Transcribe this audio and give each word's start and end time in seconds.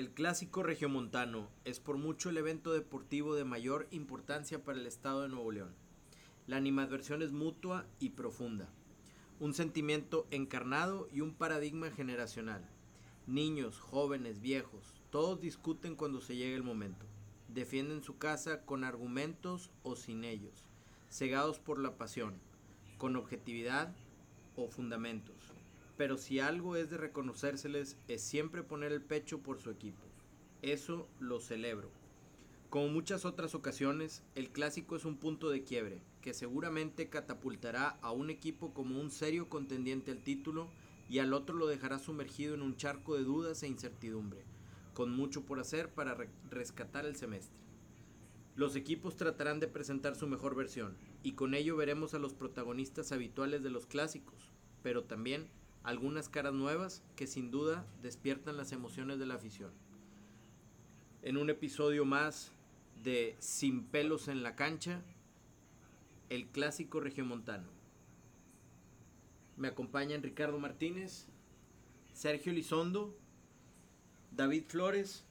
El 0.00 0.12
clásico 0.12 0.62
regiomontano 0.62 1.50
es 1.66 1.78
por 1.78 1.98
mucho 1.98 2.30
el 2.30 2.38
evento 2.38 2.72
deportivo 2.72 3.34
de 3.34 3.44
mayor 3.44 3.86
importancia 3.90 4.64
para 4.64 4.78
el 4.78 4.86
estado 4.86 5.20
de 5.20 5.28
Nuevo 5.28 5.52
León. 5.52 5.74
La 6.46 6.56
animadversión 6.56 7.20
es 7.20 7.32
mutua 7.32 7.84
y 7.98 8.08
profunda. 8.08 8.70
Un 9.40 9.52
sentimiento 9.52 10.26
encarnado 10.30 11.06
y 11.12 11.20
un 11.20 11.34
paradigma 11.34 11.90
generacional. 11.90 12.66
Niños, 13.26 13.78
jóvenes, 13.78 14.40
viejos, 14.40 14.94
todos 15.10 15.38
discuten 15.38 15.96
cuando 15.96 16.22
se 16.22 16.34
llega 16.34 16.56
el 16.56 16.62
momento. 16.62 17.04
Defienden 17.48 18.02
su 18.02 18.16
casa 18.16 18.64
con 18.64 18.84
argumentos 18.84 19.70
o 19.82 19.96
sin 19.96 20.24
ellos, 20.24 20.64
cegados 21.10 21.58
por 21.58 21.78
la 21.78 21.98
pasión, 21.98 22.40
con 22.96 23.16
objetividad 23.16 23.94
o 24.56 24.66
fundamentos. 24.66 25.49
Pero 26.00 26.16
si 26.16 26.40
algo 26.40 26.76
es 26.76 26.88
de 26.88 26.96
reconocérseles 26.96 27.98
es 28.08 28.22
siempre 28.22 28.62
poner 28.62 28.90
el 28.90 29.02
pecho 29.02 29.40
por 29.40 29.60
su 29.60 29.68
equipo. 29.68 30.00
Eso 30.62 31.06
lo 31.18 31.40
celebro. 31.40 31.90
Como 32.70 32.88
muchas 32.88 33.26
otras 33.26 33.54
ocasiones, 33.54 34.22
el 34.34 34.48
clásico 34.48 34.96
es 34.96 35.04
un 35.04 35.18
punto 35.18 35.50
de 35.50 35.62
quiebre, 35.62 36.00
que 36.22 36.32
seguramente 36.32 37.10
catapultará 37.10 37.98
a 38.00 38.12
un 38.12 38.30
equipo 38.30 38.72
como 38.72 38.98
un 38.98 39.10
serio 39.10 39.50
contendiente 39.50 40.10
al 40.10 40.22
título 40.22 40.70
y 41.10 41.18
al 41.18 41.34
otro 41.34 41.54
lo 41.54 41.66
dejará 41.66 41.98
sumergido 41.98 42.54
en 42.54 42.62
un 42.62 42.78
charco 42.78 43.14
de 43.14 43.24
dudas 43.24 43.62
e 43.62 43.68
incertidumbre, 43.68 44.42
con 44.94 45.14
mucho 45.14 45.44
por 45.44 45.60
hacer 45.60 45.90
para 45.90 46.16
rescatar 46.48 47.04
el 47.04 47.16
semestre. 47.16 47.60
Los 48.56 48.74
equipos 48.74 49.16
tratarán 49.16 49.60
de 49.60 49.68
presentar 49.68 50.16
su 50.16 50.26
mejor 50.26 50.54
versión, 50.54 50.96
y 51.22 51.32
con 51.32 51.52
ello 51.52 51.76
veremos 51.76 52.14
a 52.14 52.18
los 52.18 52.32
protagonistas 52.32 53.12
habituales 53.12 53.62
de 53.62 53.68
los 53.68 53.84
clásicos, 53.84 54.50
pero 54.82 55.04
también 55.04 55.50
algunas 55.82 56.28
caras 56.28 56.52
nuevas 56.52 57.02
que 57.16 57.26
sin 57.26 57.50
duda 57.50 57.86
despiertan 58.02 58.56
las 58.56 58.72
emociones 58.72 59.18
de 59.18 59.26
la 59.26 59.34
afición. 59.34 59.70
En 61.22 61.36
un 61.36 61.50
episodio 61.50 62.04
más 62.04 62.52
de 63.02 63.36
Sin 63.38 63.84
pelos 63.84 64.28
en 64.28 64.42
la 64.42 64.56
cancha, 64.56 65.02
el 66.28 66.46
clásico 66.48 67.00
regiomontano. 67.00 67.68
Me 69.56 69.68
acompañan 69.68 70.22
Ricardo 70.22 70.58
Martínez, 70.58 71.26
Sergio 72.12 72.52
Lizondo, 72.52 73.16
David 74.30 74.64
Flores 74.68 75.24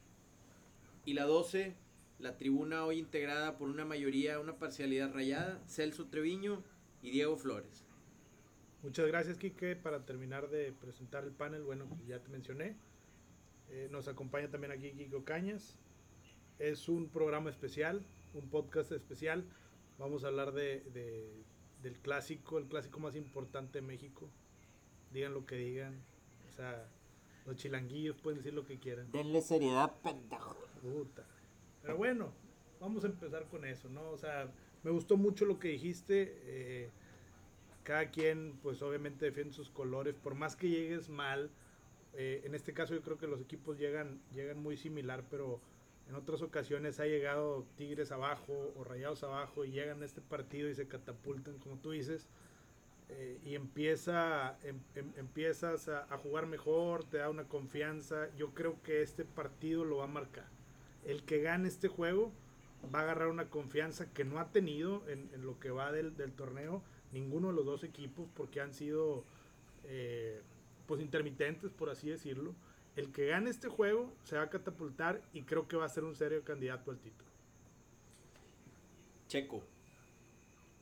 y 1.06 1.14
la 1.14 1.26
12, 1.26 1.76
la 2.20 2.38
tribuna 2.38 2.86
hoy 2.86 3.00
integrada 3.00 3.58
por 3.58 3.70
una 3.70 3.86
mayoría, 3.86 4.40
una 4.40 4.58
parcialidad 4.58 5.14
rayada, 5.14 5.62
Celso 5.68 6.08
Treviño 6.08 6.64
y 7.02 7.12
Diego 7.12 7.38
Flores. 7.38 7.89
Muchas 8.82 9.08
gracias, 9.08 9.38
Quique. 9.38 9.76
Para 9.76 10.06
terminar 10.06 10.50
de 10.50 10.72
presentar 10.72 11.24
el 11.24 11.32
panel, 11.32 11.64
bueno, 11.64 11.86
ya 12.08 12.20
te 12.20 12.30
mencioné. 12.30 12.76
Eh, 13.70 13.88
nos 13.92 14.08
acompaña 14.08 14.50
también 14.50 14.72
aquí 14.72 14.92
Kiko 14.92 15.24
Cañas, 15.24 15.76
es 16.58 16.90
un 16.90 17.08
programa 17.10 17.50
especial, 17.50 18.04
un 18.34 18.50
podcast 18.50 18.92
especial. 18.92 19.46
Vamos 19.98 20.24
a 20.24 20.28
hablar 20.28 20.54
de, 20.54 20.84
del 21.82 22.00
clásico, 22.00 22.58
el 22.58 22.66
clásico 22.66 23.00
más 23.00 23.16
importante 23.16 23.80
de 23.80 23.86
México. 23.86 24.30
Digan 25.14 25.34
lo 25.34 25.46
que 25.46 25.56
digan. 25.56 26.02
O 26.50 26.52
sea, 26.52 26.88
los 27.46 27.58
chilanguillos 27.58 28.18
pueden 28.18 28.40
decir 28.40 28.54
lo 28.54 28.66
que 28.66 28.80
quieran. 28.80 29.12
Denle 29.12 29.42
seriedad, 29.42 29.94
pendejo. 30.02 30.58
Puta. 30.82 31.26
Pero 31.82 31.98
bueno, 31.98 32.34
vamos 32.80 33.04
a 33.04 33.08
empezar 33.08 33.46
con 33.50 33.66
eso, 33.66 33.88
¿no? 33.90 34.10
O 34.10 34.18
sea, 34.18 34.52
me 34.84 34.92
gustó 34.92 35.16
mucho 35.16 35.46
lo 35.46 35.60
que 35.60 35.70
dijiste. 35.70 36.40
Eh, 36.44 36.90
cada 37.90 38.12
quien, 38.12 38.54
pues 38.62 38.84
obviamente 38.84 39.26
defiende 39.26 39.52
sus 39.52 39.72
colores. 39.72 40.14
Por 40.14 40.36
más 40.36 40.56
que 40.56 40.70
llegues 40.70 41.10
mal, 41.10 41.50
eh, 42.14 42.44
en 42.46 42.54
este 42.54 42.72
caso 42.72 42.94
yo 42.94 43.02
creo 43.02 43.18
que 43.18 43.26
los 43.26 43.42
equipos 43.42 43.80
llegan, 43.80 44.22
llegan 44.32 44.62
muy 44.62 44.78
similar, 44.78 45.24
pero 45.28 45.60
en 46.08 46.14
otras 46.14 46.44
ocasiones 46.44 47.00
ha 47.00 47.08
llegado 47.08 47.66
Tigres 47.78 48.12
abajo 48.12 48.76
o 48.78 48.84
Rayados 48.84 49.24
abajo 49.24 49.66
y 49.66 49.72
llegan 49.72 50.04
a 50.04 50.06
este 50.06 50.22
partido 50.22 50.70
y 50.70 50.76
se 50.76 50.88
catapultan, 50.88 51.58
como 51.58 51.78
tú 51.78 51.90
dices, 51.90 52.28
eh, 53.10 53.40
y 53.44 53.56
empieza, 53.56 54.60
em, 54.62 54.78
em, 54.94 55.12
empiezas 55.18 55.90
a, 55.90 56.16
jugar 56.20 56.46
mejor, 56.46 57.06
te 57.06 57.18
da 57.18 57.32
una 57.32 57.46
confianza. 57.46 58.30
Yo 58.38 58.54
creo 58.54 58.80
que 58.84 59.02
este 59.02 59.26
partido 59.26 59.84
lo 59.84 59.98
va 59.98 60.04
a 60.04 60.08
marcar. 60.08 60.46
El 61.06 61.24
que 61.24 61.42
gane 61.42 61.68
este 61.68 61.88
juego 61.88 62.32
va 62.94 63.00
a 63.00 63.02
agarrar 63.02 63.30
una 63.30 63.50
confianza 63.50 64.14
que 64.14 64.26
no 64.26 64.38
ha 64.38 64.52
tenido 64.52 65.10
en, 65.10 65.28
lo 65.42 65.60
que 65.60 65.72
va 65.72 65.92
del, 65.92 66.14
torneo 66.34 66.84
ninguno 67.12 67.50
de 67.50 67.54
los 67.54 67.66
dos 67.66 67.84
equipos 67.84 68.28
porque 68.36 68.62
han 68.62 68.74
sido 68.74 69.24
eh, 69.86 70.42
pues 70.88 71.02
intermitentes, 71.02 71.72
por 71.72 71.90
así 71.90 72.10
decirlo 72.10 72.54
el 73.00 73.12
que 73.12 73.28
gane 73.28 73.50
este 73.50 73.70
juego 73.70 74.12
se 74.24 74.36
va 74.36 74.44
a 74.44 74.50
catapultar 74.50 75.22
y 75.34 75.44
creo 75.44 75.68
que 75.68 75.78
va 75.78 75.86
a 75.86 75.90
ser 75.90 76.04
un 76.04 76.16
serio 76.16 76.44
candidato 76.44 76.92
al 76.92 77.00
título. 77.00 77.30
Checo, 79.28 79.64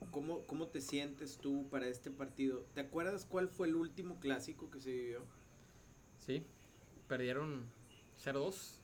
¿cómo, 0.10 0.42
cómo 0.48 0.68
te 0.68 0.82
sientes 0.82 1.38
tú 1.38 1.68
para 1.70 1.88
este 1.88 2.10
partido? 2.10 2.66
¿Te 2.74 2.82
acuerdas 2.82 3.26
cuál 3.26 3.50
fue 3.50 3.68
el 3.68 3.76
último 3.76 4.20
clásico 4.20 4.72
que 4.72 4.80
se 4.80 4.92
vivió? 4.92 5.22
Sí, 6.26 6.44
perdieron 7.08 7.66
0-2. 8.24 8.80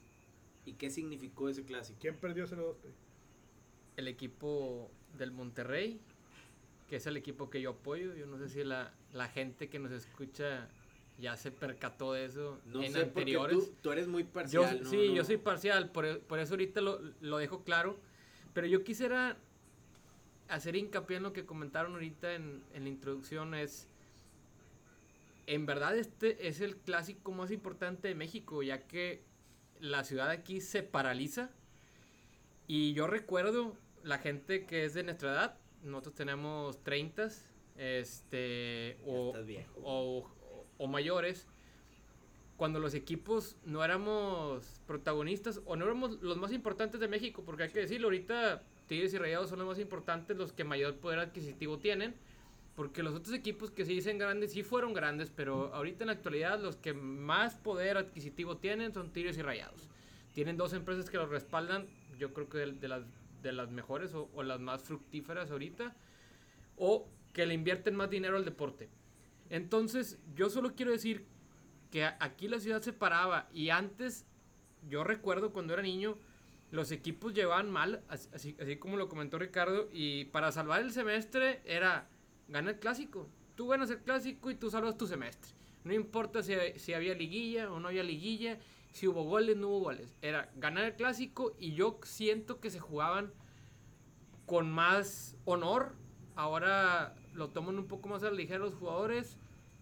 ¿Y 0.65 0.73
qué 0.73 0.89
significó 0.89 1.49
ese 1.49 1.65
clásico? 1.65 1.99
¿Quién 1.99 2.17
perdió 2.17 2.45
0-2? 2.45 2.75
El 3.97 4.07
equipo 4.07 4.91
del 5.17 5.31
Monterrey, 5.31 5.99
que 6.87 6.97
es 6.97 7.07
el 7.07 7.17
equipo 7.17 7.49
que 7.49 7.61
yo 7.61 7.71
apoyo. 7.71 8.15
Yo 8.15 8.25
no 8.25 8.37
sé 8.37 8.49
si 8.49 8.63
la, 8.63 8.93
la 9.11 9.27
gente 9.27 9.69
que 9.69 9.79
nos 9.79 9.91
escucha 9.91 10.69
ya 11.19 11.37
se 11.37 11.51
percató 11.51 12.13
de 12.13 12.25
eso 12.25 12.59
en 12.73 12.95
anteriores. 12.95 13.71
Tú, 13.81 13.91
eres 13.91 14.07
muy 14.07 14.23
parcial. 14.23 14.85
sí, 14.85 15.13
yo 15.13 15.23
soy 15.23 15.37
parcial, 15.37 15.91
por, 15.91 16.05
eso 16.05 16.53
ahorita 16.53 16.81
lo, 16.81 16.99
lo, 17.21 17.37
dejo 17.37 17.63
claro. 17.63 17.99
Pero 18.53 18.67
yo 18.67 18.83
quisiera 18.83 19.37
hacer 20.49 20.75
hincapié 20.75 21.17
en 21.17 21.23
lo 21.23 21.33
que 21.33 21.45
comentaron 21.45 21.93
ahorita 21.93 22.33
en, 22.33 22.63
en 22.73 22.83
la 22.83 22.89
introducción, 22.89 23.53
es, 23.55 23.87
en 25.47 25.65
verdad 25.65 25.97
este 25.97 26.47
es 26.47 26.61
el 26.61 26.77
clásico 26.77 27.31
más 27.31 27.51
importante 27.51 28.07
de 28.07 28.15
México, 28.15 28.61
ya 28.63 28.87
que 28.87 29.23
la 29.79 30.03
ciudad 30.03 30.29
aquí 30.29 30.61
se 30.61 30.83
paraliza. 30.83 31.49
Y 32.67 32.93
yo 32.93 33.07
recuerdo 33.07 33.75
la 34.03 34.17
gente 34.17 34.65
que 34.65 34.85
es 34.85 34.93
de 34.93 35.03
nuestra 35.03 35.31
edad, 35.31 35.57
nosotros 35.83 36.15
tenemos 36.15 36.81
30, 36.83 37.29
este, 37.77 38.97
o, 39.05 39.33
o, 39.83 40.29
o 40.77 40.87
mayores, 40.87 41.47
cuando 42.57 42.79
los 42.79 42.93
equipos 42.93 43.57
no 43.65 43.83
éramos 43.83 44.81
protagonistas 44.87 45.59
o 45.65 45.75
no 45.75 45.85
éramos 45.85 46.21
los 46.21 46.37
más 46.37 46.51
importantes 46.51 46.99
de 46.99 47.07
México, 47.07 47.43
porque 47.45 47.63
hay 47.63 47.69
que 47.69 47.79
decirlo, 47.79 48.07
ahorita 48.07 48.63
Tigres 48.87 49.13
y 49.13 49.17
Rayados 49.17 49.49
son 49.49 49.59
los 49.59 49.67
más 49.67 49.79
importantes, 49.79 50.37
los 50.37 50.53
que 50.53 50.63
mayor 50.63 50.95
poder 50.97 51.19
adquisitivo 51.19 51.77
tienen, 51.79 52.13
porque 52.75 53.03
los 53.03 53.13
otros 53.13 53.35
equipos 53.35 53.71
que 53.71 53.85
se 53.85 53.91
dicen 53.91 54.17
grandes 54.17 54.53
sí 54.53 54.63
fueron 54.63 54.93
grandes, 54.93 55.31
pero 55.35 55.73
ahorita 55.73 56.03
en 56.03 56.07
la 56.07 56.13
actualidad 56.13 56.59
los 56.59 56.75
que 56.75 56.93
más 56.93 57.55
poder 57.55 57.97
adquisitivo 57.97 58.57
tienen 58.57 58.93
son 58.93 59.11
Tigres 59.11 59.37
y 59.37 59.41
Rayados. 59.41 59.87
Tienen 60.33 60.57
dos 60.57 60.73
empresas 60.73 61.09
que 61.09 61.17
los 61.17 61.29
respaldan, 61.29 61.87
yo 62.17 62.33
creo 62.33 62.49
que 62.49 62.57
de, 62.59 62.87
las, 62.87 63.03
de 63.43 63.51
las 63.51 63.69
mejores 63.69 64.13
o, 64.15 64.41
las 64.41 64.59
más 64.59 64.81
fructíferas 64.81 65.51
ahorita, 65.51 65.95
o 66.77 67.07
que 67.33 67.45
le 67.45 67.53
invierten 67.53 67.95
más 67.95 68.09
dinero 68.09 68.37
al 68.37 68.45
deporte. 68.45 68.89
Entonces, 69.49 70.17
yo 70.35 70.49
solo 70.49 70.73
quiero 70.75 70.91
decir 70.91 71.25
que 71.91 72.05
aquí 72.05 72.47
la 72.47 72.59
ciudad 72.59 72.81
se 72.81 72.93
paraba 72.93 73.47
y 73.53 73.69
antes, 73.69 74.25
yo 74.89 75.03
recuerdo 75.03 75.51
cuando 75.51 75.73
era 75.73 75.83
niño, 75.83 76.17
los 76.71 76.91
equipos 76.91 77.35
llevaban 77.35 77.69
mal, 77.69 78.01
así, 78.07 78.55
así 78.59 78.77
como 78.77 78.97
lo 78.97 79.09
comentó 79.09 79.37
Ricardo, 79.37 79.89
y 79.93 80.25
para 80.25 80.51
salvar 80.51 80.81
el 80.81 80.91
semestre 80.91 81.61
era 81.65 82.07
gana 82.47 82.71
el 82.71 82.79
clásico. 82.79 83.29
Tú 83.55 83.67
ganas 83.67 83.91
el 83.91 83.99
clásico 83.99 84.49
y 84.49 84.55
tú 84.55 84.71
salvas 84.71 84.97
tu 84.97 85.05
semestre. 85.05 85.51
No 85.83 85.93
importa 85.93 86.41
si, 86.41 86.55
si 86.77 86.93
había 86.93 87.13
liguilla 87.13 87.71
o 87.71 87.79
no 87.79 87.89
había 87.89 88.03
liguilla, 88.03 88.57
si 88.93 89.07
hubo 89.07 89.23
goles, 89.23 89.57
no 89.57 89.69
hubo 89.69 89.79
goles. 89.81 90.15
Era 90.21 90.49
ganar 90.55 90.85
el 90.85 90.93
clásico 90.93 91.55
y 91.59 91.73
yo 91.73 91.99
siento 92.03 92.59
que 92.59 92.69
se 92.69 92.79
jugaban 92.79 93.33
con 94.45 94.71
más 94.71 95.35
honor. 95.45 95.95
Ahora 96.35 97.15
lo 97.33 97.49
toman 97.49 97.77
un 97.79 97.87
poco 97.87 98.07
más 98.07 98.23
a 98.23 98.27
la 98.27 98.33
ligera 98.33 98.59
los 98.59 98.75
jugadores. 98.75 99.37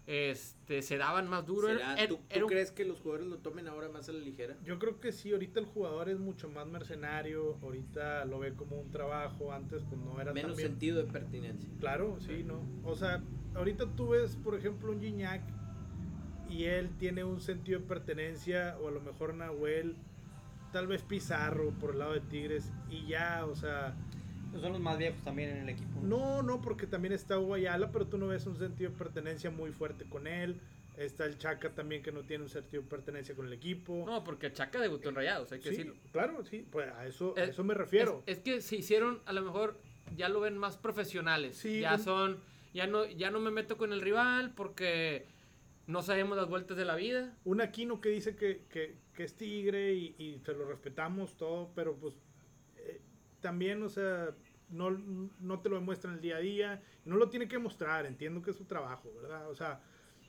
Este, 0.06 0.82
se 0.82 0.96
daban 0.96 1.28
más 1.28 1.46
duro. 1.46 1.68
¿Tú, 2.08 2.46
crees 2.46 2.72
que 2.72 2.84
los 2.84 3.00
jugadores 3.00 3.28
lo 3.28 3.38
tomen 3.38 3.68
ahora 3.68 3.90
más 3.90 4.08
a 4.08 4.12
la 4.12 4.18
ligera? 4.18 4.56
Yo 4.64 4.78
creo 4.78 4.98
que 4.98 5.12
sí, 5.12 5.30
ahorita 5.30 5.60
el 5.60 5.66
jugador 5.66 6.08
es 6.08 6.18
mucho 6.18 6.48
más 6.48 6.66
mercenario, 6.66 7.58
ahorita 7.62 8.24
lo 8.24 8.40
ve 8.40 8.54
como 8.54 8.80
un 8.80 8.90
trabajo, 8.90 9.52
antes 9.52 9.82
pues 9.88 10.00
no 10.00 10.20
era 10.20 10.32
Menos 10.32 10.56
sentido 10.56 11.04
de 11.04 11.12
pertinencia. 11.12 11.68
Claro, 11.78 12.18
sí, 12.18 12.42
¿no? 12.44 12.62
O 12.82 12.96
sea, 12.96 13.22
ahorita 13.54 13.94
tú 13.94 14.08
ves, 14.08 14.36
por 14.36 14.56
ejemplo, 14.56 14.90
un 14.90 15.00
Gignac 15.00 15.42
y 16.52 16.64
él 16.64 16.90
tiene 16.98 17.24
un 17.24 17.40
sentido 17.40 17.80
de 17.80 17.86
pertenencia, 17.86 18.76
o 18.82 18.88
a 18.88 18.90
lo 18.90 19.00
mejor 19.00 19.34
Nahuel, 19.34 19.96
tal 20.72 20.86
vez 20.86 21.02
Pizarro 21.02 21.70
por 21.70 21.92
el 21.92 21.98
lado 22.00 22.12
de 22.12 22.20
Tigres, 22.20 22.70
y 22.90 23.06
ya, 23.06 23.44
o 23.46 23.54
sea 23.54 23.94
son 24.60 24.72
los 24.72 24.80
más 24.82 24.98
viejos 24.98 25.22
también 25.22 25.48
en 25.48 25.56
el 25.62 25.68
equipo. 25.70 25.98
No, 26.02 26.42
no, 26.42 26.60
porque 26.60 26.86
también 26.86 27.14
está 27.14 27.38
Hugo 27.38 27.56
pero 27.90 28.06
tú 28.06 28.18
no 28.18 28.26
ves 28.26 28.46
un 28.46 28.58
sentido 28.58 28.90
de 28.90 28.96
pertenencia 28.98 29.50
muy 29.50 29.72
fuerte 29.72 30.04
con 30.04 30.26
él. 30.26 30.60
Está 30.98 31.24
el 31.24 31.38
Chaca 31.38 31.70
también 31.70 32.02
que 32.02 32.12
no 32.12 32.20
tiene 32.20 32.44
un 32.44 32.50
sentido 32.50 32.82
de 32.82 32.88
pertenencia 32.90 33.34
con 33.34 33.46
el 33.46 33.54
equipo. 33.54 34.04
No, 34.06 34.22
porque 34.22 34.52
Chaca 34.52 34.78
debutó 34.78 35.08
en 35.08 35.14
Rayados, 35.14 35.50
hay 35.52 35.60
que 35.60 35.70
Sí, 35.70 35.76
decirlo. 35.76 35.94
claro, 36.12 36.44
sí, 36.44 36.66
pues 36.70 36.86
a 36.92 37.06
eso, 37.06 37.32
a 37.38 37.44
Es- 37.44 37.50
eso 37.50 37.64
me 37.64 37.72
refiero. 37.72 38.22
Es, 38.26 38.36
es 38.36 38.44
que 38.44 38.60
se 38.60 38.76
hicieron, 38.76 39.22
a 39.24 39.32
lo 39.32 39.40
mejor 39.40 39.78
ya 40.18 40.28
lo 40.28 40.40
ven 40.40 40.58
más 40.58 40.76
profesionales. 40.76 41.56
Sí, 41.56 41.80
ya 41.80 41.94
un- 41.94 41.98
son, 42.00 42.38
ya 42.74 42.86
no, 42.86 43.06
ya 43.06 43.30
no 43.30 43.40
me 43.40 43.50
meto 43.50 43.78
con 43.78 43.94
el 43.94 44.02
rival 44.02 44.52
porque 44.54 45.24
no 45.86 46.02
sabemos 46.02 46.36
las 46.36 46.48
vueltas 46.48 46.76
de 46.76 46.84
la 46.84 46.96
vida. 46.96 47.36
Un 47.44 47.60
Aquino 47.60 48.00
que 48.00 48.08
dice 48.10 48.36
que, 48.36 48.64
que, 48.68 48.96
que 49.14 49.24
es 49.24 49.34
tigre 49.36 49.94
y, 49.94 50.14
y 50.18 50.40
se 50.44 50.52
lo 50.52 50.64
respetamos 50.66 51.36
todo, 51.36 51.70
pero 51.74 51.96
pues 51.96 52.14
eh, 52.76 53.00
también, 53.40 53.82
o 53.82 53.88
sea, 53.88 54.34
no, 54.70 54.90
no 54.90 55.60
te 55.60 55.68
lo 55.68 55.76
demuestra 55.76 56.10
en 56.10 56.16
el 56.16 56.22
día 56.22 56.36
a 56.36 56.40
día, 56.40 56.82
y 57.04 57.10
no 57.10 57.16
lo 57.16 57.28
tiene 57.28 57.48
que 57.48 57.58
mostrar, 57.58 58.06
entiendo 58.06 58.42
que 58.42 58.52
es 58.52 58.56
su 58.56 58.64
trabajo, 58.64 59.12
¿verdad? 59.20 59.50
O 59.50 59.54
sea, 59.54 59.80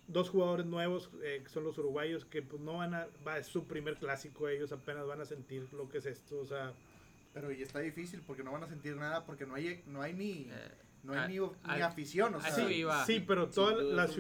dos 0.08 0.30
jugadores 0.30 0.66
nuevos 0.66 1.10
eh, 1.24 1.42
que 1.44 1.50
son 1.50 1.64
los 1.64 1.78
uruguayos 1.78 2.26
que 2.26 2.42
pues 2.42 2.62
no 2.62 2.78
van 2.78 2.94
a, 2.94 3.08
va, 3.26 3.38
es 3.38 3.48
su 3.48 3.66
primer 3.68 3.98
clásico, 3.98 4.50
ellos 4.50 4.72
apenas 4.72 5.08
van 5.08 5.22
a 5.22 5.26
sentir 5.26 5.72
lo 5.74 5.88
que 5.88 6.00
es 6.00 6.06
esto, 6.06 6.40
o 6.40 6.46
sea, 6.46 6.74
Pero 7.34 7.52
y 7.52 7.62
está 7.62 7.80
difícil 7.80 8.22
porque 8.22 8.44
no 8.44 8.52
van 8.52 8.64
a 8.64 8.68
sentir 8.68 8.96
nada 8.96 9.26
porque 9.26 9.46
no 9.46 9.56
hay, 9.56 9.84
no 9.88 10.02
hay 10.02 10.14
ni, 10.14 10.50
Eh, 10.52 10.72
no 11.04 11.14
hay 11.14 11.20
a- 11.20 11.28
ni, 11.28 11.38
a- 11.38 11.76
ni 11.76 11.82
afición. 11.82 12.36
O 12.36 12.42
sea, 12.42 12.72
iba. 12.72 13.06
Sí, 13.06 13.20
pero 13.26 13.50
toda 13.50 13.76
la, 13.84 14.06
un- 14.06 14.12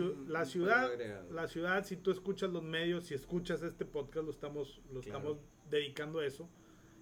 ciudad, 0.45 0.89
la 1.31 1.47
ciudad, 1.47 1.85
si 1.85 1.95
tú 1.97 2.11
escuchas 2.11 2.51
los 2.51 2.63
medios, 2.63 3.05
si 3.07 3.13
escuchas 3.13 3.61
este 3.63 3.85
podcast, 3.85 4.25
lo 4.25 4.31
estamos, 4.31 4.81
lo 4.91 5.01
Claro. 5.01 5.17
estamos 5.19 5.37
dedicando 5.69 6.19
a 6.19 6.25
eso. 6.25 6.49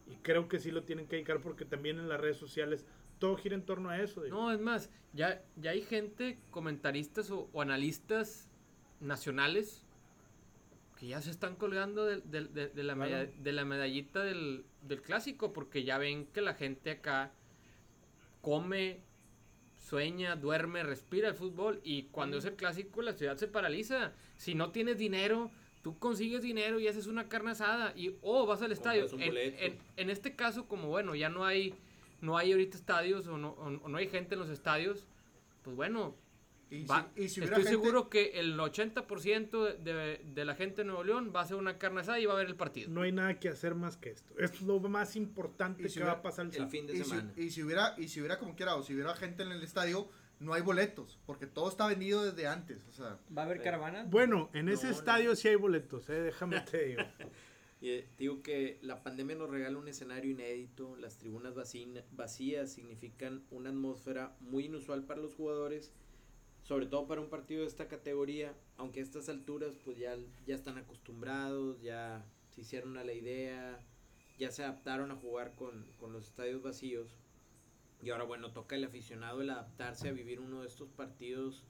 Y 0.07 0.16
creo 0.18 0.48
que 0.48 0.60
sí 0.60 0.72
lo 0.72 0.83
tienen 0.83 1.07
que 1.07 1.16
dedicar 1.16 1.42
porque 1.42 1.66
también 1.66 1.98
en 2.00 2.07
las 2.10 2.19
redes 2.19 2.38
sociales 2.38 2.86
todo 3.19 3.38
gira 3.38 3.56
en 3.56 3.66
torno 3.66 3.89
a 3.89 4.00
eso. 4.01 4.22
digo. 4.24 4.36
No, 4.36 4.51
es 4.51 4.60
más, 4.60 4.89
ya, 5.13 5.44
ya 5.56 5.72
hay 5.72 5.81
gente, 5.81 6.39
comentaristas 6.51 7.30
o, 7.31 7.50
o 7.54 7.62
analistas 7.62 8.50
nacionales 9.00 9.86
que 11.00 11.07
ya 11.07 11.22
se 11.22 11.31
están 11.31 11.56
colgando 11.56 12.06
de, 12.06 12.18
de 12.22 12.83
la, 12.83 12.94
Claro. 12.95 13.31
de 13.36 13.51
la 13.51 13.66
medallita 13.66 14.24
del, 14.24 14.66
del 14.83 15.01
clásico 15.01 15.51
porque 15.54 15.83
ya 15.83 15.98
ven 15.98 16.25
que 16.28 16.42
la 16.42 16.54
gente 16.54 16.92
acá 16.92 17.31
come, 18.42 19.01
sueña, 19.96 20.38
duerme, 20.38 20.84
respira 20.84 21.28
el 21.28 21.36
fútbol 21.36 21.82
y 21.84 22.04
cuando 22.04 22.38
es 22.38 22.46
el 22.46 22.56
clásico 22.56 23.02
la 23.02 23.12
ciudad 23.12 23.36
se 23.36 23.50
paraliza. 23.50 24.14
Si 24.38 24.56
no 24.56 24.72
tienes 24.72 24.98
dinero, 24.98 25.52
tú 25.84 26.00
consigues 26.00 26.42
dinero 26.44 26.80
y 26.80 26.88
haces 26.88 27.08
una 27.08 27.28
carne 27.28 27.52
asada 27.52 27.92
y 27.98 28.16
o 28.22 28.46
vas 28.46 28.62
al 28.62 28.72
estadio. 28.72 29.04
En, 29.20 29.28
boleto. 29.28 29.58
en- 29.66 29.78
en 29.98 30.10
este 30.10 30.34
caso, 30.34 30.66
como 30.66 30.88
bueno, 30.88 31.14
ya 31.14 31.28
no 31.28 31.44
hay 31.46 31.76
no 32.22 32.38
hay 32.38 32.52
ahorita 32.54 32.78
estadios 32.78 33.28
o 33.28 33.38
no, 33.38 33.50
o 33.54 33.90
no 33.90 33.98
hay 33.98 34.08
gente 34.08 34.36
en 34.36 34.40
los 34.40 34.50
estadios, 34.50 35.08
pues 35.64 35.76
bueno, 35.76 36.16
y, 36.71 36.85
va- 36.85 37.12
si, 37.15 37.23
y 37.23 37.29
si 37.29 37.39
hubiera 37.41 37.57
estoy 37.57 37.71
gente, 37.71 37.85
seguro 37.85 38.09
que 38.09 38.39
el 38.39 38.57
80% 38.57 39.77
de, 39.77 39.94
de, 39.94 40.21
de 40.23 40.45
la 40.45 40.56
gente 40.56 40.77
de 40.77 40.85
Nuevo 40.85 41.03
León 41.03 41.31
va 41.35 41.41
a 41.41 41.44
hacer 41.44 41.57
una 41.57 41.77
carne 41.77 42.01
asada 42.01 42.19
y 42.19 42.25
va 42.25 42.33
a 42.33 42.38
ver 42.38 42.47
el 42.47 42.56
partido. 42.56 42.89
No 42.89 43.01
hay 43.01 43.12
nada 43.12 43.39
que 43.39 43.50
hacer 43.50 43.75
más 43.75 43.97
que 43.97 44.09
esto. 44.09 44.33
Esto 44.39 44.57
es 44.57 44.62
lo 44.63 44.79
más 44.79 45.15
importante 45.15 45.88
si 45.89 45.95
que 46.00 46.06
va 46.06 46.12
a 46.12 46.13
hubiera- 46.15 46.21
pasar 46.23 46.45
el 46.47 46.56
El 46.56 46.68
fin 46.69 46.88
de 46.88 46.94
y 46.94 46.97
si, 46.97 47.03
semana. 47.03 47.33
y 47.38 47.50
si 47.51 47.62
hubiera, 47.63 47.95
y 47.97 48.07
si 48.07 48.19
hubiera 48.21 48.39
como 48.39 48.56
quiera, 48.56 48.75
o 48.75 48.83
si 48.83 48.94
hubiera 48.94 49.13
gente 49.15 49.44
en 49.44 49.51
el 49.51 49.62
estadio, 49.63 50.09
no 50.39 50.53
hay 50.53 50.62
boletos, 50.63 51.19
porque 51.27 51.45
todo 51.45 51.69
está 51.69 51.85
vendido 51.88 52.23
desde 52.23 52.47
antes. 52.47 52.83
O 52.89 52.94
sea, 52.94 53.19
¿Va 53.38 53.44
a 53.44 53.45
haber 53.45 53.62
caravana? 53.62 54.06
Bueno, 54.09 54.50
en 54.53 54.69
ese 54.69 54.85
No, 54.88 54.91
no. 54.94 54.97
estadio 54.97 55.35
sí 55.35 55.50
hay 55.50 55.56
boletos, 55.56 56.09
eh, 56.09 56.13
déjame 56.21 56.62
te 56.62 56.85
digo. 56.85 57.01
Y, 57.83 57.89
eh, 57.89 58.07
digo 58.19 58.44
que 58.44 58.77
la 58.83 59.01
pandemia 59.01 59.35
nos 59.35 59.50
regala 59.50 59.75
un 59.79 59.88
escenario 59.88 60.29
inédito, 60.29 60.95
las 60.97 61.18
tribunas 61.18 61.56
vacina- 61.56 62.03
vacías 62.12 62.71
significan 62.71 63.44
una 63.50 63.71
atmósfera 63.71 64.35
muy 64.39 64.65
inusual 64.65 65.03
para 65.03 65.19
los 65.19 65.33
jugadores, 65.33 65.91
sobre 66.71 66.85
todo 66.85 67.06
para 67.06 67.19
un 67.19 67.27
partido 67.27 67.63
de 67.63 67.68
esta 67.68 67.89
categoría, 67.89 68.56
aunque 68.77 69.01
a 69.01 69.03
estas 69.03 69.27
alturas 69.27 69.75
pues 69.83 69.97
ya, 69.97 70.15
ya 70.47 70.56
están 70.56 70.77
acostumbrados, 70.77 71.81
ya 71.81 72.25
se 72.47 72.62
hicieron 72.62 72.97
a 72.97 73.03
la 73.03 73.12
idea, 73.12 73.77
ya 74.39 74.51
se 74.51 74.63
adaptaron 74.63 75.12
a 75.12 75.18
jugar 75.18 75.53
con, 75.56 75.85
con 76.00 76.13
los 76.13 76.27
estadios 76.27 76.62
vacíos. 76.62 77.19
Y 78.01 78.12
ahora 78.12 78.23
bueno, 78.23 78.53
toca 78.53 78.77
el 78.77 78.85
aficionado 78.85 79.41
el 79.41 79.50
adaptarse 79.50 80.07
a 80.07 80.13
vivir 80.13 80.39
uno 80.39 80.62
de 80.62 80.68
estos 80.69 80.88
partidos, 80.91 81.65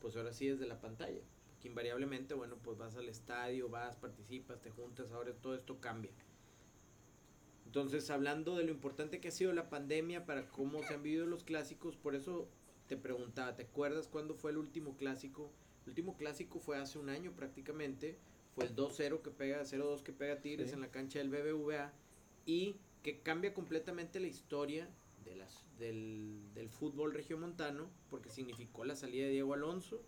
pues 0.00 0.16
ahora 0.16 0.32
sí 0.32 0.46
desde 0.46 0.68
la 0.68 0.80
pantalla 0.80 1.22
que 1.60 1.66
invariablemente, 1.66 2.34
bueno, 2.34 2.54
pues 2.62 2.78
vas 2.78 2.94
al 2.94 3.08
estadio, 3.08 3.68
vas, 3.68 3.96
participas, 3.96 4.62
te 4.62 4.70
juntas, 4.70 5.10
ahora 5.10 5.32
todo 5.32 5.56
esto 5.56 5.80
cambia. 5.80 6.12
Entonces, 7.66 8.08
hablando 8.08 8.54
de 8.54 8.62
lo 8.62 8.70
importante 8.70 9.20
que 9.20 9.26
ha 9.26 9.32
sido 9.32 9.52
la 9.52 9.68
pandemia 9.68 10.26
para 10.26 10.46
cómo 10.46 10.84
se 10.84 10.94
han 10.94 11.02
vivido 11.02 11.26
los 11.26 11.42
clásicos, 11.42 11.96
por 11.96 12.14
eso 12.14 12.48
te 12.88 12.96
preguntaba, 12.96 13.56
¿te 13.56 13.62
acuerdas 13.64 14.08
cuándo 14.08 14.34
fue 14.34 14.50
el 14.50 14.58
último 14.58 14.96
clásico? 14.96 15.50
El 15.84 15.90
último 15.90 16.16
clásico 16.16 16.58
fue 16.60 16.78
hace 16.78 16.98
un 16.98 17.08
año 17.08 17.32
prácticamente, 17.32 18.18
fue 18.54 18.64
el 18.66 18.74
2-0 18.76 19.22
que 19.22 19.30
pega, 19.30 19.62
0-2 19.62 20.02
que 20.02 20.12
pega 20.12 20.40
Tigres 20.40 20.68
Sí. 20.70 20.74
en 20.74 20.80
la 20.80 20.90
cancha 20.90 21.18
del 21.18 21.30
BBVA 21.30 21.92
y 22.46 22.76
que 23.02 23.20
cambia 23.20 23.52
completamente 23.52 24.20
la 24.20 24.28
historia 24.28 24.88
de 25.24 25.34
las, 25.36 25.64
del, 25.78 26.40
del 26.54 26.68
fútbol 26.68 27.12
regiomontano 27.14 27.90
porque 28.10 28.28
significó 28.30 28.84
la 28.84 28.94
salida 28.96 29.24
de 29.26 29.32
Diego 29.32 29.54
Alonso, 29.54 30.02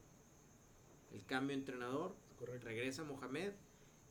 el 1.12 1.24
cambio 1.24 1.56
de 1.56 1.60
entrenador, 1.60 2.14
Correcto. 2.38 2.66
regresa 2.66 3.04
Mohamed 3.04 3.52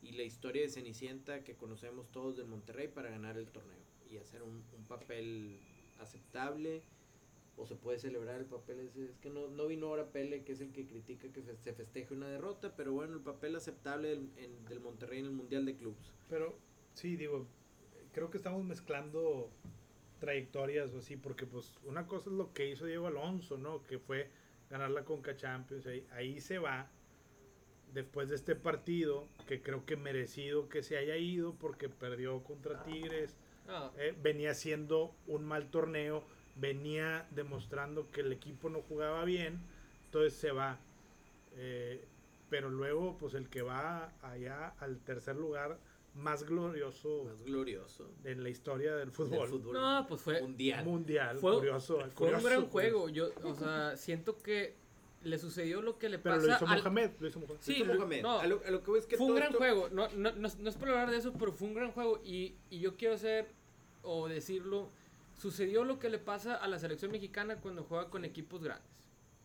y 0.02 0.12
la 0.12 0.22
historia 0.24 0.62
de 0.62 0.68
Cenicienta 0.68 1.42
que 1.44 1.54
conocemos 1.54 2.10
todos 2.10 2.36
del 2.36 2.46
Monterrey 2.46 2.88
para 2.88 3.10
ganar 3.10 3.36
el 3.38 3.46
torneo 3.48 3.78
y 4.10 4.18
hacer 4.18 4.42
un, 4.42 4.62
un 4.76 4.84
papel 4.86 5.58
aceptable 5.98 6.82
o 7.58 7.66
se 7.66 7.74
puede 7.74 7.98
celebrar 7.98 8.38
el 8.38 8.46
papel 8.46 8.80
ese, 8.80 9.06
es 9.06 9.18
que 9.18 9.30
no, 9.30 9.48
no 9.48 9.66
vino 9.66 9.86
ahora 9.86 10.10
Pele 10.12 10.44
que 10.44 10.52
es 10.52 10.60
el 10.60 10.72
que 10.72 10.86
critica 10.86 11.28
que 11.32 11.42
fe- 11.42 11.56
se 11.56 11.72
festeje 11.72 12.12
una 12.14 12.28
derrota 12.28 12.74
pero 12.76 12.92
bueno 12.92 13.14
el 13.14 13.22
papel 13.22 13.56
aceptable 13.56 14.08
del, 14.08 14.30
en- 14.36 14.64
del 14.66 14.80
Monterrey 14.80 15.20
en 15.20 15.26
el 15.26 15.32
Mundial 15.32 15.64
de 15.64 15.74
Clubes 15.76 16.12
Pero 16.28 16.58
sí, 16.94 17.16
digo, 17.16 17.46
creo 18.12 18.30
que 18.30 18.36
estamos 18.36 18.62
mezclando 18.64 19.50
trayectorias 20.20 20.92
o 20.94 20.98
así, 20.98 21.16
porque 21.16 21.46
pues 21.46 21.74
una 21.84 22.06
cosa 22.06 22.30
es 22.30 22.36
lo 22.36 22.52
que 22.52 22.70
hizo 22.70 22.86
Diego 22.86 23.06
Alonso, 23.06 23.58
¿no? 23.58 23.82
Que 23.84 23.98
fue 23.98 24.30
ganar 24.70 24.90
la 24.90 25.04
Conca 25.04 25.36
Champions, 25.36 25.86
ahí, 25.86 26.06
ahí 26.12 26.40
se 26.40 26.58
va. 26.58 26.90
Después 27.92 28.28
de 28.30 28.34
este 28.36 28.54
partido, 28.56 29.28
que 29.46 29.62
creo 29.62 29.84
que 29.86 29.96
merecido 29.96 30.68
que 30.68 30.82
se 30.82 30.96
haya 30.98 31.16
ido 31.16 31.54
porque 31.54 31.88
perdió 31.88 32.42
contra 32.42 32.82
Tigres, 32.82 33.36
No, 33.66 33.92
eh, 33.98 34.14
venía 34.22 34.54
siendo 34.54 35.14
un 35.26 35.44
mal 35.44 35.70
torneo, 35.70 36.24
venía 36.56 37.26
demostrando 37.30 38.10
que 38.10 38.22
el 38.22 38.32
equipo 38.32 38.68
no 38.70 38.80
jugaba 38.82 39.24
bien, 39.24 39.60
entonces 40.06 40.34
se 40.34 40.50
va. 40.50 40.78
Eh, 41.56 42.04
pero 42.48 42.70
luego, 42.70 43.16
pues 43.18 43.34
el 43.34 43.48
que 43.48 43.62
va 43.62 44.12
allá 44.22 44.74
al 44.78 44.98
tercer 45.00 45.36
lugar 45.36 45.78
más 46.14 46.44
glorioso 46.44 47.24
más 47.24 47.42
glorioso 47.42 48.08
en 48.24 48.42
la 48.42 48.48
historia 48.48 48.92
del 48.92 49.08
del 49.08 49.10
fútbol, 49.10 49.48
fútbol 49.48 49.74
no, 49.74 50.06
pues 50.08 50.20
fue, 50.22 50.40
mundial 50.40 50.84
mundial. 50.84 51.38
Fue- 51.38 51.54
curioso, 51.56 51.96
fue 52.00 52.10
curioso, 52.10 52.36
un 52.38 52.44
gran 52.44 52.66
curioso. 52.66 52.72
juego. 52.72 53.08
Yo, 53.10 53.28
o 53.44 53.54
sea, 53.54 53.96
siento 53.96 54.38
que 54.38 54.74
le 55.24 55.38
sucedió 55.38 55.82
lo 55.82 55.98
que 55.98 56.08
le 56.08 56.18
Pero 56.18 56.36
pasa 56.36 56.46
lo 56.46 56.54
hizo 56.54 56.66
al- 56.68 56.78
Mohamed, 56.82 57.10
lo 57.20 57.28
hizo 57.28 57.40
Mohamed. 57.40 57.58
Sí, 57.60 57.74
Hizo 57.74 57.84
lo- 57.86 57.94
Mohamed. 57.96 58.22
no. 58.22 58.38
a, 58.38 58.46
lo, 58.46 58.62
a 58.64 58.70
lo 58.70 58.82
que 58.82 58.96
es 58.98 59.06
que 59.06 59.16
fue 59.18 59.26
un 59.26 59.34
gran 59.34 59.48
esto- 59.48 59.58
juego. 59.58 59.88
No, 59.90 60.08
no, 60.16 60.32
no, 60.32 60.46
es- 60.46 60.58
no 60.58 60.68
es 60.70 60.76
por 60.76 60.88
hablar 60.88 61.10
de 61.10 61.16
eso, 61.18 61.32
pero 61.38 61.52
fue 61.52 61.68
un 61.68 61.74
gran 61.74 61.90
juego. 61.92 62.20
Y, 62.24 62.54
y 62.70 62.78
yo 62.78 62.96
quiero 62.96 63.14
hacer 63.14 63.48
o 64.02 64.28
decirlo. 64.28 64.90
Sucedió 65.36 65.84
lo 65.84 65.98
que 65.98 66.08
le 66.08 66.18
pasa 66.18 66.54
a 66.54 66.66
la 66.68 66.78
selección 66.78 67.10
mexicana 67.10 67.60
cuando 67.60 67.84
juega 67.84 68.08
con 68.08 68.24
equipos 68.24 68.62
grandes. 68.62 68.96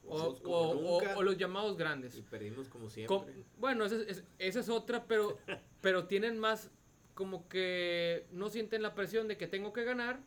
O, 0.07 1.21
los 1.21 1.37
llamados 1.37 1.77
grandes. 1.77 2.17
y 2.17 2.21
perdimos 2.21 2.67
como 2.67 2.89
siempre 2.89 3.45
bueno, 3.57 3.85
esa 3.85 3.97
es, 3.97 4.23
esa 4.39 4.59
es 4.59 4.69
otra, 4.69 5.05
pero, 5.05 5.37
pero 5.81 6.07
tienen 6.07 6.39
más 6.39 6.71
como 7.13 7.47
que 7.47 8.25
no 8.31 8.49
sienten 8.49 8.81
la 8.81 8.95
presión 8.95 9.27
de 9.27 9.37
que 9.37 9.47
tengo 9.47 9.73
que 9.73 9.83
ganar, 9.83 10.19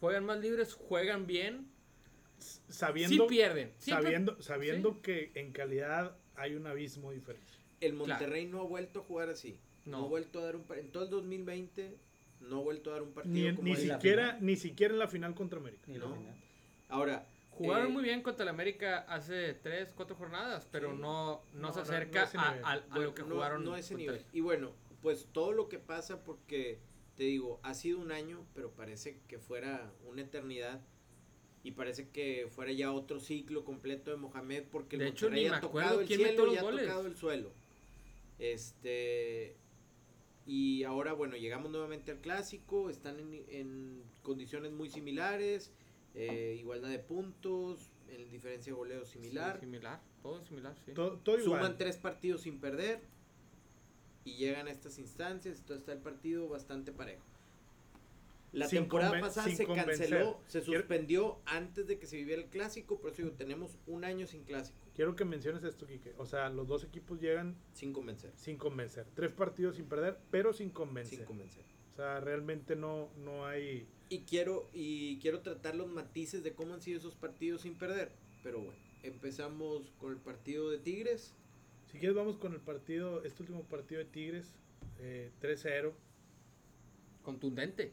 juegan 0.00 0.24
más 0.26 0.38
libres, 0.40 0.74
juegan 0.74 1.26
bien, 1.26 1.68
Sabiendo, 2.68 3.24
sí 3.24 3.28
pierden. 3.28 3.72
Siempre- 3.78 4.02
sabiendo, 4.04 4.42
sabiendo 4.42 5.00
que 5.00 5.30
en 5.34 5.52
calidad 5.52 6.16
hay 6.34 6.54
un 6.54 6.66
abismo 6.66 7.12
diferente. 7.12 7.52
el 7.80 7.94
Monterrey 7.94 8.46
no 8.46 8.60
ha 8.60 8.64
vuelto 8.64 9.00
a 9.00 9.02
jugar 9.04 9.28
así 9.30 9.58
no, 9.84 9.98
No. 9.98 10.04
ha 10.04 10.08
vuelto 10.08 10.40
a 10.40 10.44
dar 10.44 10.56
un 10.56 10.64
en 10.76 10.90
todo 10.90 11.04
el 11.04 11.10
2020 11.10 11.96
no 12.48 12.58
ha 12.58 12.62
vuelto 12.62 12.90
a 12.90 12.94
dar 12.94 13.02
un 13.02 13.12
partido 13.12 13.34
Ni, 13.50 13.54
como 13.56 13.68
ni 13.68 13.76
siquiera, 13.76 14.38
ni 14.40 14.56
siquiera 14.56 14.92
en 14.94 14.98
la 14.98 15.08
final 15.08 15.34
contra 15.34 15.58
América. 15.58 15.84
Ni 15.86 15.98
la 15.98 16.06
No. 16.06 16.14
final. 16.16 16.34
ahora 16.88 17.26
Jugaron 17.50 17.88
eh, 17.88 17.90
muy 17.90 18.02
bien 18.02 18.22
contra 18.22 18.44
el 18.44 18.48
América 18.48 19.00
hace 19.08 19.52
3, 19.54 19.92
4 19.94 20.16
jornadas, 20.16 20.66
pero 20.72 20.92
Sí. 20.92 20.98
no, 21.00 21.42
no, 21.52 21.60
No, 21.60 21.72
se 21.72 21.80
no, 21.80 21.84
no 21.86 21.92
acerca 21.92 22.30
a, 22.34 22.48
a- 22.48 22.72
a 22.72 22.80
Bueno, 22.88 23.04
lo 23.04 23.14
que 23.14 23.22
no- 23.22 23.28
jugaron. 23.34 23.64
No, 23.64 23.76
ese 23.76 23.94
nivel. 23.94 24.24
Y 24.32 24.40
bueno, 24.40 24.72
pues 25.02 25.28
todo 25.32 25.52
lo 25.52 25.68
que 25.68 25.78
pasa 25.78 26.24
porque, 26.24 26.78
te 27.14 27.24
digo, 27.24 27.60
ha 27.62 27.74
sido 27.74 27.98
un 28.00 28.10
año, 28.10 28.46
pero 28.54 28.70
parece 28.70 29.20
que 29.28 29.38
fuera 29.38 29.92
una 30.06 30.22
eternidad. 30.22 30.80
Y 31.62 31.72
parece 31.72 32.08
que 32.08 32.48
fuera 32.50 32.72
ya 32.72 32.90
otro 32.90 33.20
ciclo 33.20 33.64
completo 33.64 34.10
de 34.10 34.16
Mohamed 34.16 34.64
porque 34.72 34.96
el 34.96 35.00
De 35.02 35.08
hecho, 35.08 35.28
ni 35.30 35.42
me 35.42 35.50
ha 35.50 35.56
acuerdo 35.58 35.68
tocado 35.88 36.00
el 36.00 36.06
quién 36.06 36.18
cielo 36.20 36.30
metió 36.32 36.44
los 36.46 36.54
y 36.54 36.58
ha 36.58 36.62
goles. 36.62 36.86
tocado 36.86 37.06
el 37.06 37.16
suelo. 37.16 37.52
Este 38.38 39.56
y 40.46 40.82
ahora 40.84 41.12
bueno, 41.12 41.36
llegamos 41.36 41.70
nuevamente 41.70 42.10
al 42.10 42.18
clásico, 42.20 42.90
están 42.90 43.18
en, 43.20 43.44
en 43.48 44.02
condiciones 44.22 44.72
muy 44.72 44.88
similares, 44.90 45.70
eh, 46.14 46.56
igualdad 46.58 46.88
de 46.90 46.98
puntos, 46.98 47.90
en 48.08 48.30
diferencia 48.30 48.72
de 48.72 48.76
goleo 48.76 49.04
Sí, 49.04 49.12
similar. 49.14 49.60
similar. 49.60 50.00
Todo 50.22 50.42
similar, 50.42 50.76
sí. 50.84 50.92
Todo, 50.92 51.18
todo 51.18 51.38
igual. 51.38 51.60
Suman 51.60 51.78
tres 51.78 51.96
partidos 51.96 52.42
sin 52.42 52.58
perder 52.60 53.00
y 54.24 54.34
llegan 54.34 54.68
a 54.68 54.70
estas 54.70 54.98
instancias. 54.98 55.58
Entonces 55.58 55.80
está 55.80 55.92
el 55.92 55.98
partido 56.00 56.48
bastante 56.48 56.92
parejo. 56.92 57.22
La 58.52 58.68
Sin 58.68 58.80
temporada 58.80 59.18
pasada 59.18 59.48
se 59.50 59.64
convencer. 59.64 60.10
canceló, 60.10 60.40
se 60.46 60.60
Quiero- 60.60 60.80
suspendió 60.80 61.40
antes 61.46 61.86
de 61.86 61.98
que 61.98 62.06
se 62.06 62.16
viviera 62.16 62.42
el 62.42 62.48
clásico. 62.50 63.00
Por 63.00 63.10
eso 63.12 63.22
digo, 63.22 63.34
tenemos 63.34 63.78
un 63.86 64.04
año 64.04 64.26
sin 64.26 64.44
clásico, 64.44 64.78
Quiero 64.94 65.16
que 65.16 65.24
menciones 65.24 65.64
esto, 65.64 65.86
Quique. 65.86 66.12
O 66.18 66.26
sea, 66.26 66.50
los 66.50 66.68
dos 66.68 66.84
equipos 66.84 67.18
llegan 67.18 67.56
sin 67.72 67.94
convencer. 67.94 68.30
sin 68.36 68.58
convencer. 68.58 69.06
Tres 69.14 69.32
partidos 69.32 69.76
sin 69.76 69.86
perder, 69.86 70.18
pero 70.30 70.52
sin 70.52 70.68
convencer. 70.68 71.16
Sin 71.20 71.24
convencer. 71.26 71.64
O 71.92 71.96
sea, 71.96 72.20
realmente 72.20 72.76
no, 72.76 73.08
no 73.16 73.46
hay... 73.46 73.86
Y 74.10 74.20
quiero, 74.24 74.68
y 74.74 75.18
quiero 75.20 75.40
tratar 75.40 75.74
los 75.74 75.88
matices 75.88 76.42
de 76.42 76.52
cómo 76.52 76.74
han 76.74 76.82
sido 76.82 76.98
esos 76.98 77.14
partidos 77.14 77.62
sin 77.62 77.74
perder. 77.74 78.12
Pero 78.42 78.58
bueno, 78.58 78.78
empezamos 79.02 79.90
con 79.98 80.12
el 80.12 80.18
partido 80.18 80.68
de 80.70 80.78
Tigres. 80.78 81.32
Si 81.90 81.98
quieres 81.98 82.14
vamos 82.14 82.36
con 82.36 82.52
el 82.52 82.60
partido, 82.60 83.24
este 83.24 83.42
último 83.42 83.62
partido 83.64 83.98
de 84.00 84.04
Tigres, 84.06 84.52
eh, 84.98 85.30
3-0. 85.40 85.94
Contundente. 87.22 87.92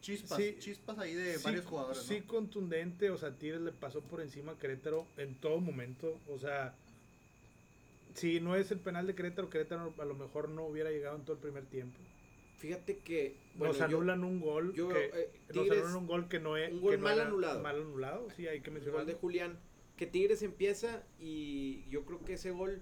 Chispas, 0.00 0.38
Sí. 0.38 0.56
chispas 0.58 0.98
ahí 0.98 1.14
de 1.14 1.36
Sí, 1.36 1.44
varios 1.44 1.64
jugadores, 1.66 1.98
¿no? 1.98 2.04
Sí, 2.04 2.22
contundente, 2.22 3.10
o 3.10 3.18
sea, 3.18 3.36
Tigres 3.36 3.60
le 3.60 3.72
pasó 3.72 4.00
por 4.00 4.20
encima 4.20 4.52
a 4.52 4.58
Querétaro 4.58 5.06
en 5.18 5.34
todo 5.34 5.60
momento, 5.60 6.18
o 6.28 6.38
sea, 6.38 6.74
si 8.14 8.40
no 8.40 8.56
es 8.56 8.70
el 8.70 8.80
penal 8.80 9.06
de 9.06 9.14
Querétaro, 9.14 9.50
Querétaro 9.50 9.92
a 9.98 10.04
lo 10.04 10.14
mejor 10.14 10.48
no 10.48 10.64
hubiera 10.66 10.90
llegado 10.90 11.16
en 11.16 11.22
todo 11.24 11.34
el 11.36 11.42
primer 11.42 11.66
tiempo. 11.66 11.98
Fíjate 12.58 12.98
que 12.98 13.36
bueno, 13.54 13.72
nos 13.72 13.78
yo- 13.78 13.84
anulan 13.84 14.24
un 14.24 14.40
gol 14.40 14.74
yo, 14.74 14.88
que 14.88 15.04
eh, 15.06 15.30
nos 15.48 15.64
Tigres- 15.66 15.78
anulan 15.82 15.96
un 15.96 16.06
gol 16.06 16.28
que 16.28 16.38
no 16.40 16.56
es 16.56 16.72
un 16.72 16.80
gol 16.80 16.96
no 16.98 17.04
mal 17.04 17.20
anulado. 17.20 17.62
Mal 17.62 17.76
anulado, 17.76 18.28
sí, 18.36 18.46
hay 18.46 18.60
que 18.60 18.68
el 18.68 18.74
mencionarlo. 18.74 19.04
gol 19.06 19.14
de 19.14 19.18
Julián, 19.20 19.58
que 19.96 20.06
Tigres 20.06 20.42
empieza 20.42 21.02
y 21.18 21.84
yo 21.90 22.04
creo 22.04 22.22
que 22.24 22.34
ese 22.34 22.50
gol 22.50 22.80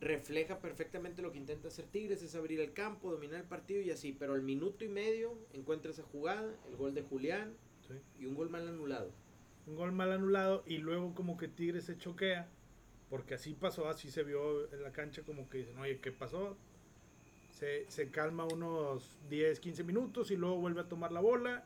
refleja 0.00 0.58
perfectamente 0.60 1.22
lo 1.22 1.32
que 1.32 1.38
intenta 1.38 1.68
hacer 1.68 1.86
Tigres, 1.86 2.22
es 2.22 2.34
abrir 2.34 2.60
el 2.60 2.72
campo, 2.72 3.10
dominar 3.10 3.40
el 3.40 3.46
partido 3.46 3.80
y 3.80 3.90
así, 3.90 4.12
pero 4.12 4.34
al 4.34 4.42
minuto 4.42 4.84
y 4.84 4.88
medio 4.88 5.38
encuentra 5.52 5.90
esa 5.90 6.02
jugada, 6.02 6.54
el 6.68 6.76
gol 6.76 6.94
de 6.94 7.02
Julián 7.02 7.54
Sí. 7.88 7.94
y 8.20 8.26
un 8.26 8.34
gol 8.34 8.50
mal 8.50 8.66
anulado. 8.68 9.10
Un 9.66 9.76
gol 9.76 9.92
mal 9.92 10.12
anulado 10.12 10.62
y 10.66 10.78
luego 10.78 11.14
como 11.14 11.36
que 11.36 11.48
Tigres 11.48 11.84
se 11.84 11.96
choquea, 11.96 12.48
porque 13.08 13.34
así 13.34 13.54
pasó, 13.54 13.88
así 13.88 14.10
se 14.10 14.22
vio 14.24 14.72
en 14.72 14.82
la 14.82 14.92
cancha 14.92 15.22
como 15.22 15.48
que 15.48 15.58
dicen, 15.58 15.78
oye, 15.78 15.98
¿qué 16.00 16.10
pasó? 16.12 16.56
Se, 17.52 17.88
se 17.90 18.10
calma 18.10 18.44
unos 18.44 19.18
10, 19.30 19.60
15 19.60 19.82
minutos 19.84 20.30
y 20.30 20.36
luego 20.36 20.56
vuelve 20.56 20.82
a 20.82 20.88
tomar 20.88 21.10
la 21.12 21.20
bola 21.20 21.64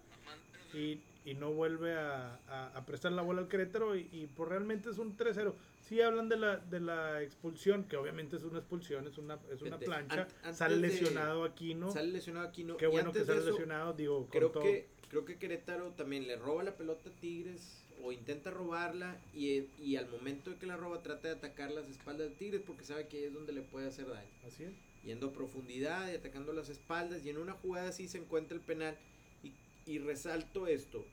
y, 0.72 1.00
y 1.24 1.34
no 1.34 1.52
vuelve 1.52 1.94
a, 1.94 2.36
a- 2.48 2.68
a 2.76 2.86
prestar 2.86 3.12
la 3.12 3.22
bola 3.22 3.40
al 3.40 3.48
Querétaro 3.48 3.96
y, 3.96 4.08
y 4.12 4.26
pues 4.36 4.48
realmente 4.48 4.90
es 4.90 4.98
un 4.98 5.16
3-0. 5.16 5.52
Sí 5.80 6.00
hablan 6.00 6.28
de 6.28 6.36
la, 6.36 6.56
de 6.58 6.78
la 6.80 7.22
expulsión, 7.22 7.84
que 7.84 7.96
obviamente 7.96 8.36
es 8.36 8.44
una 8.44 8.58
expulsión, 8.58 9.06
es 9.06 9.18
una, 9.18 9.38
es 9.52 9.60
una 9.62 9.78
plancha. 9.78 10.28
an- 10.44 10.54
sale 10.54 10.76
lesionado 10.76 11.44
aquí, 11.44 11.74
¿no? 11.74 11.90
Sale 11.92 12.12
lesionado 12.12 12.46
aquí, 12.46 12.64
no. 12.64 12.76
Qué 12.76 12.86
bueno 12.86 13.12
que 13.12 13.24
sale 13.24 13.40
eso, 13.40 13.50
lesionado, 13.50 13.92
digo, 13.94 14.28
Creo 14.30 14.50
todo. 14.50 14.62
que, 14.62 14.86
creo 15.08 15.24
que 15.24 15.36
Querétaro 15.38 15.90
también 15.92 16.26
le 16.28 16.36
roba 16.36 16.62
la 16.62 16.76
pelota 16.76 17.08
a 17.10 17.12
Tigres 17.20 17.82
o 18.02 18.12
intenta 18.12 18.50
robarla 18.50 19.18
y, 19.34 19.64
y 19.82 19.96
al 19.96 20.08
momento 20.08 20.50
de 20.50 20.56
que 20.56 20.66
la 20.66 20.76
roba 20.76 21.02
trata 21.02 21.28
de 21.28 21.34
atacar 21.34 21.70
las 21.70 21.88
espaldas 21.88 22.30
de 22.30 22.36
Tigres 22.36 22.62
porque 22.66 22.84
sabe 22.84 23.08
que 23.08 23.16
ahí 23.18 23.24
es 23.24 23.34
donde 23.34 23.52
le 23.52 23.62
puede 23.62 23.88
hacer 23.88 24.06
daño. 24.08 24.30
Así 24.46 24.64
es. 24.64 24.72
Yendo 25.04 25.28
a 25.28 25.32
profundidad 25.32 26.10
y 26.12 26.14
atacando 26.14 26.52
las 26.52 26.68
espaldas 26.68 27.24
y 27.24 27.30
en 27.30 27.38
una 27.38 27.52
jugada 27.54 27.88
así 27.88 28.06
se 28.06 28.18
encuentra 28.18 28.54
el 28.54 28.62
penal 28.62 28.96
y, 29.42 29.52
y 29.90 29.98
resalto 29.98 30.66
esto. 30.66 31.04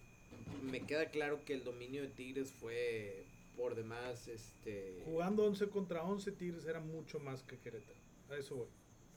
Me 0.70 0.82
queda 0.82 1.06
claro 1.08 1.40
que 1.46 1.54
el 1.54 1.64
dominio 1.64 2.02
de 2.02 2.10
Tigres 2.10 2.52
fue 2.52 3.24
por 3.58 3.76
demás, 3.76 4.28
este, 4.30 5.02
Jugando 5.06 5.44
11 5.46 5.70
contra 5.70 6.04
11, 6.04 6.32
Tigres 6.34 6.66
era 6.66 6.80
mucho 6.80 7.20
más 7.20 7.44
que 7.44 7.60
Querétaro. 7.60 8.00
A 8.30 8.38
eso 8.38 8.56
voy. 8.56 8.68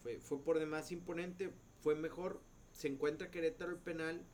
fue, 0.03 0.19
fue 0.21 0.43
por 0.43 0.59
demás 0.59 0.91
imponente, 0.93 1.51
fue 1.81 1.95
mejor, 1.95 2.41
se 2.73 2.89
encuentra 2.89 3.31
Querétaro 3.31 3.71
el 3.73 3.79
penal 3.79 4.27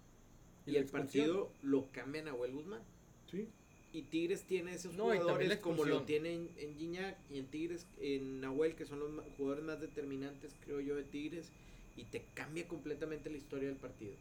Y 0.67 0.77
el 0.77 0.87
partido 0.87 1.53
lo 1.63 1.91
cambia 1.93 2.23
Nahuel 2.23 2.53
Guzmán. 2.53 2.83
Sí. 3.31 3.49
Y 3.93 4.03
Tigres 4.05 4.47
tiene 4.47 4.75
esos 4.75 4.95
No, 4.95 5.05
jugadores 5.05 5.57
como 5.59 5.85
lo 5.85 6.01
expulsión. 6.01 6.07
tiene 6.07 6.35
en, 6.35 6.51
en 6.57 6.77
Gignac 6.77 7.19
y 7.31 7.39
en 7.39 7.51
Tigres, 7.51 7.87
en 7.99 8.41
Nahuel, 8.41 8.75
que 8.77 8.85
son 8.87 9.01
los 9.01 9.25
jugadores 9.37 9.65
más 9.65 9.81
determinantes, 9.81 10.57
creo 10.61 10.81
yo, 10.81 10.97
de 10.97 11.05
Tigres. 11.05 11.53
Y 11.97 12.05
te 12.07 12.29
cambia 12.35 12.69
completamente 12.69 13.31
la 13.31 13.39
historia 13.39 13.69
del 13.69 13.79
partido. 13.79 14.19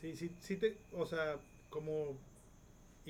Sí, 0.00 0.16
sí, 0.16 0.36
sí 0.40 0.56
te, 0.56 0.78
o 0.92 1.06
sea, 1.06 1.40
como, 1.68 2.18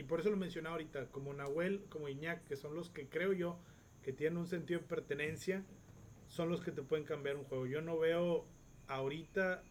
y 0.00 0.02
por 0.02 0.20
eso 0.20 0.30
lo 0.30 0.38
mencionaba 0.38 0.76
ahorita, 0.76 1.08
como 1.10 1.34
Nahuel, 1.34 1.84
como 1.90 2.08
Iñak, 2.08 2.46
que 2.46 2.56
son 2.56 2.74
los 2.74 2.88
que 2.88 3.06
creo 3.06 3.34
yo 3.34 3.58
que 4.02 4.14
tienen 4.14 4.38
un 4.38 4.46
sentido 4.46 4.80
de 4.80 4.86
pertenencia, 4.86 5.62
son 6.26 6.48
los 6.48 6.62
que 6.62 6.72
te 6.72 6.80
pueden 6.80 7.04
cambiar 7.04 7.36
un 7.36 7.44
juego. 7.44 7.66
Yo 7.66 7.82
no 7.82 7.98
veo 7.98 8.46
ahorita, 8.88 9.62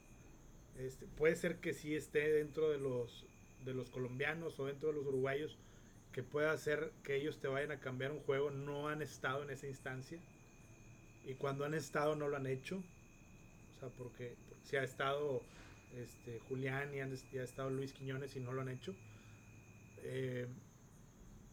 este, 0.77 1.07
puede 1.07 1.35
ser 1.35 1.57
que 1.57 1.73
sí 1.73 1.95
esté 1.95 2.31
dentro 2.31 2.69
de 2.69 2.77
los, 2.77 3.25
de 3.65 3.73
los 3.73 3.89
colombianos 3.89 4.59
o 4.59 4.67
dentro 4.67 4.89
de 4.89 4.97
los 4.97 5.07
uruguayos, 5.07 5.57
que 6.11 6.21
pueda 6.21 6.51
hacer 6.51 6.91
que 7.01 7.15
ellos 7.15 7.39
te 7.39 7.47
vayan 7.47 7.71
a 7.71 7.79
cambiar 7.79 8.11
un 8.11 8.19
juego, 8.19 8.51
no 8.51 8.87
han 8.87 9.01
estado 9.01 9.41
en 9.41 9.49
esa 9.49 9.65
instancia. 9.65 10.19
Y 11.25 11.33
cuando 11.33 11.65
han 11.65 11.73
estado 11.73 12.15
no 12.15 12.27
lo 12.27 12.37
han 12.37 12.45
hecho. 12.45 12.83
O 13.77 13.79
sea, 13.79 13.89
porque, 13.97 14.35
si 14.61 14.75
ha 14.75 14.83
estado 14.83 15.41
este, 15.95 16.39
Julián 16.47 16.93
y, 16.93 16.97
y 17.35 17.39
ha 17.39 17.43
estado 17.43 17.71
Luis 17.71 17.93
Quiñones 17.93 18.35
y 18.35 18.39
no 18.39 18.53
lo 18.53 18.61
han 18.61 18.69
hecho. 18.69 18.93
Eh, 20.03 20.47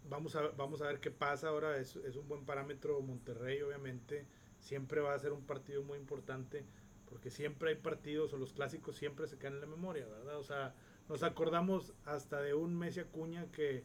vamos, 0.08 0.36
a, 0.36 0.48
vamos 0.48 0.82
a 0.82 0.86
ver 0.86 1.00
qué 1.00 1.10
pasa 1.10 1.48
ahora. 1.48 1.78
Es, 1.78 1.96
es 1.96 2.16
un 2.16 2.28
buen 2.28 2.44
parámetro 2.44 3.00
Monterrey, 3.00 3.62
obviamente. 3.62 4.26
Siempre 4.60 5.00
va 5.00 5.14
a 5.14 5.18
ser 5.18 5.32
un 5.32 5.44
partido 5.44 5.82
muy 5.82 5.98
importante 5.98 6.64
porque 7.08 7.30
siempre 7.30 7.70
hay 7.70 7.76
partidos 7.76 8.32
o 8.32 8.36
los 8.36 8.52
clásicos 8.52 8.96
siempre 8.96 9.26
se 9.26 9.38
quedan 9.38 9.54
en 9.54 9.60
la 9.60 9.66
memoria, 9.66 10.06
¿verdad? 10.06 10.38
O 10.38 10.42
sea, 10.42 10.74
nos 11.08 11.22
acordamos 11.22 11.94
hasta 12.04 12.40
de 12.42 12.54
un 12.54 12.76
Messi 12.76 13.00
Acuña 13.00 13.46
que 13.52 13.84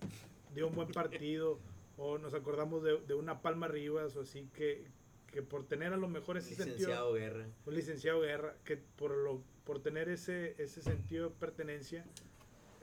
dio 0.53 0.67
un 0.67 0.75
buen 0.75 0.89
partido 0.89 1.59
o 1.97 2.17
nos 2.17 2.33
acordamos 2.33 2.83
de, 2.83 2.97
de 2.97 3.13
una 3.13 3.41
Palma 3.41 3.67
Rivas 3.67 4.15
o 4.15 4.21
así 4.21 4.49
que, 4.53 4.85
que 5.27 5.41
por 5.43 5.65
tener 5.65 5.93
a 5.93 5.97
lo 5.97 6.07
mejor 6.07 6.37
ese 6.37 6.55
sentido 6.55 7.13
Guerra. 7.13 7.47
un 7.65 7.75
licenciado 7.75 8.21
Guerra 8.21 8.55
que 8.63 8.77
por 8.77 9.15
lo 9.15 9.43
por 9.63 9.81
tener 9.81 10.09
ese 10.09 10.55
ese 10.57 10.81
sentido 10.81 11.29
de 11.29 11.35
pertenencia 11.35 12.05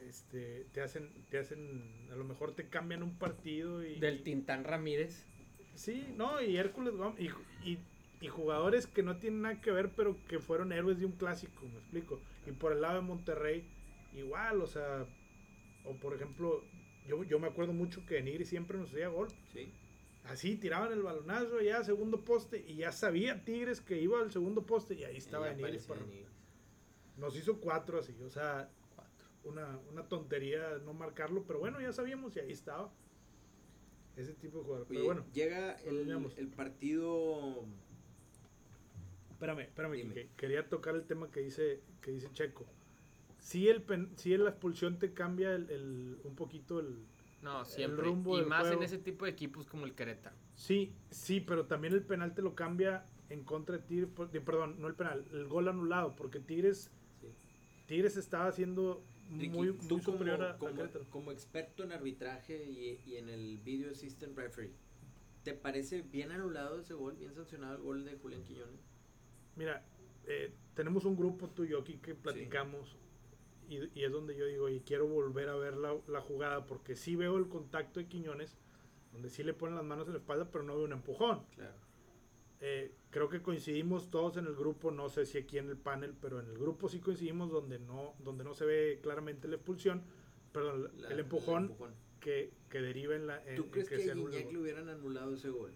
este 0.08 0.66
te 0.72 0.80
hacen 0.80 1.10
te 1.30 1.38
hacen 1.38 2.08
a 2.10 2.16
lo 2.16 2.24
mejor 2.24 2.54
te 2.54 2.68
cambian 2.68 3.02
un 3.02 3.18
partido 3.18 3.84
y 3.84 3.98
Del 3.98 4.22
Tintán 4.22 4.64
Ramírez. 4.64 5.24
sí 5.74 6.06
no 6.16 6.40
y 6.42 6.56
Hércules 6.56 6.94
Gómez, 6.94 7.20
y, 7.20 7.70
y, 7.70 7.78
y 8.20 8.26
jugadores 8.28 8.86
que 8.86 9.02
no 9.02 9.18
tienen 9.18 9.42
nada 9.42 9.60
que 9.60 9.70
ver 9.70 9.92
pero 9.94 10.16
que 10.26 10.38
fueron 10.38 10.72
héroes 10.72 10.98
de 10.98 11.06
un 11.06 11.12
clásico 11.12 11.66
me 11.68 11.78
explico 11.78 12.20
y 12.46 12.52
por 12.52 12.72
el 12.72 12.80
lado 12.80 12.96
de 12.96 13.06
Monterrey 13.06 13.68
igual 14.14 14.60
o 14.62 14.66
sea 14.66 15.06
o 15.84 15.94
por 15.96 16.14
ejemplo 16.14 16.64
yo, 17.06 17.22
yo 17.24 17.38
me 17.38 17.46
acuerdo 17.48 17.72
mucho 17.72 18.04
que 18.06 18.20
Nigri 18.22 18.44
siempre 18.44 18.78
nos 18.78 18.90
hacía 18.90 19.08
gol 19.08 19.28
Sí. 19.52 19.72
Así 20.24 20.56
tiraban 20.56 20.92
el 20.92 21.00
balonazo 21.02 21.60
ya 21.62 21.82
segundo 21.82 22.22
poste 22.22 22.62
y 22.66 22.76
ya 22.76 22.92
sabía 22.92 23.44
Tigres 23.46 23.80
que 23.80 23.98
iba 23.98 24.20
al 24.20 24.30
segundo 24.30 24.66
poste 24.66 24.94
y 24.94 25.04
ahí 25.04 25.16
estaba 25.16 25.50
Nigris. 25.54 25.88
Nos 27.16 27.34
hizo 27.34 27.58
cuatro 27.60 27.98
así, 27.98 28.14
o 28.22 28.28
sea, 28.28 28.70
una, 29.44 29.78
una 29.90 30.02
tontería 30.08 30.78
no 30.84 30.92
marcarlo, 30.94 31.44
pero 31.46 31.58
bueno, 31.58 31.80
ya 31.80 31.92
sabíamos 31.92 32.36
y 32.36 32.40
ahí 32.40 32.52
estaba. 32.52 32.90
Ese 34.16 34.34
tipo 34.34 34.58
de 34.58 34.64
jugador. 34.64 34.86
Oye, 34.90 34.94
Pero 34.98 35.04
bueno, 35.06 35.24
llega 35.32 35.74
el, 35.82 36.10
el 36.36 36.48
partido. 36.48 37.64
espérame, 39.30 39.60
espérame, 39.60 40.28
quería 40.36 40.68
tocar 40.68 40.94
el 40.96 41.04
tema 41.04 41.30
que 41.30 41.40
dice, 41.40 41.80
que 42.00 42.10
dice 42.10 42.28
Checo. 42.32 42.66
Si 43.38 43.68
el 43.68 43.82
pen- 43.82 44.10
si 44.16 44.36
la 44.36 44.50
expulsión 44.50 44.98
te 44.98 45.12
cambia 45.14 45.54
el, 45.54 45.70
el- 45.70 46.18
un 46.24 46.34
poquito 46.34 46.80
el... 46.80 46.98
No, 47.40 47.64
siempre. 47.64 48.04
rumbo 48.04 48.36
y 48.36 48.40
del 48.40 48.48
más 48.48 48.66
en 48.72 48.82
ese 48.82 48.98
tipo 48.98 49.24
de 49.24 49.30
equipos 49.30 49.68
como 49.68 49.86
el 49.86 49.94
Querétaro. 49.94 50.34
Sí, 50.56 50.92
sí, 51.10 51.40
pero 51.40 51.66
también 51.66 51.94
el 51.94 52.02
penal 52.02 52.34
te 52.34 52.42
lo 52.42 52.56
cambia 52.56 53.06
en 53.30 53.44
contra 53.44 53.76
de 53.76 53.84
Tigres, 53.84 54.08
perdón, 54.44 54.80
no 54.80 54.88
el 54.88 54.94
penal, 54.94 55.24
el 55.30 55.46
gol 55.46 55.68
anulado, 55.68 56.16
porque 56.16 56.40
Tigres, 56.40 56.90
Sí. 57.20 57.28
Tigres 57.86 58.16
estaba 58.16 58.48
haciendo 58.48 59.04
Ricky, 59.30 59.48
muy, 59.48 59.72
tú 59.72 59.96
muy 59.96 60.02
como, 60.02 60.18
superior 60.18 60.42
a, 60.42 60.58
como, 60.58 60.82
como 61.10 61.32
experto 61.32 61.82
en 61.84 61.92
arbitraje 61.92 62.64
y, 62.64 63.00
y 63.06 63.16
en 63.16 63.28
el 63.28 63.58
video 63.58 63.90
assistant 63.90 64.36
referee, 64.36 64.72
¿te 65.42 65.54
parece 65.54 66.02
bien 66.02 66.32
anulado 66.32 66.80
ese 66.80 66.94
gol, 66.94 67.16
bien 67.16 67.34
sancionado 67.34 67.76
el 67.76 67.82
gol 67.82 68.04
de 68.04 68.16
Julián 68.16 68.42
Quiñones? 68.44 68.80
Mira, 69.56 69.84
eh, 70.26 70.52
tenemos 70.74 71.04
un 71.04 71.16
grupo 71.16 71.48
tú 71.48 71.64
y 71.64 71.70
yo 71.70 71.80
aquí 71.80 71.98
que 71.98 72.14
platicamos 72.14 72.96
y, 73.68 73.78
y 73.98 74.04
es 74.04 74.10
donde 74.10 74.36
yo 74.36 74.46
digo, 74.46 74.68
y 74.68 74.80
quiero 74.80 75.06
volver 75.06 75.48
a 75.48 75.56
ver 75.56 75.76
la, 75.76 75.94
la 76.06 76.20
jugada 76.20 76.64
porque 76.66 76.96
sí 76.96 77.16
veo 77.16 77.36
el 77.36 77.48
contacto 77.48 78.00
de 78.00 78.06
Quiñones, 78.06 78.56
donde 79.12 79.30
sí 79.30 79.42
le 79.42 79.52
ponen 79.54 79.76
las 79.76 79.84
manos 79.84 80.06
en 80.06 80.14
la 80.14 80.18
espalda, 80.20 80.50
pero 80.50 80.64
no 80.64 80.74
veo 80.76 80.84
un 80.84 80.92
empujón. 80.92 81.44
Claro. 81.54 81.87
Eh, 82.60 82.92
creo 83.10 83.28
que 83.28 83.40
coincidimos 83.40 84.10
todos 84.10 84.36
en 84.36 84.46
el 84.46 84.54
grupo, 84.56 84.90
no 84.90 85.08
sé 85.08 85.26
si 85.26 85.38
aquí 85.38 85.58
en 85.58 85.68
el 85.68 85.76
panel, 85.76 86.14
pero 86.20 86.40
en 86.40 86.46
el 86.50 86.58
grupo 86.58 86.88
sí 86.88 86.98
coincidimos 86.98 87.50
donde 87.50 87.78
no, 87.78 88.14
donde 88.18 88.42
no 88.44 88.52
se 88.54 88.64
ve 88.64 88.98
claramente 89.02 89.46
la 89.46 89.56
expulsión, 89.56 90.02
perdón, 90.52 90.90
La- 91.00 91.08
el 91.10 91.20
empujón, 91.20 91.72
que, 92.20 92.50
que 92.68 92.80
deriva 92.80 93.14
en 93.14 93.26
la. 93.28 93.42
en- 93.46 93.56
¿Tú 93.56 93.64
en 93.64 93.70
crees 93.70 93.88
que, 93.88 93.98
se 94.00 94.10
a 94.10 94.14
Gignac 94.14 94.50
le 94.52 94.58
hubieran 94.58 94.88
anulado 94.88 95.34
ese 95.34 95.50
gol? 95.50 95.72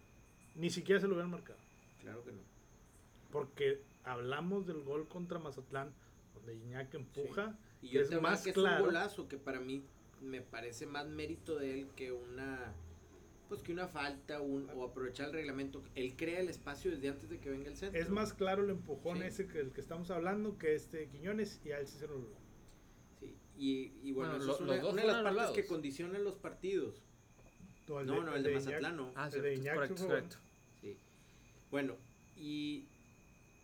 Ni 0.56 0.70
siquiera 0.70 1.00
se 1.00 1.06
lo 1.06 1.14
hubieran 1.14 1.30
marcado. 1.30 1.58
Claro 2.00 2.24
que 2.24 2.32
no. 2.32 2.40
Porque 3.30 3.80
hablamos 4.04 4.66
del 4.66 4.82
gol 4.82 5.06
contra 5.08 5.38
Mazatlán, 5.38 5.94
donde 6.34 6.54
Iñak 6.54 6.92
empuja. 6.94 7.56
Y 7.80 7.88
que 7.88 7.94
yo 7.94 8.00
es 8.02 8.08
te 8.10 8.20
más 8.20 8.42
que 8.42 8.50
es 8.50 8.54
claro. 8.54 8.82
un 8.82 8.88
golazo 8.90 9.28
que 9.28 9.38
para 9.38 9.60
mí 9.60 9.84
me 10.20 10.40
parece 10.42 10.86
más 10.86 11.06
mérito 11.06 11.56
de 11.56 11.80
él 11.80 11.88
que 11.96 12.12
una 12.12 12.72
pues 13.52 13.62
que 13.62 13.72
una 13.74 13.86
falta 13.86 14.40
un- 14.40 14.66
o 14.74 14.82
aprovechar 14.84 15.26
el 15.26 15.34
reglamento. 15.34 15.82
Él 15.94 16.14
crea 16.16 16.40
el 16.40 16.48
espacio 16.48 16.90
desde 16.90 17.10
antes 17.10 17.28
de 17.28 17.38
que 17.38 17.50
venga 17.50 17.68
el 17.68 17.76
centro. 17.76 18.00
Es 18.00 18.08
más 18.08 18.32
claro 18.32 18.64
el 18.64 18.70
empujón 18.70 19.18
Sí. 19.18 19.24
ese 19.24 19.46
que 19.46 19.60
el 19.60 19.72
que 19.72 19.82
estamos 19.82 20.10
hablando 20.10 20.56
que 20.56 20.74
este 20.74 21.08
Quiñones 21.08 21.60
y 21.64 21.72
a 21.72 21.78
él 21.80 21.86
sí 21.86 21.98
se 21.98 22.06
lo. 22.06 22.18
Sí, 23.20 23.34
Y, 23.58 23.92
y 24.08 24.12
bueno, 24.12 24.36
Bueno, 24.36 24.36
eso 24.36 24.46
lo- 24.46 24.52
es 24.54 24.60
los 24.60 24.60
una, 24.60 24.82
dos 24.82 24.92
una 24.94 25.02
de 25.02 25.06
las 25.08 25.16
partes 25.16 25.28
anulados. 25.28 25.54
que 25.56 25.66
condicionan 25.66 26.24
los 26.24 26.36
partidos. 26.36 27.02
No, 27.88 28.00
el 28.00 28.06
No, 28.06 28.22
no, 28.22 28.34
el 28.34 28.42
de 28.42 28.50
Iñak- 28.52 28.54
Mazatlán 28.54 28.96
no. 28.96 29.12
Ah, 29.14 29.28
El 29.30 29.42
de 29.42 29.54
Iñak 29.56 29.74
correcto, 29.74 29.96
sí 29.96 30.02
es 30.02 30.06
fue 30.06 30.16
correcto. 30.16 30.36
Sí. 30.80 30.96
Bueno, 31.70 31.96
y 32.38 32.86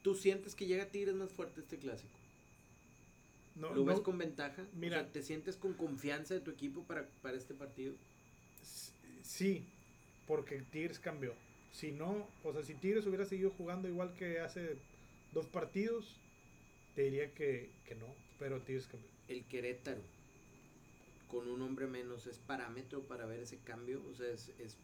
tú 0.02 0.14
sientes 0.14 0.54
que 0.54 0.66
llega 0.66 0.84
Tigres 0.90 1.14
más 1.14 1.32
fuerte 1.32 1.60
este 1.60 1.78
clásico. 1.78 2.12
No, 3.56 3.72
¿Lo 3.74 3.84
ves 3.86 3.96
no, 3.96 4.02
con 4.02 4.18
ventaja? 4.18 4.66
mira. 4.74 4.98
o 4.98 5.02
sea, 5.04 5.12
¿te 5.12 5.22
sientes 5.22 5.56
con 5.56 5.72
confianza 5.72 6.34
de 6.34 6.40
tu 6.40 6.50
equipo 6.50 6.84
para, 6.84 7.08
para 7.22 7.38
este 7.38 7.54
partido? 7.54 7.94
Sí, 9.22 9.64
porque 10.28 10.62
Tigres 10.70 11.00
cambió. 11.00 11.32
Si 11.72 11.90
no, 11.90 12.28
o 12.44 12.52
sea, 12.52 12.62
si 12.62 12.74
Tigres 12.74 13.06
hubiera 13.06 13.24
seguido 13.24 13.50
jugando 13.50 13.88
igual 13.88 14.14
que 14.14 14.40
hace 14.40 14.76
dos 15.32 15.46
partidos, 15.46 16.20
te 16.94 17.02
diría 17.02 17.32
que, 17.32 17.70
que 17.86 17.94
no, 17.94 18.06
pero 18.38 18.60
Tigres 18.60 18.86
cambió. 18.86 19.08
El 19.26 19.44
Querétaro, 19.44 20.00
con 21.28 21.48
un 21.48 21.62
hombre 21.62 21.86
menos, 21.86 22.26
¿es 22.26 22.38
parámetro 22.38 23.00
para 23.02 23.26
ver 23.26 23.40
ese 23.40 23.58
cambio? 23.58 24.00
O 24.10 24.14
sea, 24.14 24.28
es, 24.28 24.50
es, 24.58 24.76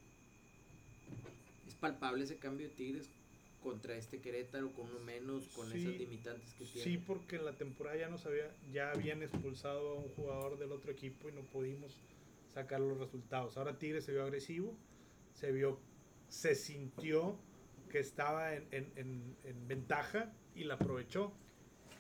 es 1.69 1.75
palpable 1.75 2.25
ese 2.25 2.37
cambio 2.37 2.69
de 2.69 2.75
Tigres 2.75 3.09
contra 3.63 3.97
este 3.97 4.21
Querétaro 4.21 4.73
con 4.73 4.91
uno 4.91 5.01
menos, 5.01 5.49
con 5.49 5.71
Sí, 5.71 5.79
esas 5.81 5.99
limitantes 5.99 6.53
que 6.55 6.65
tiene. 6.67 6.83
Sí, 6.83 6.99
porque 6.99 7.37
en 7.37 7.47
la 7.47 7.53
temporada 7.53 7.97
ya 7.97 8.09
nos 8.09 8.27
había, 8.27 8.51
ya 8.73 8.93
habían 8.93 9.23
expulsado 9.23 9.93
a 9.93 9.95
un 9.95 10.09
jugador 10.11 10.59
del 10.59 10.73
otro 10.73 10.93
equipo 10.93 11.29
y 11.29 11.33
no 11.33 11.41
pudimos 11.43 11.97
sacar 12.53 12.81
los 12.81 12.99
resultados. 12.99 13.57
Ahora 13.57 13.79
Tigres 13.79 14.05
se 14.05 14.13
vio 14.13 14.23
agresivo, 14.23 14.77
se 15.35 15.53
vio, 15.53 15.79
se 16.29 16.55
sintió 16.55 17.37
que 17.91 17.99
estaba 17.99 18.55
en, 18.55 18.67
en- 18.73 18.93
en- 18.97 19.37
en 19.45 19.69
ventaja 19.69 20.33
y 20.55 20.65
la 20.65 20.75
aprovechó. 20.75 21.33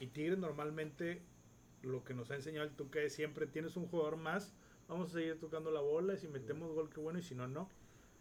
Y 0.00 0.07
Tigres 0.09 0.38
normalmente 0.38 1.23
lo 1.83 2.03
que 2.05 2.14
nos 2.14 2.31
ha 2.31 2.37
enseñado 2.37 2.67
el 2.67 2.75
Tuca 2.75 3.00
es 3.00 3.12
siempre 3.14 3.47
tienes 3.47 3.76
un 3.76 3.87
jugador 3.87 4.17
más, 4.17 4.55
vamos 4.88 5.11
a 5.11 5.14
seguir 5.14 5.38
tocando 5.38 5.71
la 5.71 5.81
bola, 5.81 6.14
y 6.14 6.19
si 6.19 6.29
metemos 6.29 6.73
gol 6.73 6.88
que 6.91 7.00
bueno 7.00 7.19
y 7.19 7.23
si 7.23 7.35
no, 7.35 7.47
no. 7.47 7.69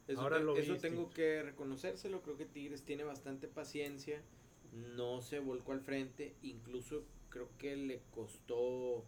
Eso, 0.08 0.20
Ahora 0.20 0.38
te- 0.40 0.44
lo 0.44 0.58
eso 0.58 0.76
tengo 0.78 1.10
que 1.10 1.42
reconocérselo, 1.44 2.22
creo 2.22 2.38
que 2.38 2.46
Tigres 2.46 2.84
tiene 2.84 3.04
bastante 3.06 3.48
paciencia, 3.48 4.22
no 4.74 5.22
se 5.22 5.40
volcó 5.40 5.72
al 5.72 5.80
frente, 5.82 6.36
incluso 6.42 7.04
creo 7.30 7.48
que 7.58 7.76
le 7.78 8.02
costó 8.14 9.06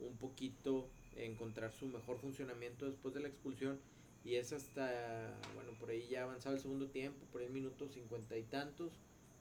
un 0.00 0.16
poquito 0.18 0.88
encontrar 1.16 1.72
su 1.72 1.86
mejor 1.86 2.18
funcionamiento 2.18 2.86
después 2.86 3.12
de 3.14 3.20
la 3.20 3.28
expulsión 3.28 3.78
y 4.24 4.36
es 4.36 4.52
hasta, 4.52 5.36
bueno, 5.54 5.72
por 5.78 5.90
ahí 5.90 6.08
ya 6.08 6.22
avanzado 6.22 6.54
el 6.54 6.60
segundo 6.60 6.88
tiempo, 6.88 7.26
por 7.30 7.42
ahí 7.42 7.48
minuto 7.48 7.88
cincuenta 7.88 8.36
y 8.38 8.42
tantos, 8.42 8.98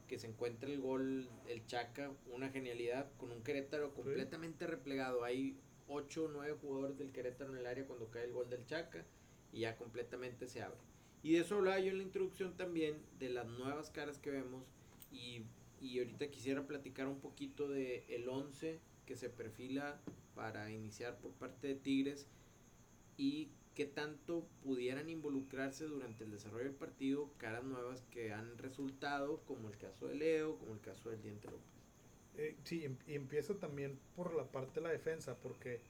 que 0.07 0.19
se 0.19 0.27
encuentra 0.27 0.69
el 0.69 0.81
gol, 0.81 1.29
el 1.47 1.65
Chaca, 1.65 2.11
una 2.31 2.49
genialidad 2.49 3.09
con 3.17 3.31
un 3.31 3.41
Querétaro 3.43 3.93
completamente 3.93 4.67
replegado, 4.67 5.23
hay 5.23 5.57
8 5.87 6.25
o 6.25 6.27
9 6.27 6.57
jugadores 6.61 6.97
del 6.97 7.11
Querétaro 7.11 7.51
en 7.51 7.59
el 7.59 7.65
área 7.65 7.85
cuando 7.85 8.11
cae 8.11 8.25
el 8.25 8.33
gol 8.33 8.49
del 8.49 8.65
Chaca 8.65 9.05
y 9.53 9.61
ya 9.61 9.77
completamente 9.77 10.47
se 10.47 10.61
abre. 10.61 10.77
Y 11.23 11.33
de 11.33 11.39
eso 11.39 11.55
hablaba 11.55 11.79
yo 11.79 11.91
en 11.91 11.97
la 11.97 12.03
introducción 12.03 12.57
también, 12.57 12.97
de 13.19 13.29
las 13.29 13.47
nuevas 13.47 13.89
caras 13.89 14.19
que 14.19 14.31
vemos. 14.31 14.65
Y, 15.11 15.43
y 15.79 15.99
ahorita 15.99 16.27
quisiera 16.29 16.67
platicar 16.67 17.07
un 17.07 17.19
poquito 17.19 17.69
de 17.69 18.03
el 18.09 18.27
11 18.27 18.79
que 19.05 19.15
se 19.15 19.29
perfila 19.29 20.01
para 20.35 20.69
iniciar 20.71 21.17
por 21.19 21.31
parte 21.31 21.67
de 21.67 21.75
Tigres 21.75 22.27
y 23.17 23.49
qué 23.75 23.85
tanto 23.85 24.45
pudieran 24.63 25.09
involucrarse 25.09 25.85
durante 25.85 26.23
el 26.23 26.31
desarrollo 26.31 26.65
del 26.65 26.75
partido 26.75 27.29
caras 27.37 27.63
nuevas 27.63 28.03
que 28.11 28.31
han 28.31 28.57
resultado, 28.57 29.41
como 29.47 29.67
el 29.69 29.77
caso 29.77 30.07
de 30.07 30.15
Leo, 30.15 30.57
como 30.57 30.73
el 30.73 30.79
caso 30.81 31.09
del 31.09 31.21
Diente 31.21 31.47
López. 31.47 31.63
Eh, 32.37 32.55
sí, 32.63 32.83
em- 32.85 32.97
y 33.07 33.13
empieza 33.15 33.55
también 33.55 33.97
por 34.15 34.35
la 34.35 34.45
parte 34.45 34.79
de 34.79 34.81
la 34.81 34.91
defensa, 34.91 35.35
porque 35.41 35.81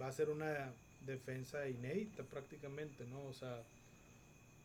va 0.00 0.08
a 0.08 0.12
ser 0.12 0.30
una 0.30 0.72
defensa 1.06 1.68
inédita 1.68 2.24
prácticamente, 2.24 3.06
¿no? 3.06 3.24
O 3.26 3.32
sea, 3.32 3.62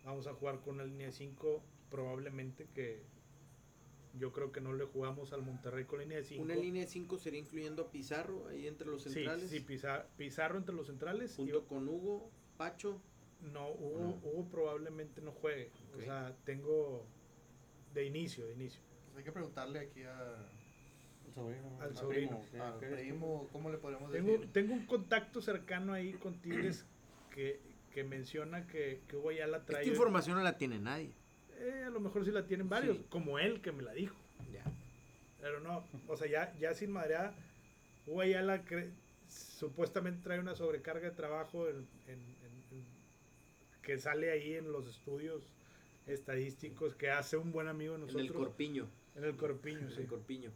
vamos 0.03 0.27
a 0.27 0.33
jugar 0.33 0.59
con 0.61 0.75
una 0.75 0.83
línea 0.85 1.11
5, 1.11 1.61
probablemente 1.89 2.67
que 2.73 3.01
yo 4.19 4.31
creo 4.31 4.51
que 4.51 4.61
no 4.61 4.73
le 4.73 4.85
jugamos 4.85 5.33
al 5.33 5.41
Monterrey 5.41 5.85
con 5.85 5.99
línea 5.99 6.17
de 6.17 6.23
5. 6.23 6.43
Una 6.43 6.55
línea 6.55 6.81
de 6.83 6.87
5 6.87 7.17
sería 7.17 7.39
incluyendo 7.39 7.83
a 7.83 7.91
Pizarro 7.91 8.47
ahí 8.47 8.67
entre 8.67 8.87
los 8.87 9.01
Sí, 9.03 9.09
centrales, 9.11 9.49
sí, 9.49 9.59
Pizarro, 9.59 10.05
Pizarro 10.17 10.57
entre 10.57 10.75
los 10.75 10.87
centrales. 10.87 11.33
y 11.33 11.35
junto 11.37 11.65
con 11.67 11.87
Hugo, 11.89 12.29
Pacho. 12.69 13.01
no, 13.41 13.69
Hugo, 13.71 13.99
no? 13.99 14.09
Hugo 14.29 14.47
probablemente 14.49 15.21
no 15.21 15.31
juegue. 15.31 15.69
O 15.97 15.99
sea, 16.01 16.33
tengo 16.45 17.05
de 17.93 18.05
inicio, 18.05 18.45
de 18.47 18.53
inicio. 18.53 18.79
Pues 19.07 19.17
hay 19.17 19.23
que 19.25 19.31
preguntarle 19.33 19.79
aquí 19.79 20.03
a, 20.03 20.47
El 21.27 21.33
sobrino. 21.33 21.77
Al 21.81 21.95
sobrino. 21.97 22.39
primo, 22.39 22.45
¿qué- 22.51 22.59
al 22.61 22.77
primo, 22.95 23.49
¿cómo 23.51 23.69
le 23.69 23.77
podemos 23.77 24.11
Tengo, 24.11 24.31
decir? 24.31 24.51
tengo 24.53 24.73
un 24.73 24.85
contacto 24.85 25.41
cercano 25.41 25.91
ahí 25.93 26.13
con 26.13 26.39
Tigres 26.41 26.85
que, 27.31 27.59
que 27.93 28.03
menciona 28.05 28.65
que, 28.65 29.01
que 29.07 29.17
Hugo 29.17 29.31
ya 29.31 29.45
la 29.47 29.65
trae. 29.65 29.81
Esta 29.81 29.91
información 29.93 30.37
no 30.37 30.43
la 30.43 30.57
tiene 30.57 30.79
nadie. 30.79 31.11
Eh, 31.59 31.83
a 31.85 31.89
lo 31.89 31.99
mejor 31.99 32.23
sí 32.25 32.31
la 32.31 32.45
tienen 32.47 32.69
varios, 32.69 32.97
Sí. 32.97 33.05
como 33.09 33.39
él 33.39 33.61
que 33.61 33.71
me 33.73 33.83
la 33.83 33.91
dijo. 33.93 34.15
Ya. 34.53 34.63
Pero 35.41 35.59
no, 35.59 35.83
o 36.07 36.15
sea, 36.17 36.27
ya, 36.27 36.53
ya 36.59 36.73
sin 36.73 36.91
madreada, 36.91 37.35
Hugo 38.07 38.21
Ayala 38.21 38.63
cre- 38.65 38.91
supuestamente 39.27 40.21
trae 40.23 40.39
una 40.39 40.55
sobrecarga 40.55 41.09
de 41.09 41.15
trabajo 41.15 41.67
en- 41.69 41.87
en- 42.07 42.42
que 43.83 43.99
sale 43.99 44.31
ahí 44.31 44.53
en 44.55 44.71
los 44.71 44.87
estudios 44.87 45.43
estadísticos 46.07 46.95
que 46.95 47.09
hace 47.11 47.37
un 47.37 47.51
buen 47.51 47.67
amigo 47.67 47.93
de 47.93 47.99
En 47.99 48.05
nosotros. 48.07 48.25
el 48.27 48.33
Corpiño. 48.33 48.89
En 49.15 49.23
el 49.25 49.35
Corpiño, 49.37 49.79
En 49.79 49.91
sí. 49.91 50.01
el 50.01 50.07
Corpiño. 50.07 50.51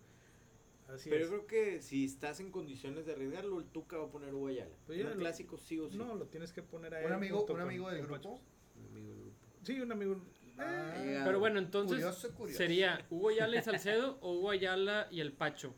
Así 0.87 1.09
Pero 1.09 1.25
es. 1.25 1.29
yo 1.29 1.45
creo 1.45 1.47
que 1.47 1.81
si 1.81 2.05
estás 2.05 2.39
en 2.39 2.49
condiciones 2.49 3.05
de 3.05 3.11
arriesgarlo, 3.13 3.59
el 3.59 3.65
Tuca 3.65 3.97
va 3.97 4.05
a 4.05 4.09
poner 4.09 4.33
Hugo 4.33 4.47
Ayala. 4.47 4.71
Pues 4.87 4.99
En 4.99 5.07
un 5.07 5.13
clásico 5.17 5.57
sí 5.57 5.77
o 5.79 5.89
sí. 5.89 5.97
No, 5.97 6.15
lo 6.15 6.25
tienes 6.27 6.53
que 6.53 6.63
poner 6.63 6.93
a 6.95 7.01
él. 7.01 7.07
¿Un 7.07 7.13
amigo, 7.13 7.45
un 7.45 7.59
amigo 7.61 7.89
del 7.91 8.03
grupo? 8.07 8.39
Un 8.77 8.85
amigo 8.91 9.09
del 9.13 9.19
grupo. 9.21 9.35
Sí, 9.63 9.79
un 9.81 9.91
amigo. 9.91 10.21
Ah, 10.57 10.93
Eh, 10.97 11.21
Pero 11.25 11.39
bueno, 11.39 11.59
entonces 11.59 11.97
Curioso, 11.97 12.33
curioso. 12.33 12.57
sería 12.57 13.05
Hugo 13.09 13.29
Ayala 13.29 13.57
y 13.59 13.61
Salcedo 13.63 14.17
o 14.21 14.33
Hugo 14.33 14.49
Ayala 14.51 15.07
y 15.11 15.19
el 15.19 15.33
Pacho. 15.33 15.75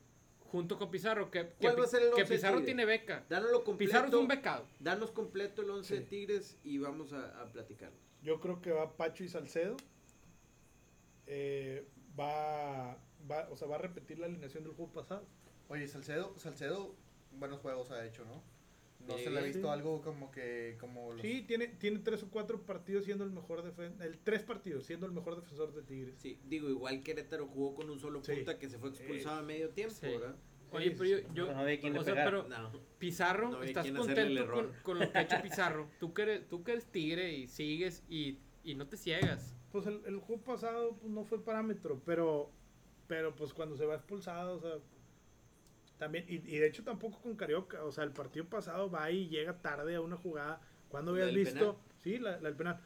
Junto 0.51 0.77
con 0.77 0.89
Pizarro, 0.89 1.29
que, 1.29 1.47
que, 1.47 1.53
¿Cuál 1.61 1.79
va 1.79 1.83
a 1.83 1.87
ser 1.87 2.01
el 2.01 2.13
que 2.13 2.25
Pizarro 2.25 2.57
Tigres? 2.57 2.65
tiene 2.65 2.85
beca. 2.85 3.23
Dánoslo 3.29 3.63
completo. 3.63 3.89
Pizarro 3.91 4.07
es 4.07 4.13
un 4.13 4.27
becado. 4.27 4.65
Danos 4.79 5.11
completo 5.11 5.61
el 5.61 5.69
11 5.69 5.95
de. 5.95 6.01
Tigres 6.01 6.57
y 6.63 6.77
vamos 6.79 7.13
a, 7.13 7.41
a 7.41 7.51
platicar. 7.51 7.91
Yo 8.23 8.39
creo 8.39 8.61
que 8.61 8.71
va 8.71 8.97
Pacho 8.97 9.23
y 9.23 9.29
Salcedo. 9.29 9.77
Eh, 11.27 11.87
va, 12.19 12.97
va, 13.29 13.47
o 13.51 13.55
sea, 13.55 13.67
va 13.67 13.75
a 13.75 13.79
repetir 13.79 14.17
la 14.19 14.25
alineación 14.25 14.63
del 14.63 14.73
juego 14.73 14.91
pasado. 14.91 15.25
Oye, 15.67 15.87
Salcedo, 15.87 16.33
Salcedo, 16.37 16.95
buenos 17.31 17.59
juegos 17.59 17.91
ha 17.91 18.03
hecho, 18.05 18.25
¿no? 18.25 18.41
No 19.07 19.17
Sí, 19.17 19.23
se 19.23 19.29
le 19.31 19.39
ha 19.39 19.43
visto 19.43 19.61
sí. 19.61 19.67
algo 19.67 20.01
como 20.01 20.29
que, 20.29 20.77
como 20.79 21.13
los... 21.13 21.21
Sí, 21.21 21.43
tiene, 21.47 21.67
tiene 21.67 21.99
tres 21.99 22.21
o 22.23 22.29
cuatro 22.29 22.61
partidos 22.65 23.05
siendo 23.05 23.23
el 23.23 23.31
mejor 23.31 23.63
defensor. 23.63 24.05
El 24.05 24.19
tres 24.19 24.43
partidos 24.43 24.85
siendo 24.85 25.05
el 25.05 25.13
mejor 25.13 25.35
defensor 25.37 25.73
de 25.73 25.81
Tigres. 25.83 26.15
Sí, 26.19 26.39
digo, 26.45 26.69
igual 26.69 27.01
Querétaro 27.01 27.47
jugó 27.47 27.75
con 27.75 27.89
un 27.89 27.99
solo 27.99 28.21
Sí. 28.23 28.33
punta 28.33 28.59
que 28.59 28.69
se 28.69 28.77
fue 28.77 28.89
expulsado 28.89 29.39
a 29.39 29.41
medio 29.41 29.69
tiempo, 29.69 29.95
Sí. 29.95 30.07
¿verdad? 30.07 30.35
Oye, 30.71 30.89
Sí, 30.89 30.95
pero 30.97 31.09
yo, 31.09 31.17
sí. 31.17 31.23
yo- 31.33 31.51
no 31.53 31.59
había 31.59 31.79
quien 31.79 31.93
le 31.93 31.99
o 31.99 32.03
sea, 32.03 32.13
pero 32.25 32.47
No. 32.47 32.71
Pizarro, 32.99 33.49
No 33.49 33.63
¿estás 33.63 33.89
contento 33.91 34.51
con, 34.51 34.71
con 34.83 34.99
lo 34.99 35.11
que 35.11 35.17
ha 35.17 35.21
hecho 35.21 35.37
Pizarro? 35.43 35.89
Tú 35.99 36.13
que 36.13 36.21
eres, 36.23 36.47
tú 36.47 36.63
que 36.63 36.73
eres 36.73 36.85
tigre 36.91 37.33
y 37.33 37.47
sigues 37.47 38.03
y, 38.09 38.37
y 38.63 38.75
no 38.75 38.87
te 38.87 38.97
ciegas. 38.97 39.55
Pues 39.71 39.87
el, 39.87 40.01
el 40.05 40.17
juego 40.19 40.43
pasado 40.43 40.97
pues, 40.97 41.11
no 41.11 41.23
fue 41.23 41.43
parámetro, 41.43 42.01
pero, 42.05 42.51
pero 43.07 43.35
pues 43.35 43.53
cuando 43.53 43.75
se 43.77 43.85
va 43.85 43.95
expulsado, 43.95 44.57
o 44.57 44.59
sea, 44.59 44.77
también, 45.99 46.25
y, 46.27 46.35
y 46.35 46.57
de 46.57 46.65
hecho 46.67 46.83
tampoco 46.83 47.21
con 47.21 47.35
Carioca, 47.35 47.83
o 47.83 47.91
sea, 47.91 48.03
el 48.05 48.11
partido 48.11 48.45
pasado 48.45 48.89
va 48.89 49.11
y 49.11 49.27
llega 49.29 49.61
tarde 49.61 49.95
a 49.95 50.01
una 50.01 50.17
jugada. 50.17 50.59
cuando 50.87 51.11
¿La 51.11 51.23
habías 51.25 51.35
del 51.35 51.45
visto? 51.45 51.59
penal? 51.75 51.97
Sí, 51.99 52.17
la, 52.17 52.31
la 52.39 52.47
del 52.49 52.55
penal. 52.55 52.79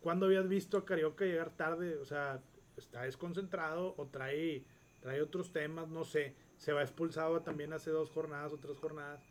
¿Cuándo 0.00 0.26
habías 0.26 0.48
visto 0.48 0.76
a 0.76 0.84
Carioca 0.84 1.24
llegar 1.24 1.56
tarde? 1.56 1.96
O 1.96 2.04
sea, 2.04 2.42
está 2.76 3.02
desconcentrado 3.02 3.94
o 3.96 4.06
trae, 4.08 4.64
trae 5.00 5.22
otros 5.22 5.52
temas, 5.52 5.88
no 5.88 6.04
sé. 6.04 6.34
Se 6.56 6.72
va 6.72 6.82
expulsado 6.82 7.40
también 7.42 7.72
hace 7.72 7.90
dos 7.90 8.10
jornadas 8.10 8.52
o 8.52 8.58
tres 8.58 8.76
jornadas. 8.78 9.22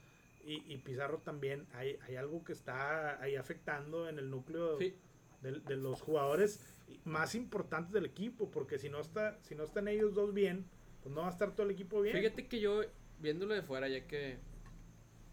Y, 0.45 0.63
y 0.73 0.77
Pizarro 0.77 1.19
también, 1.19 1.67
hay, 1.73 1.97
hay 2.07 2.15
algo 2.15 2.43
que 2.43 2.53
está 2.53 3.21
ahí 3.21 3.35
afectando 3.35 4.07
en 4.07 4.17
el 4.17 4.29
núcleo 4.29 4.77
Sí. 4.79 4.95
de, 5.41 5.59
de 5.59 5.75
los 5.75 6.01
jugadores 6.01 6.61
más 7.03 7.35
importantes 7.35 7.91
del 7.91 8.05
equipo, 8.05 8.49
porque 8.49 8.79
si 8.79 8.89
no 8.89 9.01
está, 9.01 9.37
si 9.43 9.55
no 9.55 9.63
están 9.65 9.89
ellos 9.89 10.13
dos 10.13 10.33
bien, 10.33 10.65
pues 11.03 11.13
no 11.13 11.21
va 11.21 11.27
a 11.27 11.31
estar 11.31 11.53
todo 11.53 11.65
el 11.65 11.71
equipo 11.73 12.01
bien. 12.01 12.15
Fíjate 12.17 12.47
que 12.47 12.61
yo, 12.61 12.81
viéndolo 13.19 13.53
de 13.53 13.61
fuera, 13.61 13.87
ya 13.87 14.05
que 14.07 14.37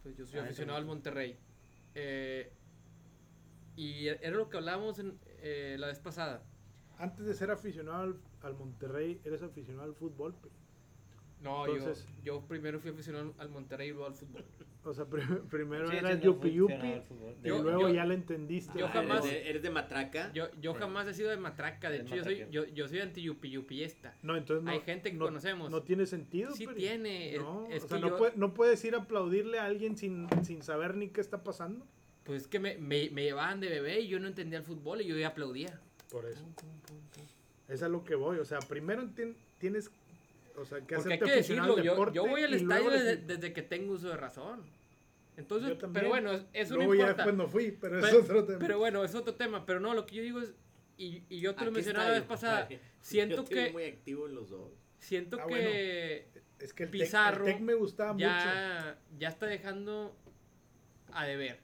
pues 0.03 0.17
yo 0.17 0.27
soy 0.27 0.41
Ah, 0.41 0.45
aficionado 0.45 0.79
al. 0.79 0.85
Monterrey, 0.87 1.37
eh, 1.95 2.51
Y 3.77 4.07
era 4.09 4.31
lo 4.31 4.49
que 4.49 4.57
hablábamos 4.59 4.99
en, 4.99 5.19
eh, 5.39 5.77
la 5.79 5.89
vez 5.89 5.99
pasada. 5.99 6.43
Antes 6.99 7.27
de 7.27 7.35
ser 7.35 7.51
aficionado 7.51 8.03
al, 8.03 8.21
al 8.43 8.55
Monterrey, 8.55 9.21
eres 9.25 9.43
aficionado 9.43 9.89
al 9.89 9.95
fútbol. 9.95 10.35
pe. 10.35 10.49
No, 11.45 11.67
Entonces- 11.67 12.07
yo, 12.25 12.41
yo 12.41 12.41
primero 12.49 12.81
fui 12.81 12.91
aficionado 12.91 13.35
al 13.39 13.51
Monterrey 13.51 13.89
y 13.89 13.93
luego 13.93 14.07
al 14.07 14.15
fútbol. 14.15 14.45
O 14.83 14.93
sea, 14.93 15.05
prim- 15.05 15.47
primero 15.51 15.89
Sí, 15.91 15.97
era 15.97 16.15
no, 16.15 16.21
yupi 16.21 16.51
yupi 16.53 16.75
y 16.75 17.47
Yo- 17.49 17.63
luego 17.63 17.83
yo- 17.89 17.95
ya 17.95 18.05
le 18.07 18.15
entendiste. 18.15 18.79
yo 18.79 18.87
Ah, 18.87 18.91
jamás- 18.93 19.25
¿Eres 19.25 19.33
de, 19.45 19.51
eres 19.51 19.63
de 19.63 19.71
matraca? 19.71 20.33
Yo, 20.33 20.47
yo 20.61 20.73
Sí. 20.73 20.79
jamás 20.81 21.07
he 21.07 21.15
sido 21.15 21.31
de 21.31 21.37
matraca, 21.37 21.91
de 21.91 21.97
El 21.99 22.07
hecho 22.07 22.17
yo 22.17 22.25
soy, 22.25 22.47
yo, 22.51 22.65
yo 22.67 22.89
soy 22.89 23.01
anti 23.01 23.23
yupi 23.23 23.51
yupiesta. 23.51 24.15
No, 24.23 24.37
entonces 24.37 24.65
no, 24.65 24.71
Hay 24.71 24.81
gente 24.81 25.11
que 25.11 25.17
no- 25.19 25.27
conocemos. 25.27 25.71
No 25.71 25.83
tiene 25.83 26.07
sentido. 26.07 26.53
Sí 26.53 26.67
tiene, 26.75 27.37
No, 27.39 27.67
es 27.71 27.85
o 27.85 27.89
sea, 27.89 27.99
no, 27.99 28.09
yo- 28.09 28.17
puede- 28.19 28.33
no 28.37 28.55
puedes 28.55 28.83
ir 28.85 28.95
a 28.95 28.99
aplaudirle 28.99 29.59
a 29.59 29.67
alguien 29.67 29.97
sin, 29.97 30.27
sin 30.45 30.63
saber 30.63 30.97
ni 30.97 31.09
qué 31.09 31.21
está 31.21 31.45
pasando. 31.45 31.87
Pues 32.25 32.43
es 32.43 32.49
que 32.49 32.59
me, 32.59 32.79
me, 32.79 33.11
me 33.11 33.23
llevaban 33.25 33.61
de 33.61 33.69
bebé 33.69 34.01
y 34.01 34.09
yo 34.09 34.19
no 34.19 34.29
entendía 34.29 34.59
el 34.59 34.65
fútbol 34.65 35.03
y 35.03 35.07
yo 35.07 35.17
ya 35.17 35.29
aplaudía. 35.29 35.79
Por 36.11 36.25
eso. 36.27 36.43
Es 37.69 37.83
a 37.83 37.89
lo 37.89 38.05
que 38.05 38.15
voy. 38.15 38.39
O 38.39 38.45
sea, 38.45 38.59
primero 38.61 39.03
tien- 39.15 39.37
tienes 39.59 39.91
o 40.57 40.65
sea, 40.65 40.81
que 40.81 40.95
Porque 40.97 41.13
hay 41.15 41.19
que 41.19 41.25
aficionado 41.33 41.77
decirlo, 41.77 42.13
yo, 42.13 42.27
voy 42.27 42.43
al 42.43 42.55
estadio 42.55 42.91
desde, 42.91 43.53
que 43.53 43.63
tengo 43.63 43.95
uso 43.95 44.09
de 44.09 44.17
razón. 44.17 44.63
Entonces, 45.37 45.77
pero 45.93 46.09
bueno, 46.09 46.33
es- 46.33 46.47
eso 46.53 46.77
Luego 46.77 46.95
no 46.95 47.01
importa. 47.01 47.49
fui, 47.49 47.73
pero, 47.73 48.01
Pe- 48.01 48.07
es 48.09 48.15
otro 48.15 48.45
tema. 48.45 48.59
Pero 48.61 48.79
bueno, 48.79 49.03
es 49.05 49.15
otro 49.17 49.35
tema. 49.35 49.67
Pero 49.67 49.81
no, 49.81 49.93
lo 49.95 50.07
que 50.07 50.15
yo 50.17 50.23
digo 50.23 50.41
es, 50.41 50.55
y, 50.97 51.25
y 51.29 51.41
yo 51.41 51.55
te 51.57 51.63
¿A 51.63 51.65
lo 51.65 51.73
mencionaba 51.73 52.07
la 52.09 52.15
vez 52.15 52.23
pasada, 52.23 52.69
siento 53.01 53.37
Yo 53.37 53.43
estoy 53.43 53.65
que, 53.67 53.73
muy 53.73 53.85
activo 53.85 54.29
en 54.29 54.35
los 54.37 54.51
dos. 54.51 54.71
siento 54.99 55.39
Ah, 55.41 55.47
que 55.49 56.29
es 56.61 56.73
que 56.73 56.85
el 56.85 56.89
Tec- 56.89 56.93
Pizarro 56.93 57.47
el 57.49 57.55
Tec 57.55 57.63
me 57.63 57.75
gustaba 57.75 58.13
mucho. 58.13 58.25
ya 58.25 59.29
está 59.29 59.47
dejando 59.47 60.17
a 61.13 61.27
deber. 61.27 61.59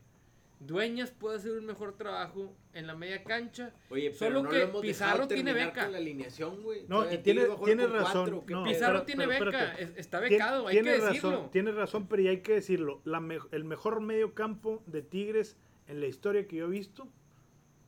Dueñas 0.58 1.12
puede 1.12 1.36
hacer 1.36 1.52
un 1.52 1.64
mejor 1.66 1.96
trabajo 1.96 2.56
en 2.72 2.86
la 2.86 2.94
media 2.94 3.24
cancha. 3.24 3.72
Oye, 3.90 4.12
Solo 4.12 4.30
pero 4.30 4.42
no 4.42 4.48
que 4.50 4.58
lo 4.58 4.62
hemos 4.64 4.80
Pizarro 4.82 5.26
tiene 5.28 5.52
beca. 5.52 5.82
con 5.84 5.92
la 5.92 5.98
alineación, 5.98 6.62
güey. 6.62 6.84
No, 6.88 7.10
y 7.12 7.18
tiene- 7.18 7.42
a 7.42 7.56
tiene 7.64 7.86
razón. 7.86 8.42
cuatro. 8.46 8.64
Pizarro 8.64 8.92
pero- 8.92 9.02
tiene 9.04 9.26
pero 9.28 9.44
beca, 9.46 9.64
espérate. 9.72 10.00
está 10.00 10.20
becado, 10.20 10.68
hay 10.68 10.74
tiene 10.76 10.90
que 10.92 10.98
razón, 10.98 11.12
decirlo. 11.14 11.48
Tiene 11.52 11.72
razón, 11.72 12.06
pero 12.08 12.22
ya 12.22 12.30
hay 12.30 12.40
que 12.42 12.54
decirlo. 12.54 13.00
La 13.04 13.20
me- 13.20 13.38
el 13.50 13.64
mejor 13.64 14.00
medio 14.00 14.34
campo 14.34 14.82
de 14.86 15.02
Tigres 15.02 15.56
en 15.88 16.00
la 16.00 16.06
historia 16.06 16.46
que 16.46 16.56
yo 16.56 16.66
he 16.66 16.70
visto 16.70 17.08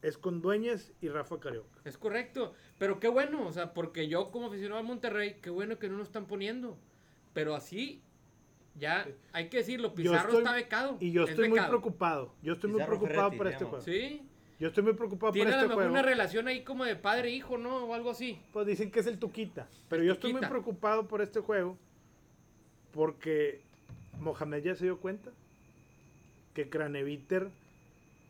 es 0.02 0.18
con 0.18 0.42
Dueñas 0.42 0.92
y 1.00 1.08
Rafa 1.08 1.38
Carioca. 1.38 1.78
Es 1.84 1.96
correcto, 1.96 2.52
pero 2.76 2.98
qué 2.98 3.06
bueno, 3.06 3.46
o 3.46 3.52
sea, 3.52 3.72
porque 3.74 4.08
yo 4.08 4.32
como 4.32 4.48
aficionado 4.48 4.80
al 4.80 4.86
Monterrey, 4.86 5.36
qué 5.40 5.50
bueno 5.50 5.78
que 5.78 5.88
no 5.88 5.96
lo 5.96 6.02
están 6.02 6.26
poniendo. 6.26 6.76
Pero 7.32 7.54
así, 7.54 8.02
ya 8.74 9.06
hay 9.32 9.48
que 9.48 9.58
decirlo, 9.58 9.94
Pizarro 9.94 10.30
estoy- 10.30 10.38
está 10.38 10.54
becado. 10.54 10.96
Y 10.98 11.12
yo 11.12 11.22
es 11.24 11.30
estoy 11.30 11.48
muy 11.48 11.60
preocupado. 11.60 12.34
Yo 12.42 12.54
estoy 12.54 12.70
muy 12.72 12.82
preocupado 12.82 13.30
Ferretti, 13.30 13.38
para 13.38 13.50
este 13.50 13.64
llamo. 13.64 13.70
juego. 13.78 13.84
Sí, 13.84 14.22
Yo 14.62 14.68
estoy 14.68 14.84
muy 14.84 14.92
preocupado 14.92 15.32
tiene 15.32 15.50
por 15.50 15.54
a 15.54 15.56
lo 15.56 15.62
este 15.62 15.68
mejor 15.70 15.82
juego. 15.82 15.92
una 15.92 16.02
relación 16.02 16.46
ahí 16.46 16.62
como 16.62 16.84
de 16.84 16.94
padre-hijo, 16.94 17.58
¿no? 17.58 17.86
O 17.86 17.94
algo 17.94 18.10
así. 18.10 18.38
Pues 18.52 18.64
dicen 18.64 18.92
que 18.92 19.00
es 19.00 19.08
el 19.08 19.18
Tuquita. 19.18 19.66
Pero 19.88 20.02
El 20.02 20.06
yo 20.06 20.12
estoy 20.12 20.32
muy 20.32 20.42
preocupado 20.42 21.08
por 21.08 21.20
este 21.20 21.40
juego 21.40 21.76
porque 22.92 23.60
Mohamed 24.20 24.62
ya 24.62 24.76
se 24.76 24.84
dio 24.84 25.00
cuenta 25.00 25.32
que 26.54 26.68
Craneviter 26.68 27.50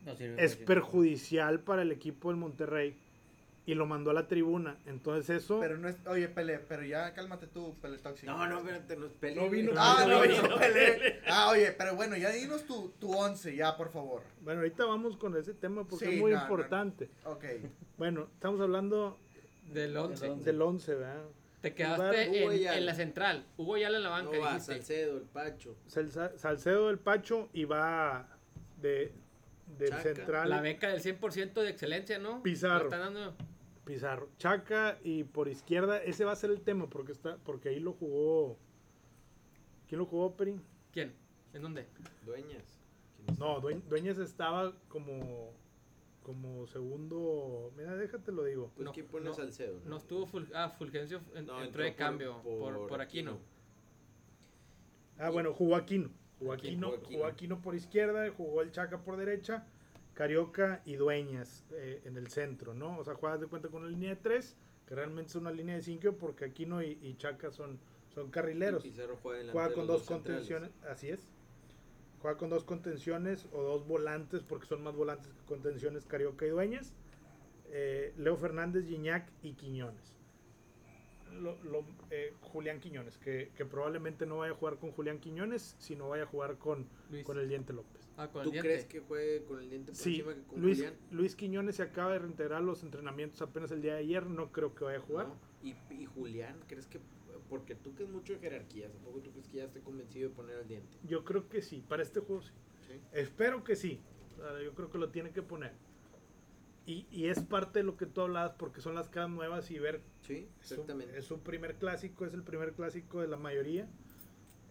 No 0.07 0.13
es 0.39 0.57
perjudicial 0.57 1.61
para 1.61 1.83
el 1.83 1.93
equipo 1.93 2.31
del 2.31 2.39
Monterrey 2.39 2.97
y 3.65 3.75
lo 3.75 3.87
mandó 3.87 4.11
a 4.11 4.15
la 4.15 4.27
tribuna. 4.27 4.79
Entonces 4.87 5.45
eso... 5.45 5.61
Pero 5.61 5.79
no 5.79 5.89
es, 5.89 5.97
oye, 6.07 6.29
Pele, 6.29 6.59
pero 6.59 6.83
ya 6.85 7.13
cálmate 7.15 7.47
tú, 7.47 7.77
Pele 7.81 7.99
Tóxico. 7.99 8.33
No, 8.33 8.47
no, 8.49 8.59
espérate, 8.59 8.97
no 8.97 9.07
es 9.07 9.13
Pele. 9.13 9.37
No 9.41 9.49
vino-. 9.49 9.73
Ah, 9.77 10.05
no, 10.09 10.21
vino 10.21 10.43
no, 10.49 10.57
Pele. 10.59 11.21
Ah, 11.29 11.49
oye, 11.51 11.73
pero 11.73 11.95
bueno, 11.95 12.17
ya 12.17 12.31
dinos 12.31 12.65
tu, 12.67 12.91
tu 12.99 13.13
once, 13.17 13.55
ya, 13.55 13.77
por 13.77 13.91
favor. 13.93 14.23
Bueno, 14.41 14.61
ahorita 14.61 14.85
vamos 14.85 15.17
con 15.17 15.37
ese 15.37 15.55
tema 15.55 15.85
porque 15.87 16.07
Sí, 16.07 16.15
es 16.15 16.21
muy 16.21 16.33
no, 16.33 16.39
no, 16.39 16.43
importante. 16.43 17.09
Ok. 17.25 17.45
Bueno, 17.99 18.29
estamos 18.35 18.61
hablando 18.61 19.19
Del 19.73 19.97
11. 19.97 20.29
once. 20.31 20.45
del 20.45 20.61
11, 20.61 20.95
¿verdad? 20.97 21.23
Te 21.61 21.73
quedaste 21.75 22.29
Hugo 22.31 22.51
en, 22.51 22.87
la 22.87 22.95
central. 22.97 23.47
Hugo 23.57 23.77
Yala 23.79 23.99
en 23.99 24.03
la 24.03 24.09
banca, 24.11 24.33
No 24.37 24.41
va, 24.43 24.55
dijiste. 24.55 24.75
Salcedo, 24.75 25.17
el 25.19 25.23
Pacho. 25.23 25.77
Salsa- 25.89 26.37
Salcedo 26.37 26.89
del 26.89 26.99
Pacho 26.99 27.49
y 27.53 27.65
va 27.67 28.27
de, 28.81 29.13
del 29.79 29.91
Chaca. 29.91 30.03
central 30.03 30.51
La 30.51 30.61
beca 30.61 30.89
del 30.89 31.01
100% 31.01 31.53
de 31.53 31.69
excelencia, 31.71 32.19
¿no? 32.19 32.43
Pizarro. 32.43 32.87
Están 32.87 33.15
dando- 33.15 33.37
Pizarro. 33.93 34.29
Chaca 34.39 34.99
y 35.05 35.25
por 35.25 35.49
izquierda, 35.49 36.03
ese 36.03 36.25
va 36.25 36.33
a 36.33 36.37
ser 36.37 36.51
el 36.51 36.63
tema 36.63 36.89
porque 36.89 37.13
está 37.13 37.37
porque 37.45 37.69
ahí 37.69 37.79
lo 37.79 37.93
jugó. 37.93 38.57
¿Quién 39.87 39.99
lo 39.99 40.07
jugó, 40.07 40.35
Peri? 40.35 40.59
¿Quién? 40.93 41.13
¿En 41.53 41.61
dónde? 41.61 41.87
Dueñas. 42.25 42.81
No, 43.39 43.61
Due- 43.61 43.83
Dueñas 43.89 44.17
estaba 44.19 44.73
como 44.89 45.53
como 46.23 46.67
segundo. 46.69 47.71
Mira, 47.77 47.95
déjate 47.97 48.33
lo 48.33 48.45
digo. 48.45 48.71
Pues 48.75 48.87
No, 48.87 48.93
¿quién 48.93 49.07
pone 49.09 49.27
no, 49.27 49.35
Salcedo? 49.35 49.79
No 49.85 49.99
estuvo 49.99 50.27
Ful- 50.27 50.51
ah, 50.55 50.71
Fulgencio, 50.71 51.21
en- 51.35 51.45
No, 51.47 51.63
entró 51.63 51.83
de 51.83 51.91
por- 51.91 51.99
cambio 51.99 52.41
por, 52.43 52.87
por, 52.89 53.01
Aquino. 53.03 53.39
Ah, 55.19 55.29
bueno, 55.29 55.53
jugó 55.53 55.77
Aquino. 55.77 56.09
Jugó 56.39 56.55
Aquino, 56.55 56.87
Aquino, 56.87 56.87
jugó 56.87 56.97
Aquino. 56.97 57.17
jugó 57.19 57.27
Aquino 57.27 57.61
por 57.63 57.75
izquierda, 57.75 58.31
jugó 58.35 58.63
el 58.63 58.73
Chaca 58.73 59.03
por 59.03 59.17
derecha, 59.19 59.67
Carioca 60.15 60.83
y 60.85 60.97
Dueñas 60.97 61.65
eh, 61.73 62.03
en 62.05 62.17
el 62.17 62.29
centro, 62.29 62.75
¿no? 62.75 62.99
O 62.99 63.05
sea, 63.05 63.15
juegas 63.15 63.41
de 63.41 63.47
cuenta 63.47 63.69
con 63.69 63.83
una 63.83 63.91
línea 63.91 64.11
de 64.11 64.17
tres, 64.17 64.57
que 64.87 64.95
realmente 64.95 65.31
es 65.31 65.37
una 65.37 65.51
línea 65.51 65.75
de 65.77 65.83
cinco, 65.83 66.13
porque 66.13 66.45
Aquino 66.45 66.83
y, 66.83 66.99
y 67.03 67.17
Chaca 67.17 67.51
son, 67.51 67.79
son 68.15 68.31
carrileros. 68.31 68.85
Y 69.49 69.53
juega 69.53 69.69
con 69.75 69.87
dos 69.87 70.03
centrales. 70.07 70.49
contenciones, 70.49 70.71
así 70.91 71.09
es. 71.09 71.29
Juega 72.21 72.37
con 72.37 72.51
dos 72.51 72.65
contenciones 72.65 73.49
o 73.53 73.63
dos 73.63 73.87
volantes, 73.87 74.43
porque 74.43 74.67
son 74.67 74.83
más 74.83 74.95
volantes 74.95 75.33
que 75.33 75.45
contenciones 75.47 76.05
Carioca 76.07 76.47
y 76.47 76.51
Dueñas. 76.51 76.93
Eh, 77.71 78.13
Leo 78.19 78.37
Fernández, 78.37 78.87
Gignac 78.87 79.29
y 79.43 79.55
Quiñones. 79.55 80.15
Lo- 81.41 81.57
lo- 81.65 81.87
eh, 82.11 82.35
Julián 82.43 82.79
Quiñones, 82.79 83.17
que, 83.17 83.51
que 83.57 83.65
probablemente 83.65 84.27
no 84.27 84.39
vaya 84.39 84.53
a 84.53 84.57
jugar 84.57 84.77
con 84.77 84.93
Julián 84.93 85.19
Quiñones, 85.19 85.75
sino 85.79 86.11
vaya 86.11 86.25
a 86.25 86.27
jugar 86.27 86.59
con, 86.59 86.87
Luis. 87.11 87.25
con 87.25 87.39
el 87.39 87.49
Diente 87.49 87.73
López. 87.73 88.02
Ah, 88.17 88.29
con 88.31 88.45
¿Tú 88.45 88.51
crees 88.51 88.85
que 88.85 89.01
juegue 89.01 89.45
con 89.45 89.59
el 89.61 89.71
diente 89.71 89.93
por 89.93 89.97
Sí, 90.01 90.11
encima 90.17 90.35
que 90.35 90.43
con 90.43 90.61
Luis, 90.61 90.79
Julián? 90.79 90.95
Luis 91.11 91.35
Quiñones 91.37 91.77
se 91.77 91.83
acaba 91.83 92.13
de 92.13 92.19
reintegrar 92.19 92.63
los 92.63 92.83
entrenamientos 92.83 93.41
apenas 93.43 93.71
el 93.71 93.81
día 93.83 93.95
de 93.95 94.01
ayer, 94.01 94.27
no 94.27 94.53
creo 94.53 94.75
que 94.75 94.85
vaya 94.85 94.99
a 94.99 95.03
jugar. 95.03 95.29
No. 95.29 95.37
¿Y, 95.63 95.75
y 95.95 96.05
Julián, 96.07 96.57
¿crees 96.67 96.87
que.? 96.87 97.01
Porque 97.49 97.75
tú 97.75 97.95
que 97.95 98.03
es 98.05 98.09
mucho 98.09 98.33
de 98.35 98.39
jerarquía, 98.39 98.91
tampoco 98.91 99.21
tú 99.21 99.31
crees 99.31 99.49
que 99.49 99.59
ya 99.59 99.65
esté 99.65 99.81
convencido 99.81 100.29
de 100.31 100.35
poner 100.35 100.59
el 100.59 100.69
diente. 100.69 100.97
Yo 101.05 101.25
creo 101.25 101.49
que 101.49 101.63
sí, 101.63 101.83
para 101.89 102.03
este 102.03 102.21
juego 102.21 102.43
sí. 102.43 102.53
¿Sí? 102.87 103.01
Espero 103.13 103.63
que 103.65 103.77
sí. 103.77 104.01
O 104.33 104.37
sea, 104.37 104.61
yo 104.63 104.75
creo 104.75 104.91
que 104.91 104.99
lo 104.99 105.11
tiene 105.11 105.31
que 105.33 105.43
poner. 105.43 105.73
Y, 106.85 107.07
y 107.11 107.27
es 107.29 107.41
parte 107.43 107.79
de 107.79 107.85
lo 107.85 107.97
que 107.97 108.07
tú 108.07 108.23
hablabas 108.23 108.53
porque 108.55 108.81
son 108.81 108.95
las 108.95 109.09
caras 109.09 109.31
nuevas 109.31 109.71
y 109.71 109.79
ver. 109.79 110.03
Sí, 110.23 110.49
es 110.61 110.69
su- 110.69 110.75
exactamente. 110.75 111.17
Es 111.19 111.25
su 111.27 111.41
primer 111.41 111.77
clásico, 111.77 112.27
es 112.27 112.35
el 112.35 112.43
primer 112.43 112.73
clásico 112.75 113.21
de 113.21 113.29
la 113.29 113.37
mayoría. 113.37 113.89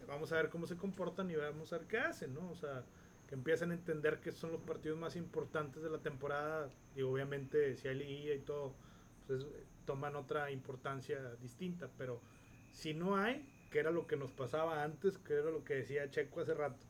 Vamos 0.06 0.30
a 0.32 0.36
ver 0.36 0.50
cómo 0.50 0.66
se 0.66 0.76
comportan 0.76 1.30
y 1.30 1.36
vamos 1.36 1.72
a 1.72 1.78
ver 1.78 1.86
qué 1.86 1.98
hacen, 1.98 2.34
¿no? 2.34 2.50
O 2.50 2.54
sea, 2.56 2.84
que 3.32 3.36
empiezan 3.36 3.70
a 3.70 3.74
entender 3.74 4.20
que 4.20 4.30
son 4.30 4.52
los 4.52 4.60
partidos 4.60 4.98
más 4.98 5.16
importantes 5.16 5.82
de 5.82 5.88
la 5.88 5.96
temporada. 5.96 6.68
Y 6.94 7.00
obviamente, 7.00 7.74
si 7.76 7.88
hay 7.88 7.94
liguilla 7.94 8.34
y 8.34 8.40
todo, 8.40 8.74
pues 9.26 9.46
toman 9.86 10.16
otra 10.16 10.50
importancia 10.50 11.18
distinta. 11.40 11.88
Pero 11.96 12.20
si 12.72 12.92
no 12.92 13.16
hay, 13.16 13.42
que 13.70 13.78
era 13.78 13.90
lo 13.90 14.06
que 14.06 14.18
nos 14.18 14.30
pasaba 14.32 14.82
antes, 14.84 15.16
que 15.16 15.32
era 15.32 15.50
lo 15.50 15.64
que 15.64 15.76
decía 15.76 16.10
Checo 16.10 16.42
hace 16.42 16.52
rato, 16.52 16.84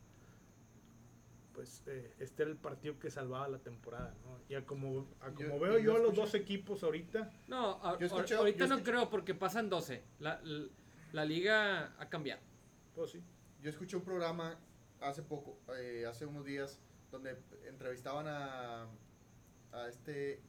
pues 1.53 1.81
eh, 1.87 2.11
este 2.19 2.43
era 2.43 2.51
el 2.51 2.57
partido 2.57 2.99
que 2.99 3.09
salvaba 3.09 3.47
la 3.47 3.59
temporada, 3.59 4.13
¿no? 4.25 4.37
Y 4.49 4.55
a 4.55 4.65
como, 4.65 5.07
a 5.21 5.29
como 5.31 5.47
Yo- 5.55 5.59
veo 5.61 5.77
yo 5.77 5.83
yo 5.93 5.95
a 5.95 5.99
los 5.99 6.13
dos 6.13 6.33
equipos 6.33 6.83
ahorita, 6.83 7.31
No, 7.47 7.79
a- 7.81 7.97
Yo 7.99 8.07
escuché- 8.07 8.35
ahor- 8.35 8.39
ahorita 8.39 8.65
yo 8.67 8.75
no 8.75 8.83
creo 8.83 9.09
porque 9.09 9.33
pasan 9.33 9.69
12. 9.69 10.03
La, 10.19 10.41
la, 10.43 10.67
la 11.13 11.23
liga 11.23 11.93
ha 11.97 12.09
cambiado. 12.09 12.41
pues 12.95 13.11
sí. 13.11 13.23
Yo 13.61 13.69
escuché 13.69 13.95
un 13.95 14.03
programa 14.03 14.59
hace 15.03 15.21
poco, 15.21 15.57
eh, 15.77 16.05
hace 16.07 16.25
unos 16.25 16.45
días, 16.45 16.79
donde 17.11 17.37
entrevistaban 17.67 18.27
a, 18.27 18.87
a 19.71 19.87
este, 19.87 20.41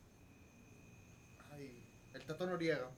ay, 1.53 1.85
el 2.15 2.25
Tato 2.25 2.47
Noriega, 2.47 2.91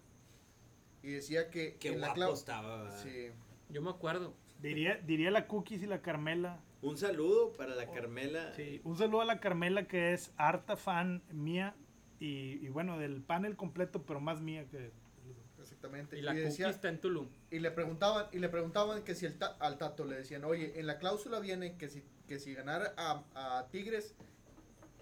y 1.03 1.11
decía 1.11 1.51
que 1.51 1.77
Qué 1.77 1.89
en 1.89 2.01
guapo 2.01 2.33
estaba. 2.33 2.91
Sí, 2.99 3.31
Yo 3.71 3.83
me 3.83 3.91
acuerdo. 3.91 4.35
Diría, 4.61 4.97
diría 4.97 5.31
la 5.31 5.47
Cookies 5.47 5.83
y 5.83 5.87
la 5.87 6.01
Carmela. 6.01 6.61
Un 6.83 6.97
saludo 6.97 7.53
para 7.53 7.75
la 7.75 7.91
Carmela. 7.91 8.55
Sí, 8.55 8.81
un 8.85 8.97
saludo 8.97 9.21
a 9.21 9.25
la 9.25 9.41
Carmela 9.41 9.87
que 9.87 10.13
es 10.13 10.33
harta 10.37 10.77
fan 10.77 11.23
mía 11.31 11.75
y, 12.21 12.65
y 12.65 12.69
bueno, 12.69 12.99
del 12.99 13.23
panel 13.23 13.57
completo, 13.57 14.03
pero 14.03 14.21
más 14.21 14.41
mía 14.41 14.67
que... 14.71 14.91
exactamente. 15.77 16.17
Y 16.17 16.21
Y, 16.21 16.23
la 16.23 16.33
decía, 16.35 16.75
en 16.83 17.01
Tulum. 17.01 17.29
y 17.51 17.59
le 17.61 17.71
preguntaban, 17.71 18.27
y 18.33 18.39
le 18.39 18.49
preguntaban 18.49 19.03
que 19.03 19.15
si 19.15 19.27
el 19.27 19.39
ta- 19.39 19.57
al 19.61 19.79
Tato 19.79 20.05
le 20.05 20.17
decían, 20.17 20.45
oye, 20.45 20.79
en 20.81 20.87
la 20.87 20.99
cláusula 20.99 21.39
viene 21.41 21.77
que 21.77 21.89
si, 21.89 22.03
que 22.27 22.39
si 22.39 22.55
ganara 22.55 22.95
a, 22.97 23.23
a 23.59 23.69
Tigres, 23.71 24.15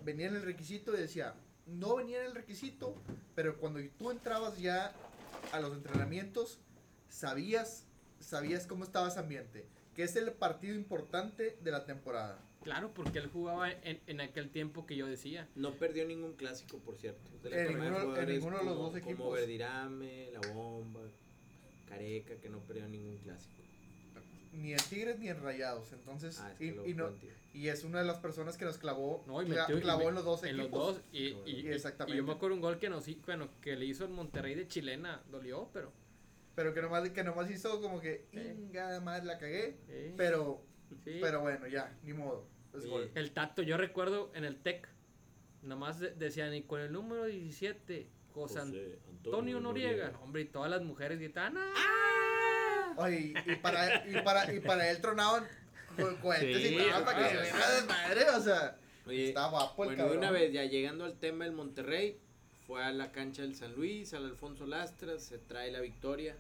venía 0.03 0.27
en 0.29 0.37
el 0.37 0.43
requisito 0.43 0.95
y 0.95 0.99
decía, 1.01 1.35
no 1.67 1.97
venía 1.97 2.21
en 2.21 2.27
el 2.27 2.35
requisito, 2.35 2.95
pero 3.35 3.57
cuando 3.59 3.81
tú 3.99 4.11
entrabas 4.11 4.59
ya 4.59 4.93
a 5.53 5.61
los 5.61 5.73
entrenamientos, 5.73 6.59
sabías, 7.09 7.85
sabías 8.21 8.67
cómo 8.67 8.85
estaba 8.85 9.09
ese 9.09 9.19
ambiente. 9.21 9.67
que 9.95 10.03
es 10.03 10.17
el 10.17 10.33
partido 10.33 10.75
importante 10.75 11.57
de 11.63 11.71
la 11.71 11.85
temporada. 11.85 12.39
Claro, 12.65 12.93
porque 12.95 13.19
él 13.19 13.29
jugaba 13.29 13.71
en, 13.71 14.01
en 14.07 14.21
aquel 14.21 14.51
tiempo 14.51 14.87
que 14.87 14.97
yo 14.97 15.07
decía. 15.07 15.47
No 15.55 15.73
perdió 15.75 16.07
ningún 16.07 16.33
clásico, 16.33 16.79
por 16.79 16.97
cierto. 16.97 17.31
En 17.45 17.69
ninguno- 17.69 18.17
en 18.17 18.27
de 18.27 18.39
los 18.39 18.45
como- 18.45 18.75
dos 18.75 18.97
equipos. 18.97 19.17
Como 19.17 19.31
Verdirame, 19.33 20.31
La 20.33 20.41
Bomba, 20.53 21.01
Careca, 21.89 22.37
que 22.37 22.49
no 22.49 22.59
perdió 22.61 22.89
ningún 22.89 23.19
clásico. 23.19 23.53
Ni 24.53 24.73
en 24.73 24.79
Tigres 24.79 25.19
ni 25.19 25.29
en 25.29 25.43
Rayados. 25.43 25.93
Entonces, 25.93 26.39
Ah, 26.41 26.53
es 26.53 26.61
y, 26.61 26.71
que 26.71 26.77
lo 26.77 26.87
y 26.87 26.95
no, 26.95 27.11
y 27.53 27.69
es 27.69 27.83
una 27.85 27.99
de 28.01 28.05
las 28.07 28.19
personas 28.19 28.57
que 28.57 28.65
nos 28.65 28.79
clavó, 28.79 29.23
No, 29.27 29.43
y 29.43 29.47
metió- 29.47 29.77
y 29.79 29.81
clavó 29.81 30.05
me- 30.05 30.09
en 30.09 30.15
los 30.15 30.25
dos 30.25 30.43
En 30.45 30.61
equipos. 30.61 30.71
los 30.87 30.95
dos. 30.97 31.05
Y, 31.13 31.19
y- 31.19 31.43
Y 31.45 31.61
y- 31.67 31.69
exactamente. 31.73 32.15
y 32.15 32.19
yo 32.19 32.25
me 32.25 32.33
acuerdo 32.33 32.55
un 32.55 32.61
gol 32.63 32.79
que 32.79 32.89
nos 32.89 33.05
bueno, 33.27 33.49
que 33.61 33.77
le 33.77 33.85
hizo 33.85 34.05
en 34.05 34.13
Monterrey 34.13 34.55
de 34.55 34.67
chilena. 34.69 35.23
Dolió, 35.31 35.69
pero. 35.73 35.93
Pero 36.55 36.73
que 36.73 36.81
nomás, 36.83 37.11
que 37.11 37.25
nomás 37.25 37.51
hizo 37.51 37.81
como 37.83 38.01
que, 38.01 38.27
Sí. 38.33 38.39
inga 38.39 39.01
madre, 39.01 39.25
la 39.27 39.39
cagué. 39.39 39.77
eh, 39.89 40.15
Pero, 40.17 40.63
sí. 41.05 41.19
pero 41.21 41.41
bueno, 41.41 41.67
ya, 41.67 41.93
ni 42.05 42.13
modo. 42.13 42.47
Es 42.75 42.83
Oye, 42.85 42.91
gol. 42.91 43.11
El 43.15 43.31
tato, 43.33 43.63
yo 43.63 43.77
recuerdo 43.77 44.31
en 44.35 44.45
el 44.45 44.57
TEC. 44.57 44.89
Nomás 45.63 45.99
de- 46.01 46.11
decían, 46.11 46.55
y 46.55 46.63
con 46.63 46.81
el 46.81 46.93
número 46.93 47.25
17, 47.25 48.07
José 48.35 48.61
Antonio 48.61 49.61
Noriega. 49.61 50.13
Hombre, 50.23 50.43
y 50.43 50.45
todas 50.47 50.71
las 50.71 50.83
mujeres 50.83 51.19
gritaban, 51.19 51.55
¡ah! 51.57 52.95
Oye, 52.97 53.35
y, 53.47 53.57
para, 53.57 54.07
y, 54.07 54.21
para, 54.23 54.53
y 54.55 54.61
para 54.61 54.91
él 54.91 55.01
tronaban 55.01 55.47
co- 55.97 56.17
cohetes 56.21 56.63
Sí, 56.63 56.75
y 56.75 56.77
nada 56.77 57.05
para 57.05 57.19
que 57.19 57.25
ah, 57.25 57.29
se 57.29 57.53
vea 57.53 57.71
de 57.81 57.87
madre, 57.87 58.25
o 58.31 58.41
sea, 58.41 58.77
Oye, 59.07 59.29
está 59.29 59.49
guapo 59.49 59.85
el 59.85 59.89
bueno, 59.89 59.91
de 59.91 59.97
cabrón. 60.11 60.19
una 60.19 60.31
vez, 60.31 60.53
ya 60.53 60.65
llegando 60.65 61.05
al 61.05 61.19
tema 61.19 61.45
del 61.45 61.55
Monterrey, 61.55 62.19
fue 62.67 62.85
a 62.85 62.93
la 62.93 63.11
cancha 63.11 63.43
del 63.43 63.55
San 63.57 63.75
Luis, 63.75 64.13
al 64.15 64.25
Alfonso 64.27 64.67
Lastras, 64.67 65.23
se 65.25 65.39
trae 65.39 65.71
la 65.73 65.81
victoria. 65.81 66.37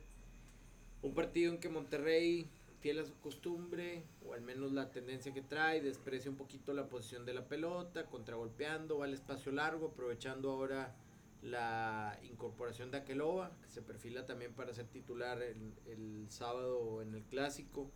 Un 1.03 1.14
partido 1.14 1.53
en 1.53 1.59
que 1.59 1.68
Monterrey, 1.68 2.47
fiel 2.85 2.99
a 2.99 3.07
su 3.07 3.18
costumbre, 3.20 4.05
o 4.27 4.35
al 4.35 4.42
menos 4.42 4.70
la 4.73 4.90
tendencia 4.90 5.33
que 5.33 5.40
trae, 5.40 5.81
desprecia 5.81 6.31
un 6.31 6.37
poquito 6.37 6.75
la 6.75 6.87
posición 6.87 7.25
de 7.25 7.33
la 7.33 7.49
pelota, 7.49 8.05
contragolpeando, 8.05 8.99
va 8.99 9.07
al 9.07 9.14
espacio 9.14 9.53
largo, 9.53 9.87
aprovechando 9.87 10.51
ahora 10.51 10.94
la 11.40 12.20
incorporación 12.25 12.90
de 12.90 12.99
Aqueloba, 12.99 13.57
que 13.62 13.70
se 13.70 13.81
perfila 13.81 14.27
también 14.27 14.53
para 14.53 14.75
ser 14.75 14.87
titular 14.88 15.40
el, 15.40 16.27
sábado 16.29 17.01
en 17.01 17.14
el 17.14 17.23
clásico. 17.23 17.90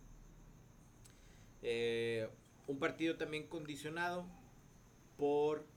Eh, 1.61 2.27
un 2.65 2.79
partido 2.79 3.15
también 3.15 3.45
condicionado 3.45 4.25
por 5.19 5.67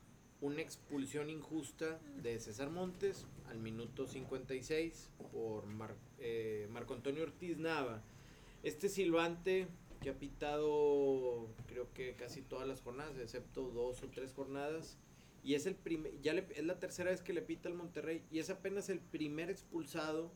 una 0.41 0.63
expulsión 0.63 1.29
injusta 1.29 2.01
de 2.23 2.41
César 2.41 2.71
Montes 2.71 3.27
al 3.51 3.59
minuto 3.59 4.07
56 4.07 5.11
por 5.33 5.67
Mar- 5.67 5.97
eh, 6.19 6.67
Marco 6.71 6.95
Antonio 6.95 7.25
Ortiz 7.25 7.59
Nava. 7.59 8.03
Este 8.63 8.89
silbante 8.89 9.67
que 10.01 10.11
ha 10.11 10.19
pitado 10.19 11.49
creo 11.67 11.93
que 11.93 12.15
casi 12.15 12.43
todas 12.43 12.67
las 12.67 12.81
jornadas, 12.81 13.17
excepto 13.19 13.63
dos 13.71 14.03
o 14.03 14.09
tres 14.09 14.33
jornadas. 14.33 14.99
Y 15.45 15.55
es 15.55 15.67
el 15.67 15.75
primer, 15.75 16.21
ya 16.21 16.33
le- 16.35 16.47
es 16.55 16.65
la 16.65 16.79
tercera 16.79 17.11
vez 17.11 17.21
que 17.21 17.33
le 17.33 17.43
pita 17.43 17.69
al 17.69 17.75
Monterrey 17.75 18.23
y 18.31 18.39
es 18.39 18.49
apenas 18.51 18.89
el 18.89 19.01
primer 19.01 19.51
expulsado 19.51 20.31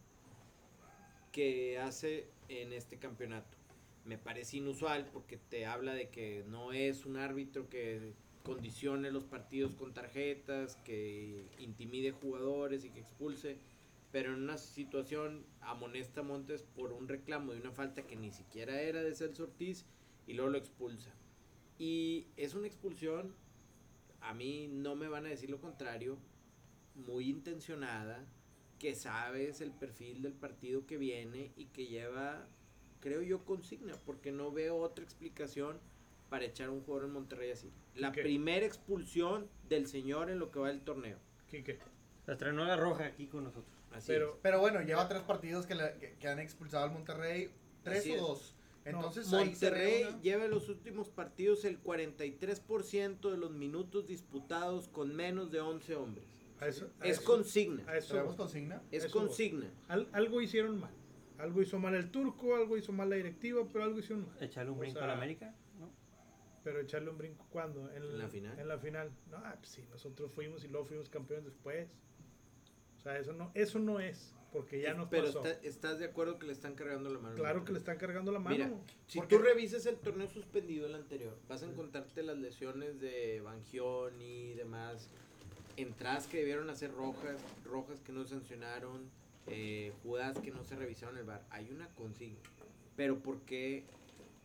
que 1.31 1.79
hace 1.79 2.29
en 2.49 2.73
este 2.73 2.99
campeonato. 2.99 3.57
Me 4.05 4.19
parece 4.19 4.57
inusual 4.57 5.09
porque 5.13 5.37
te 5.37 5.67
habla 5.67 5.95
de 5.95 6.09
que 6.09 6.45
no 6.49 6.73
es 6.73 7.07
un 7.07 7.17
árbitro 7.17 7.69
que 7.69 8.15
condicione 8.43 9.11
los 9.11 9.25
partidos 9.25 9.75
con 9.75 9.93
tarjetas, 9.93 10.77
que 10.85 11.45
intimide 11.59 12.13
jugadores 12.13 12.85
y 12.85 12.91
que 12.91 13.01
expulse, 13.01 13.59
pero 14.17 14.33
en 14.33 14.45
una 14.45 14.57
situación 14.57 15.45
amonesta 15.61 16.23
a 16.23 16.25
Montes 16.25 16.63
por 16.63 16.91
un 16.95 17.07
reclamo 17.07 17.53
de 17.53 17.61
una 17.61 17.71
falta 17.71 18.07
que 18.07 18.17
ni 18.17 18.33
siquiera 18.33 18.81
era 18.81 19.03
de 19.03 19.15
Celso 19.15 19.43
Ortiz 19.43 19.85
y 20.27 20.33
luego 20.33 20.53
lo 20.53 20.57
expulsa. 20.57 21.11
Y 21.79 22.27
es 22.39 22.55
una 22.55 22.67
expulsión, 22.67 23.35
a 24.23 24.33
mí 24.33 24.69
no 24.73 24.97
me 24.97 25.09
van 25.09 25.27
a 25.27 25.29
decir 25.29 25.51
lo 25.51 25.61
contrario, 25.61 26.17
muy 26.95 27.29
intencionada, 27.29 28.25
que 28.79 28.95
sabes 28.95 29.61
el 29.61 29.71
perfil 29.73 30.23
del 30.23 30.33
partido 30.33 30.87
que 30.87 30.97
viene 30.97 31.53
y 31.55 31.67
que 31.67 31.87
lleva, 31.87 32.49
creo 33.01 33.21
yo, 33.21 33.45
consigna, 33.45 34.01
porque 34.07 34.33
no 34.33 34.51
veo 34.51 34.79
otra 34.79 35.05
explicación 35.05 35.79
para 36.31 36.47
echar 36.47 36.69
a 36.69 36.73
un 36.73 36.81
jugador 36.81 37.09
en 37.09 37.13
Monterrey 37.13 37.51
así. 37.51 37.71
La 37.95 38.13
¿Qué? 38.13 38.23
primera 38.23 38.65
expulsión 38.65 39.47
del 39.69 39.87
señor 39.87 40.31
en 40.31 40.39
lo 40.39 40.51
que 40.51 40.59
va 40.59 40.69
del 40.69 40.81
torneo. 40.81 41.19
Quique. 41.51 41.79
Se 42.25 42.33
estrenó 42.33 42.65
la 42.65 42.77
roja 42.77 43.05
aquí 43.05 43.27
con 43.27 43.45
nosotros. 43.45 43.76
Así 43.97 44.09
Pero- 44.09 44.35
es. 44.35 44.39
Pero 44.43 44.61
bueno, 44.61 44.81
lleva 44.83 45.09
tres 45.09 45.23
partidos 45.23 45.67
que, 45.67 45.75
le- 45.75 45.95
que- 45.99 46.15
que 46.17 46.29
han 46.29 46.39
expulsado 46.39 46.85
al 46.85 46.91
Monterrey, 46.93 47.51
tres 47.83 48.01
Así 48.01 48.13
o 48.13 48.15
es. 48.15 48.21
dos. 48.21 48.53
Entonces 48.85 49.31
ve 49.31 49.39
Monterrey 49.45 50.05
una- 50.05 50.21
lleva 50.21 50.45
en 50.45 50.51
los 50.51 50.69
últimos 50.69 51.09
partidos 51.09 51.65
el 51.65 51.81
43% 51.81 53.31
de 53.31 53.37
los 53.37 53.51
minutos 53.51 54.07
disputados 54.07 54.89
con 54.89 55.15
menos 55.15 55.51
de 55.51 55.61
11 55.61 55.97
hombres. 55.97 56.27
A 56.61 56.69
eso, 56.69 56.91
a 57.01 57.07
Es 57.07 57.19
eso- 57.19 57.25
consigna. 57.25 57.83
a 57.91 57.97
eso- 57.99 58.15
¿Traemos 58.15 58.37
consigna? 58.37 58.83
Es 58.91 59.07
consigna. 59.07 59.71
al- 59.89 60.09
algo 60.13 60.41
hicieron 60.41 60.79
mal. 60.81 60.93
Algo 61.39 61.61
hizo 61.61 61.79
mal 61.79 61.95
el 61.95 62.11
turco, 62.11 62.55
algo 62.57 62.77
hizo 62.79 62.93
mal 62.93 63.11
la 63.11 63.17
directiva, 63.17 63.63
pero 63.71 63.85
algo 63.85 63.99
hicieron 63.99 64.27
mal. 64.27 64.37
Echarle 64.43 64.71
un 64.71 64.79
O 64.79 64.81
brinco 64.81 64.95
sea, 64.99 65.05
a 65.05 65.09
la 65.09 65.15
América, 65.15 65.55
¿no? 65.79 65.91
Pero 66.65 66.81
echarle 66.81 67.11
un 67.11 67.19
brinco 67.19 67.47
cuando 67.51 67.91
en, 67.91 68.03
¿En 68.03 68.19
la 68.19 68.29
final? 68.29 68.59
En 68.59 68.69
la 68.69 68.79
final. 68.79 69.11
No, 69.31 69.37
ah, 69.39 69.55
pues 69.59 69.69
sí, 69.71 69.85
nosotros 69.91 70.33
fuimos 70.33 70.65
y 70.65 70.69
luego 70.69 70.87
fuimos 70.87 71.09
campeones 71.11 71.45
después. 71.45 71.89
Sea, 73.07 73.21
eso 73.21 73.33
no, 73.35 73.53
eso 73.55 73.79
no 73.79 74.01
es, 74.01 74.35
porque 74.53 74.81
ya 74.81 74.93
nos 74.93 75.09
Pero 75.09 75.27
pasó. 75.27 75.45
está- 75.47 75.65
estás 75.65 75.99
de 76.01 76.07
acuerdo 76.07 76.41
que 76.41 76.47
le 76.49 76.53
están 76.53 76.75
cargando 76.75 77.09
la 77.09 77.21
mano. 77.21 77.37
Claro 77.37 77.65
que 77.65 77.71
le 77.71 77.79
están 77.79 77.99
cargando 77.99 78.33
la 78.33 78.41
mano. 78.41 78.57
Mira, 78.57 78.71
si 79.07 79.19
Porque- 79.19 79.37
tú 79.37 79.43
revisas 79.43 79.87
el 79.87 79.95
torneo 79.97 80.29
suspendido 80.29 80.87
el 80.87 80.95
anterior, 80.97 81.39
vas 81.49 81.63
a 81.63 81.67
encontrarte 81.67 82.25
las 82.25 82.37
lesiones 82.37 83.01
de 83.01 83.41
Bangioni 83.43 84.51
y 84.51 84.55
demás, 84.55 85.09
entradas 85.77 86.27
que 86.27 86.39
debieron 86.39 86.69
hacer 86.69 86.93
rojas, 86.93 87.41
rojas 87.65 88.01
que 88.01 88.11
no 88.11 88.25
sancionaron, 88.27 89.09
eh, 89.47 89.93
jugadas 90.03 90.41
que 90.41 90.51
no 90.51 90.65
se 90.65 90.75
revisaron 90.75 91.17
el 91.17 91.23
bar. 91.27 91.45
Hay 91.51 91.71
una 91.71 91.87
consigna. 91.95 92.41
Pero 92.97 93.21
¿por 93.21 93.39
qué 93.43 93.85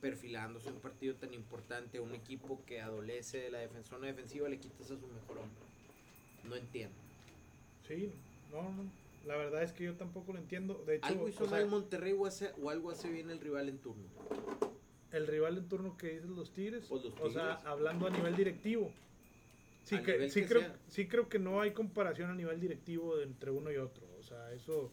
perfilándose 0.01 0.69
un 0.69 0.79
partido 0.81 1.15
tan 1.15 1.33
importante 1.33 1.97
a 1.97 2.01
un 2.03 2.13
equipo 2.13 2.61
que 2.67 2.79
adolece 2.79 3.39
de 3.39 3.49
la 3.49 3.57
defensora 3.57 4.05
defensiva 4.05 4.47
le 4.47 4.59
quitas 4.59 4.91
a 4.91 4.99
su 4.99 5.07
mejor 5.07 5.39
hombre? 5.39 5.63
No 6.43 6.55
entiendo. 6.55 6.95
Sí, 7.87 8.11
no, 8.51 8.63
no. 8.71 8.91
La 9.25 9.35
verdad 9.37 9.61
es 9.61 9.71
que 9.71 9.83
yo 9.83 9.95
tampoco 9.95 10.33
lo 10.33 10.39
entiendo. 10.39 10.83
De 10.85 10.95
hecho, 10.95 11.05
Algo 11.05 11.29
hizo 11.29 11.43
o 11.43 11.47
sea, 11.47 11.59
mal 11.59 11.67
Monterrey 11.69 12.13
o, 12.13 12.25
hace- 12.25 12.51
o 12.61 12.69
algo 12.71 12.89
hace 12.89 13.09
bien 13.09 13.29
el 13.29 13.39
rival 13.39 13.69
en 13.69 13.77
turno. 13.77 14.03
el 15.11 15.27
rival 15.27 15.57
en 15.57 15.67
turno 15.67 15.97
que 15.97 16.13
dicen 16.13 16.35
los 16.35 16.53
Tigres, 16.53 16.85
Pues 16.89 17.03
los 17.03 17.13
o 17.19 17.29
sea, 17.29 17.53
hablando 17.65 18.07
a 18.07 18.09
nivel 18.09 18.35
directivo. 18.35 18.91
Sí, 19.83 19.97
que, 19.99 20.13
nivel 20.13 20.31
sí, 20.31 20.41
que 20.41 20.47
creo, 20.47 20.61
sea. 20.61 20.75
sí 20.87 21.07
creo 21.07 21.27
que 21.27 21.37
no 21.39 21.59
hay 21.61 21.71
comparación 21.71 22.29
a 22.31 22.35
nivel 22.35 22.59
directivo 22.61 23.17
de 23.17 23.23
entre 23.25 23.51
uno 23.51 23.71
y 23.71 23.77
otro. 23.77 24.07
O 24.19 24.23
sea, 24.23 24.51
eso 24.53 24.91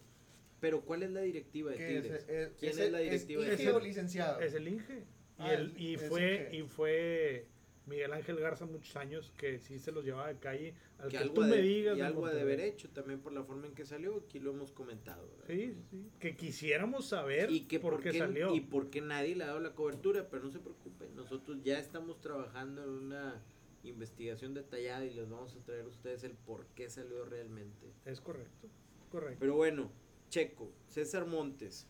Pero 0.60 0.80
¿cuál 0.80 1.04
es 1.04 1.10
la 1.12 1.20
directiva 1.20 1.70
de 1.70 1.76
¿Qué 1.76 1.96
es, 1.98 2.02
Tigres? 2.02 2.24
Eh, 2.28 2.52
¿Quién 2.58 2.78
es 2.78 2.90
la 2.90 2.98
directiva 2.98 3.42
de 3.44 3.52
Inge 3.52 3.64
Tigres? 3.64 3.82
licenciado? 3.84 4.40
es 4.40 4.54
el 4.54 4.68
Inge. 4.68 4.94
Y, 4.98 5.04
Ah, 5.40 5.54
el, 5.54 5.60
el- 5.70 5.80
y, 5.80 5.94
es 5.94 6.02
fue, 6.08 6.34
Inge. 6.50 6.56
y 6.56 6.62
fue 6.62 7.46
Miguel 7.88 8.12
Ángel 8.12 8.38
Garza 8.38 8.66
muchos 8.66 8.94
años 8.96 9.33
que 9.37 9.59
sí 9.59 9.79
se 9.79 9.90
los 9.92 10.05
llevaba 10.05 10.29
de 10.29 10.38
calle. 10.38 10.74
Al 10.98 11.11
que 11.11 11.18
que, 11.18 11.29
tú 11.31 11.40
me 11.42 11.57
digas. 11.57 11.96
y 11.96 12.01
algo 12.01 12.29
de 12.29 12.40
haber 12.40 12.61
hecho 12.61 12.88
también 12.90 13.20
por 13.20 13.33
la 13.33 13.42
forma 13.44 13.66
en 13.66 13.74
que 13.74 13.85
salió, 13.85 14.16
aquí 14.16 14.38
lo 14.38 14.51
hemos 14.51 14.72
comentado. 14.72 15.29
Sí, 15.46 15.74
sí. 15.90 16.11
Que 16.20 16.37
quisiéramos 16.37 17.09
saber 17.09 17.51
Y 17.51 17.62
que 17.66 17.81
por, 17.81 17.94
por 17.94 18.03
qué 18.03 18.11
qué, 18.12 18.18
salió. 18.18 18.55
y 18.55 18.61
por 18.61 18.90
qué 18.90 19.01
nadie 19.01 19.35
le 19.35 19.44
ha 19.44 19.48
dado 19.48 19.61
la 19.61 19.74
cobertura, 19.74 20.29
pero 20.29 20.44
no 20.44 20.51
se 20.51 20.59
preocupen, 20.59 21.14
nosotros 21.16 21.59
ya 21.62 21.79
estamos 21.79 22.20
trabajando 22.20 22.83
en 22.85 22.90
una 22.90 23.42
investigación 23.85 24.55
detallada 24.55 25.05
y 25.05 25.14
les 25.14 25.29
vamos 25.29 25.55
a 25.57 25.64
traer 25.64 25.85
a 25.85 25.88
ustedes 25.88 26.24
el 26.24 26.33
por 26.33 26.66
qué 26.74 26.90
salió 26.90 27.24
realmente. 27.24 27.92
Es 28.05 28.20
correcto. 28.20 28.68
Correcto. 29.11 29.38
Pero 29.40 29.55
bueno, 29.55 29.90
Checo, 30.29 30.70
César 30.88 31.27
Montes, 31.27 31.87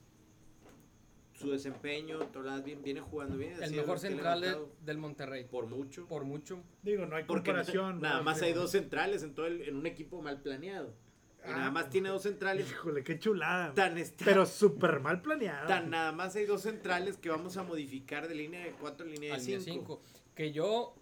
su 1.39 1.51
desempeño, 1.51 2.19
Tolás 2.33 2.65
bien, 2.65 2.83
viene 2.83 3.01
jugando 3.01 3.37
bien. 3.37 3.63
El 3.63 3.73
mejor 3.73 3.99
central 3.99 4.67
del 4.85 4.99
Monterrey. 4.99 5.45
por 5.45 5.67
mucho. 5.67 6.07
Por 6.07 6.25
mucho. 6.25 6.63
Digo, 6.83 7.07
no 7.07 7.17
hay 7.17 7.25
Porque 7.25 7.51
comparación. 7.51 8.01
nada 8.01 8.23
más 8.23 8.43
hay 8.43 8.53
dos 8.53 8.73
centrales 8.73 9.23
en 9.23 9.35
todo 9.35 9.47
el- 9.47 9.63
en 9.63 9.77
un 9.77 9.87
equipo 9.87 10.21
mal 10.21 10.41
planeado. 10.43 10.93
Y 11.39 11.51
Ah, 11.51 11.57
nada 11.57 11.71
más 11.71 11.89
tiene 11.89 12.09
dos 12.09 12.23
centrales. 12.25 12.69
Híjole, 12.69 13.05
qué 13.05 13.19
chulada. 13.19 13.73
Tan 13.73 13.97
está- 13.97 14.25
Pero 14.25 14.45
súper 14.45 14.99
mal 14.99 15.23
planeado. 15.23 15.69
Tan 15.69 15.89
nada 15.89 16.11
más 16.11 16.35
hay 16.35 16.45
dos 16.47 16.63
centrales 16.63 17.17
que 17.17 17.31
vamos 17.31 17.57
a 17.57 17.63
modificar 17.63 18.27
de 18.27 18.35
línea 18.35 18.65
de 18.65 18.73
4 18.73 19.07
a 19.07 19.09
línea 19.09 19.31
de 19.31 19.35
al 19.37 19.45
línea 19.47 19.61
5. 19.61 20.01
5. 20.01 20.03
Que 20.35 20.51
yo 20.53 20.97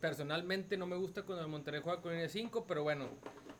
personalmente 0.00 0.76
no 0.76 0.86
me 0.86 0.96
gusta 0.96 1.22
cuando 1.22 1.44
el 1.44 1.50
Monterrey 1.50 1.80
juega 1.82 2.00
con 2.00 2.12
línea 2.12 2.28
5, 2.28 2.64
pero 2.66 2.82
bueno, 2.82 3.08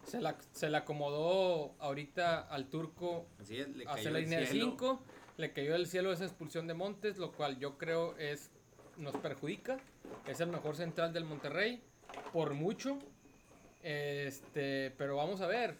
se 0.04 0.20
la, 0.20 0.36
se 0.52 0.70
la 0.70 0.78
acomodó 0.78 1.74
ahorita 1.78 2.40
al 2.42 2.68
turco 2.68 3.26
Así 3.40 3.58
es, 3.58 3.68
le 3.76 3.84
hacer 3.84 3.96
cayó 3.96 4.10
la 4.10 4.18
el 4.18 4.24
línea 4.24 4.40
de 4.40 4.46
cielo. 4.46 4.66
5. 4.70 5.02
Le 5.36 5.52
cayó 5.52 5.72
del 5.72 5.86
cielo 5.86 6.12
esa 6.12 6.24
expulsión 6.24 6.66
de 6.66 6.74
Montes, 6.74 7.18
lo 7.18 7.32
cual 7.32 7.58
yo 7.58 7.76
creo 7.76 8.16
es 8.16 8.50
nos 8.96 9.14
perjudica. 9.16 9.78
Es 10.26 10.40
el 10.40 10.48
mejor 10.48 10.76
central 10.76 11.12
del 11.12 11.24
Monterrey, 11.24 11.82
por 12.32 12.54
mucho. 12.54 12.98
Este, 13.82 14.92
pero 14.96 15.16
vamos 15.16 15.40
a 15.40 15.46
ver. 15.46 15.76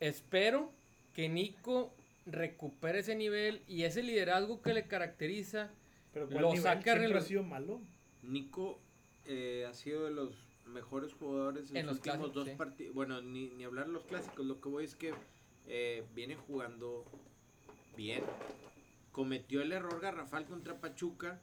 Espero 0.00 0.70
que 1.14 1.28
Nico 1.28 1.92
recupere 2.26 3.00
ese 3.00 3.16
nivel 3.16 3.62
y 3.66 3.84
ese 3.84 4.02
liderazgo 4.02 4.60
que 4.62 4.74
le 4.74 4.86
caracteriza. 4.86 5.70
Pero 6.12 6.28
¿cuál 6.28 6.42
Lo 6.42 6.48
nivel? 6.50 6.62
saca 6.62 6.92
ha 6.92 7.20
sido 7.22 7.42
malo. 7.42 7.80
Nico 8.22 8.78
eh, 9.24 9.66
ha 9.68 9.74
sido 9.74 10.04
de 10.04 10.10
los 10.10 10.34
mejores 10.66 11.14
jugadores 11.14 11.70
en, 11.70 11.78
En 11.78 11.86
los, 11.86 11.96
últimos 11.96 12.16
clásicos, 12.16 12.34
dos 12.34 12.48
sí. 12.48 12.54
partidos. 12.56 12.94
Bueno, 12.94 13.22
ni, 13.22 13.48
ni 13.50 13.64
hablar 13.64 13.86
de 13.86 13.92
los 13.92 14.04
clásicos. 14.04 14.44
Lo 14.44 14.60
que 14.60 14.68
voy 14.68 14.84
es 14.84 14.94
que 14.94 15.14
eh, 15.66 16.04
viene 16.14 16.36
jugando 16.36 17.04
bien. 17.98 18.22
Cometió 19.10 19.60
el 19.60 19.72
error 19.72 20.00
garrafal 20.00 20.46
contra 20.46 20.80
Pachuca 20.80 21.40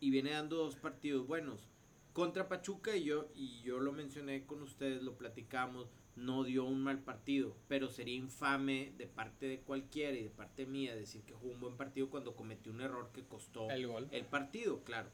y 0.00 0.10
viene 0.10 0.32
dando 0.32 0.56
dos 0.56 0.76
partidos 0.76 1.26
buenos. 1.26 1.66
Contra 2.12 2.46
Pachuca 2.46 2.94
y 2.94 3.04
yo, 3.04 3.28
y 3.34 3.62
yo 3.62 3.80
lo 3.80 3.92
mencioné 3.92 4.44
con 4.44 4.60
ustedes, 4.62 5.02
lo 5.02 5.16
platicamos, 5.16 5.88
no 6.14 6.44
dio 6.44 6.64
un 6.64 6.82
mal 6.82 6.98
partido, 6.98 7.56
pero 7.68 7.88
sería 7.88 8.16
infame 8.16 8.92
de 8.98 9.06
parte 9.06 9.46
de 9.46 9.60
cualquiera 9.60 10.14
y 10.16 10.24
de 10.24 10.30
parte 10.30 10.66
mía 10.66 10.94
decir 10.94 11.22
que 11.22 11.32
jugó 11.32 11.52
un 11.54 11.60
buen 11.60 11.76
partido 11.78 12.10
cuando 12.10 12.36
cometió 12.36 12.70
un 12.70 12.82
error 12.82 13.10
que 13.14 13.24
costó 13.24 13.70
El 13.70 13.86
gol. 13.86 14.08
el 14.10 14.26
partido, 14.26 14.82
claro. 14.84 15.08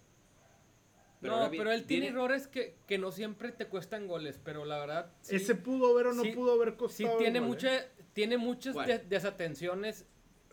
no, 1.21 1.35
ahora 1.35 1.49
vi- 1.51 1.59
pero 1.59 1.71
él 1.71 1.85
tiene 1.85 2.07
viene- 2.07 2.17
errores 2.19 2.49
que, 2.49 2.75
que 2.89 2.99
no 2.99 3.13
siempre 3.13 3.53
te 3.53 3.67
cuestan 3.67 4.09
goles, 4.09 4.41
pero 4.43 4.65
la 4.65 4.79
verdad. 4.81 5.13
sí- 5.21 5.37
Ese 5.37 5.55
pudo 5.55 5.93
haber 5.93 6.09
o 6.09 6.15
no 6.15 6.23
sí- 6.23 6.33
pudo 6.33 6.53
haber 6.55 6.71
sí 6.73 6.77
costado. 6.79 7.13
el 7.13 7.19
tiene, 7.19 7.39
¿eh? 7.39 7.43
mucha, 7.43 7.71
tiene 8.13 8.39
muchas 8.39 8.75
desatenciones. 9.09 10.07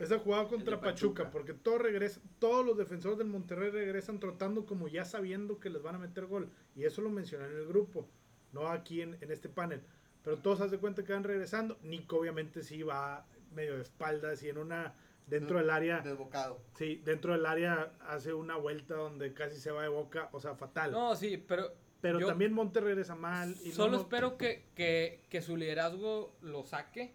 Esa 0.03 0.19
jugada 0.19 0.47
contra 0.47 0.79
Pachuca, 0.79 1.23
Pachuca. 1.23 1.31
porque 1.31 1.53
todo 1.53 1.77
regresa, 1.77 2.19
todos 2.39 2.65
los 2.65 2.77
defensores 2.77 3.17
del 3.17 3.27
Monterrey 3.27 3.69
regresan 3.69 4.19
trotando 4.19 4.65
como 4.65 4.87
ya 4.87 5.05
sabiendo 5.05 5.59
que 5.59 5.69
les 5.69 5.81
van 5.81 5.95
a 5.95 5.99
meter 5.99 6.25
gol. 6.25 6.49
Y 6.75 6.83
eso 6.85 7.01
lo 7.01 7.09
mencioné 7.09 7.45
en 7.45 7.57
el 7.57 7.67
grupo, 7.67 8.07
no 8.51 8.67
aquí 8.67 9.01
en, 9.01 9.17
en 9.21 9.31
este 9.31 9.49
panel. 9.49 9.81
Pero 10.23 10.37
todos 10.37 10.59
se 10.59 10.67
de 10.69 10.77
cuenta 10.77 11.03
que 11.03 11.13
van 11.13 11.23
regresando. 11.23 11.77
Nico 11.83 12.17
obviamente 12.17 12.61
sí 12.63 12.83
va 12.83 13.25
medio 13.53 13.75
de 13.75 13.81
espaldas 13.81 14.41
y 14.43 14.49
en 14.49 14.57
una 14.57 14.93
dentro 15.27 15.57
del 15.57 15.69
área, 15.69 16.01
Desbocado. 16.01 16.59
sí, 16.77 17.01
dentro 17.05 17.33
del 17.33 17.45
área 17.45 17.93
hace 18.01 18.33
una 18.33 18.55
vuelta 18.57 18.95
donde 18.95 19.33
casi 19.33 19.57
se 19.59 19.71
va 19.71 19.83
de 19.83 19.87
boca, 19.89 20.29
o 20.33 20.39
sea, 20.39 20.55
fatal. 20.55 20.91
No, 20.91 21.15
sí, 21.15 21.37
pero. 21.37 21.71
Pero 22.01 22.19
yo 22.19 22.25
también 22.27 22.51
Monte 22.51 22.79
regresa 22.81 23.13
mal. 23.13 23.55
Y 23.63 23.69
no- 23.69 23.75
Solo 23.75 23.91
no- 23.91 24.01
espero 24.01 24.35
que, 24.35 24.65
que, 24.73 25.23
que 25.29 25.41
su 25.43 25.55
liderazgo 25.55 26.35
lo 26.41 26.63
saque. 26.63 27.13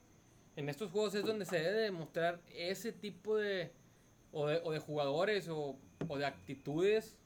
En 0.56 0.70
estos 0.70 0.90
juegos 0.90 1.14
es 1.14 1.24
donde 1.24 1.44
se 1.44 1.58
debe 1.58 1.82
demostrar 1.82 2.40
ese 2.54 2.92
tipo 2.92 3.36
de. 3.36 3.70
O 4.32 4.46
de, 4.48 4.78
jugadores 4.80 5.48
o, 5.48 5.78
o 6.08 6.18
de 6.18 6.26
actitudes. 6.26 7.16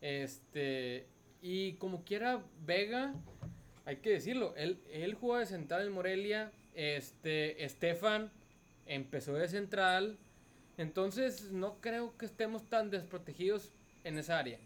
Este. 0.00 1.06
Y 1.40 1.74
como 1.74 2.04
quiera, 2.04 2.42
Vega, 2.64 3.14
hay 3.84 3.96
que 3.96 4.10
decirlo, 4.10 4.54
él, 4.56 4.80
él 4.90 5.14
jugó 5.14 5.38
de 5.38 5.46
central 5.46 5.86
en 5.86 5.92
Morelia. 5.92 6.52
Este. 6.74 7.64
Estefan 7.64 8.30
empezó 8.86 9.34
de 9.34 9.48
central. 9.48 10.18
Entonces, 10.76 11.52
no 11.52 11.80
creo 11.80 12.16
que 12.16 12.26
estemos 12.26 12.68
tan 12.68 12.90
desprotegidos 12.90 13.70
en 14.02 14.18
esa 14.18 14.38
área. 14.38 14.58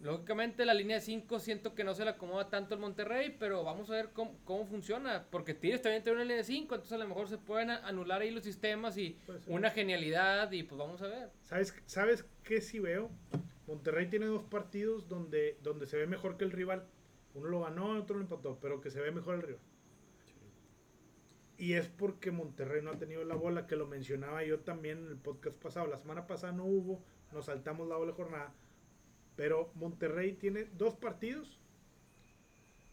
Lógicamente 0.00 0.64
la 0.64 0.72
línea 0.72 0.96
de 0.96 1.02
5 1.02 1.38
siento 1.40 1.74
que 1.74 1.84
no 1.84 1.94
se 1.94 2.04
le 2.04 2.10
acomoda 2.10 2.48
tanto 2.48 2.74
el 2.74 2.80
Monterrey, 2.80 3.36
pero 3.38 3.62
vamos 3.64 3.90
a 3.90 3.94
ver 3.94 4.10
cómo, 4.14 4.38
cómo 4.44 4.64
funciona. 4.64 5.26
Porque 5.30 5.52
Tigres 5.52 5.82
también 5.82 6.02
tiene 6.02 6.16
una 6.16 6.24
línea 6.24 6.38
de 6.38 6.44
5, 6.44 6.74
entonces 6.74 6.92
a 6.92 6.98
lo 6.98 7.06
mejor 7.06 7.28
se 7.28 7.36
pueden 7.36 7.70
anular 7.70 8.22
ahí 8.22 8.30
los 8.30 8.42
sistemas 8.42 8.96
y 8.96 9.18
una 9.46 9.70
genialidad 9.70 10.50
y 10.52 10.62
pues 10.62 10.78
vamos 10.78 11.02
a 11.02 11.08
ver. 11.08 11.30
¿Sabes, 11.42 11.74
¿Sabes 11.84 12.24
qué 12.42 12.62
sí 12.62 12.78
veo? 12.78 13.10
Monterrey 13.66 14.08
tiene 14.08 14.26
dos 14.26 14.42
partidos 14.44 15.06
donde, 15.06 15.58
donde 15.62 15.86
se 15.86 15.98
ve 15.98 16.06
mejor 16.06 16.38
que 16.38 16.44
el 16.44 16.50
rival. 16.50 16.86
Uno 17.34 17.48
lo 17.48 17.60
ganó, 17.60 17.98
otro 17.98 18.16
lo 18.16 18.22
empató, 18.22 18.58
pero 18.60 18.80
que 18.80 18.90
se 18.90 19.00
ve 19.00 19.12
mejor 19.12 19.34
el 19.34 19.42
rival. 19.42 19.62
Y 21.58 21.74
es 21.74 21.88
porque 21.88 22.30
Monterrey 22.30 22.80
no 22.82 22.92
ha 22.92 22.98
tenido 22.98 23.22
la 23.22 23.34
bola, 23.34 23.66
que 23.66 23.76
lo 23.76 23.86
mencionaba 23.86 24.42
yo 24.42 24.60
también 24.60 24.96
en 24.96 25.08
el 25.08 25.18
podcast 25.18 25.56
pasado. 25.56 25.86
La 25.88 25.98
semana 25.98 26.26
pasada 26.26 26.54
no 26.54 26.64
hubo, 26.64 27.04
nos 27.32 27.44
saltamos 27.44 27.86
la 27.86 27.96
doble 27.96 28.12
jornada. 28.12 28.54
Pero 29.40 29.70
Monterrey 29.74 30.34
tiene 30.34 30.66
dos 30.76 30.96
partidos 30.96 31.58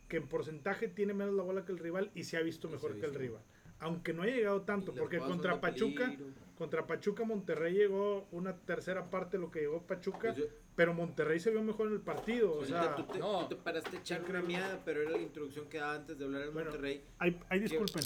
que 0.07 0.15
en 0.15 0.29
porcentaje 0.29 0.87
tiene 0.87 1.13
menos 1.13 1.35
la 1.35 1.43
bola 1.43 1.65
que 1.65 1.73
el 1.73 1.77
rival 1.77 2.09
y 2.15 2.23
se 2.23 2.37
ha 2.37 2.41
visto 2.41 2.69
mejor 2.69 2.91
ha 2.93 2.99
que 3.01 3.05
el 3.05 3.13
rival. 3.15 3.41
Aunque 3.79 4.13
no 4.13 4.21
haya 4.23 4.33
llegado 4.37 4.61
tanto, 4.61 4.93
porque 4.95 5.17
contra 5.17 5.59
Pachuca, 5.59 6.15
contra 6.57 6.87
Pachuca 6.87 7.25
Monterrey 7.25 7.73
llegó 7.73 8.29
una 8.31 8.55
tercera 8.55 9.09
parte 9.09 9.35
de 9.35 9.41
lo 9.43 9.51
que 9.51 9.59
llegó 9.59 9.81
Pachuca, 9.81 10.19
Pues 10.33 10.37
yo- 10.37 10.45
pero 10.77 10.93
Monterrey 10.93 11.37
se 11.41 11.51
vio 11.51 11.61
mejor 11.61 11.87
en 11.87 11.93
el 11.95 11.99
partido. 11.99 12.53
O 12.59 12.63
sea, 12.63 12.95
tú, 12.95 13.03
te, 13.03 13.19
no. 13.19 13.39
tú 13.41 13.49
te 13.49 13.61
paraste 13.61 13.97
a 13.97 13.99
echar 13.99 14.23
una 14.23 14.41
miada, 14.41 14.81
pero 14.85 15.01
era 15.01 15.11
la 15.11 15.17
introducción 15.21 15.67
que 15.67 15.79
daba 15.79 15.95
antes 15.95 16.17
de 16.17 16.23
hablar 16.23 16.49
Bueno. 16.51 16.69
Monterrey. 16.69 17.03
ay, 17.19 17.59
disculpen. 17.59 18.03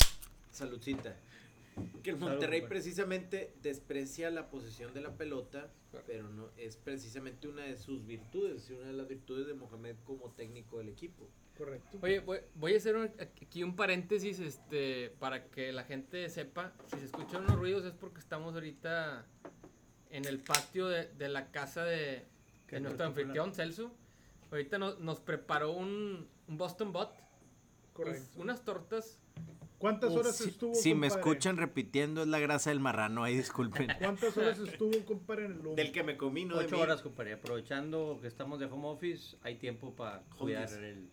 Saludcita. 0.50 1.14
Que 2.02 2.10
el 2.10 2.16
Monterrey 2.18 2.62
precisamente 2.62 3.54
desprecia 3.62 4.30
la 4.30 4.50
posesión 4.50 4.92
de 4.92 5.00
la 5.00 5.16
pelota, 5.16 5.70
pero 6.06 6.28
no 6.28 6.50
es 6.56 6.76
precisamente 6.76 7.48
una 7.48 7.62
de 7.62 7.76
sus 7.76 8.04
virtudes, 8.06 8.68
y 8.68 8.74
una 8.74 8.86
de 8.88 8.92
las 8.92 9.08
virtudes 9.08 9.46
de 9.46 9.54
Mohamed 9.54 9.96
como 10.04 10.30
técnico 10.32 10.78
del 10.78 10.88
equipo. 10.88 11.28
Correcto. 11.56 11.98
Oye, 12.02 12.20
voy, 12.20 12.38
voy 12.54 12.74
a 12.74 12.76
hacer 12.78 12.96
un- 12.96 13.10
aquí 13.20 13.62
un 13.62 13.76
paréntesis 13.76 14.38
este, 14.40 15.10
para 15.18 15.46
que 15.50 15.70
la 15.72 15.84
gente 15.84 16.28
sepa. 16.30 16.72
Si 16.90 16.98
se 16.98 17.04
escuchan 17.06 17.44
unos 17.44 17.56
ruidos 17.56 17.84
es 17.84 17.92
porque 17.92 18.20
estamos 18.20 18.54
ahorita 18.54 19.26
en 20.10 20.24
el 20.24 20.40
patio 20.40 20.88
de, 20.88 21.06
de 21.12 21.28
la 21.28 21.50
casa 21.52 21.84
de, 21.84 22.24
nuestro 22.80 23.06
anfitrión 23.06 23.54
Celso. 23.54 23.92
Ahorita 24.50 24.78
nos, 24.78 24.98
nos 24.98 25.20
preparó 25.20 25.72
un, 25.72 26.26
un 26.48 26.58
Boston 26.58 26.92
Bot. 26.92 27.14
Correcto. 27.92 28.22
Uf, 28.34 28.38
unas 28.38 28.64
tortas. 28.64 29.20
¿Cuántas 29.82 30.12
Uf, 30.12 30.18
horas 30.20 30.36
Si, 30.36 30.48
estuvo? 30.50 30.74
si 30.74 30.94
me 30.94 31.08
escuchan 31.08 31.56
repitiendo 31.56 32.22
es 32.22 32.28
la 32.28 32.38
grasa 32.38 32.70
del 32.70 32.78
marrano, 32.78 33.24
ahí 33.24 33.36
disculpen. 33.36 33.88
¿Cuántas 33.98 34.36
horas 34.36 34.58
estuvo, 34.60 34.96
compadre, 35.04 35.46
en 35.46 35.52
el 35.52 35.62
Loom? 35.62 35.74
Del 35.74 35.90
que 35.90 36.02
me 36.04 36.16
comí, 36.16 36.44
no 36.44 36.56
de 36.56 36.66
Ocho 36.66 36.76
mí. 36.76 36.82
horas, 36.82 37.02
compadre. 37.02 37.32
Aprovechando 37.32 38.18
que 38.22 38.28
estamos 38.28 38.60
de 38.60 38.66
home 38.66 38.86
office, 38.86 39.36
hay 39.42 39.56
tiempo 39.56 39.92
para 39.94 40.22
cuidar 40.38 40.72
el, 40.72 41.08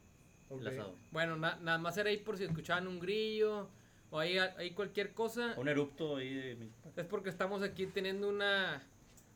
Ok. 0.49 0.61
el 0.61 0.67
asado. 0.67 0.95
Bueno, 1.11 1.35
na- 1.35 1.57
nada 1.63 1.79
más 1.79 1.97
era 1.97 2.11
ahí 2.11 2.17
por 2.17 2.37
si 2.37 2.43
escuchaban 2.43 2.87
un 2.87 2.99
grillo 2.99 3.67
o 4.11 4.19
ahí, 4.19 4.37
ahí 4.37 4.71
cualquier 4.71 5.13
cosa. 5.13 5.55
Un 5.57 5.67
erupto 5.67 6.17
ahí 6.17 6.31
de 6.33 6.55
mi- 6.55 6.69
Es 6.95 7.05
porque 7.07 7.29
estamos 7.29 7.63
aquí 7.63 7.87
teniendo 7.87 8.29
una, 8.29 8.83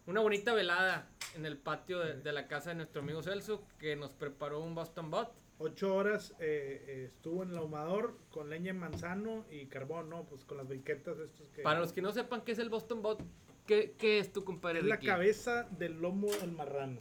una 0.05 0.21
bonita 0.21 0.53
velada 0.53 1.07
en 1.35 1.47
el 1.47 1.57
patio 1.57 1.99
de, 1.99 2.17
de 2.21 2.31
la 2.33 2.47
casa 2.47 2.69
de 2.69 2.75
nuestro 2.75 3.01
amigo 3.01 3.23
Celso 3.23 3.63
que 3.79 3.95
nos 3.95 4.11
preparó 4.11 4.59
un 4.61 4.75
Boston 4.75 5.09
Bot. 5.09 5.31
Ocho 5.65 5.95
horas 5.95 6.35
eh, 6.39 6.83
eh, 6.87 7.03
estuvo 7.05 7.41
en 7.43 7.51
el 7.51 7.57
ahumador 7.57 8.17
con 8.31 8.49
leña 8.49 8.73
de 8.73 8.79
manzano 8.79 9.45
y 9.49 9.67
carbón, 9.67 10.09
¿no? 10.09 10.25
Pues 10.25 10.43
con 10.43 10.57
las 10.57 10.67
briquetas 10.67 11.17
estos 11.19 11.47
que... 11.51 11.61
Para 11.61 11.79
los 11.79 11.93
que 11.93 12.01
no 12.01 12.11
sepan 12.11 12.41
qué 12.41 12.51
es 12.51 12.59
el 12.59 12.67
Boston 12.67 13.01
Bot, 13.01 13.23
¿qué, 13.65 13.95
qué 13.97 14.19
es 14.19 14.33
tu 14.33 14.43
compadre 14.43 14.79
Es 14.79 14.85
la 14.85 14.95
Ricky? 14.95 15.07
cabeza 15.07 15.63
del 15.71 16.01
lomo 16.01 16.27
del 16.33 16.51
marrano. 16.51 16.99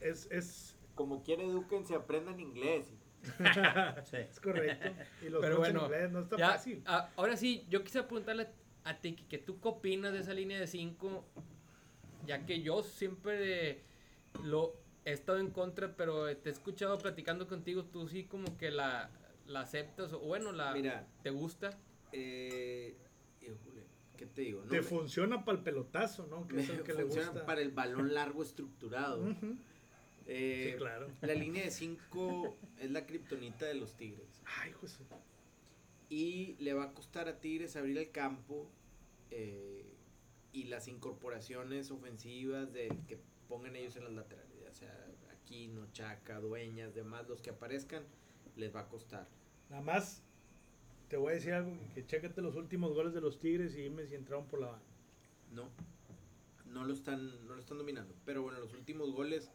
Es, 0.00 0.26
es, 0.30 0.74
Como 0.94 1.22
quiere 1.22 1.44
eduquen, 1.44 1.84
se 1.84 1.94
aprendan 1.94 2.40
inglés. 2.40 2.86
Sí. 4.04 4.16
es 4.16 4.40
correcto. 4.40 4.88
Y 5.20 5.28
los 5.28 5.42
Pero 5.42 5.54
en 5.56 5.60
bueno, 5.60 5.82
inglés 5.84 6.10
no 6.10 6.20
está 6.20 6.36
Ya, 6.38 6.50
fácil. 6.52 6.82
a- 6.86 7.10
ahora 7.16 7.36
sí, 7.36 7.66
yo 7.68 7.84
quisiera 7.84 8.06
preguntarle 8.08 8.48
a 8.84 9.00
ti, 9.00 9.16
que 9.16 9.36
tú 9.36 9.60
qué 9.60 9.68
opinas 9.68 10.14
de 10.14 10.20
esa 10.20 10.32
línea 10.32 10.58
de 10.58 10.66
5, 10.66 11.26
ya 12.26 12.46
que 12.46 12.62
yo 12.62 12.82
siempre 12.82 13.82
lo 14.44 14.72
he 15.10 15.12
estado 15.14 15.38
en 15.38 15.50
contra, 15.50 15.96
pero 15.96 16.34
te 16.36 16.48
he 16.48 16.52
escuchado 16.52 16.98
platicando 16.98 17.46
contigo, 17.46 17.84
tú 17.84 18.08
sí 18.08 18.24
como 18.24 18.56
que 18.58 18.70
la, 18.70 19.10
la 19.46 19.60
aceptas, 19.60 20.12
o 20.12 20.20
bueno, 20.20 20.52
la 20.52 20.72
Mira, 20.72 21.06
te 21.22 21.30
gusta. 21.30 21.78
eh, 22.12 22.96
híjole, 23.40 23.84
¿qué 24.16 24.26
te 24.26 24.42
digo? 24.42 24.62
No 24.64 24.68
Te 24.70 24.76
me- 24.78 24.82
funciona 24.82 25.44
para 25.44 25.58
el 25.58 25.64
pelotazo, 25.64 26.26
¿no? 26.26 26.46
Que 26.46 26.54
me 26.54 26.62
es 26.62 26.68
el 26.70 26.82
que 26.82 26.92
le 26.94 27.02
funciona 27.02 27.28
gusta. 27.30 27.46
para 27.46 27.60
el 27.60 27.70
balón 27.70 28.12
largo 28.14 28.42
estructurado. 28.42 29.26
Eh, 30.26 30.70
Sí, 30.72 30.76
claro. 30.78 31.08
La 31.22 31.34
línea 31.34 31.64
de 31.64 31.70
5 31.70 32.56
es 32.78 32.90
la 32.90 33.06
kriptonita 33.06 33.64
de 33.64 33.74
los 33.74 33.94
Tigres. 33.96 34.42
Ay, 34.60 34.72
José. 34.72 35.04
Y 36.10 36.56
le 36.58 36.74
va 36.74 36.84
a 36.84 36.92
costar 36.92 37.28
a 37.28 37.38
Tigres 37.40 37.76
abrir 37.76 37.96
el 37.98 38.10
campo 38.10 38.70
eh, 39.30 39.86
y 40.52 40.64
las 40.64 40.86
incorporaciones 40.88 41.90
ofensivas 41.90 42.72
de 42.72 42.88
que 43.06 43.18
pongan 43.48 43.76
ellos 43.76 43.96
en 43.96 44.04
las 44.04 44.12
laterales. 44.12 44.47
Sea, 44.78 44.94
Aquino, 45.32 45.86
Chaca, 45.92 46.40
Dueñas, 46.40 46.94
demás, 46.94 47.28
los 47.28 47.40
que 47.40 47.50
aparezcan, 47.50 48.02
les 48.56 48.74
va 48.74 48.80
a 48.80 48.88
costar. 48.88 49.26
Nada 49.70 49.82
más 49.82 50.22
te 51.08 51.16
voy 51.16 51.32
a 51.32 51.34
decir 51.34 51.52
algo, 51.52 51.72
que 51.94 52.06
chécate 52.06 52.40
los 52.42 52.54
últimos 52.56 52.92
goles 52.94 53.12
de 53.14 53.20
los 53.20 53.38
Tigres 53.40 53.74
y 53.76 53.82
dime 53.82 54.06
si 54.06 54.14
entraron 54.14 54.46
por 54.46 54.60
la 54.60 54.68
banda. 54.68 54.84
No, 55.52 55.68
no 56.72 56.84
lo 56.84 56.92
están, 56.92 57.46
no 57.46 57.54
lo 57.54 57.60
están 57.60 57.78
dominando. 57.78 58.14
Pero 58.24 58.42
bueno, 58.42 58.60
los 58.60 58.74
últimos 58.74 59.10
goles, 59.12 59.50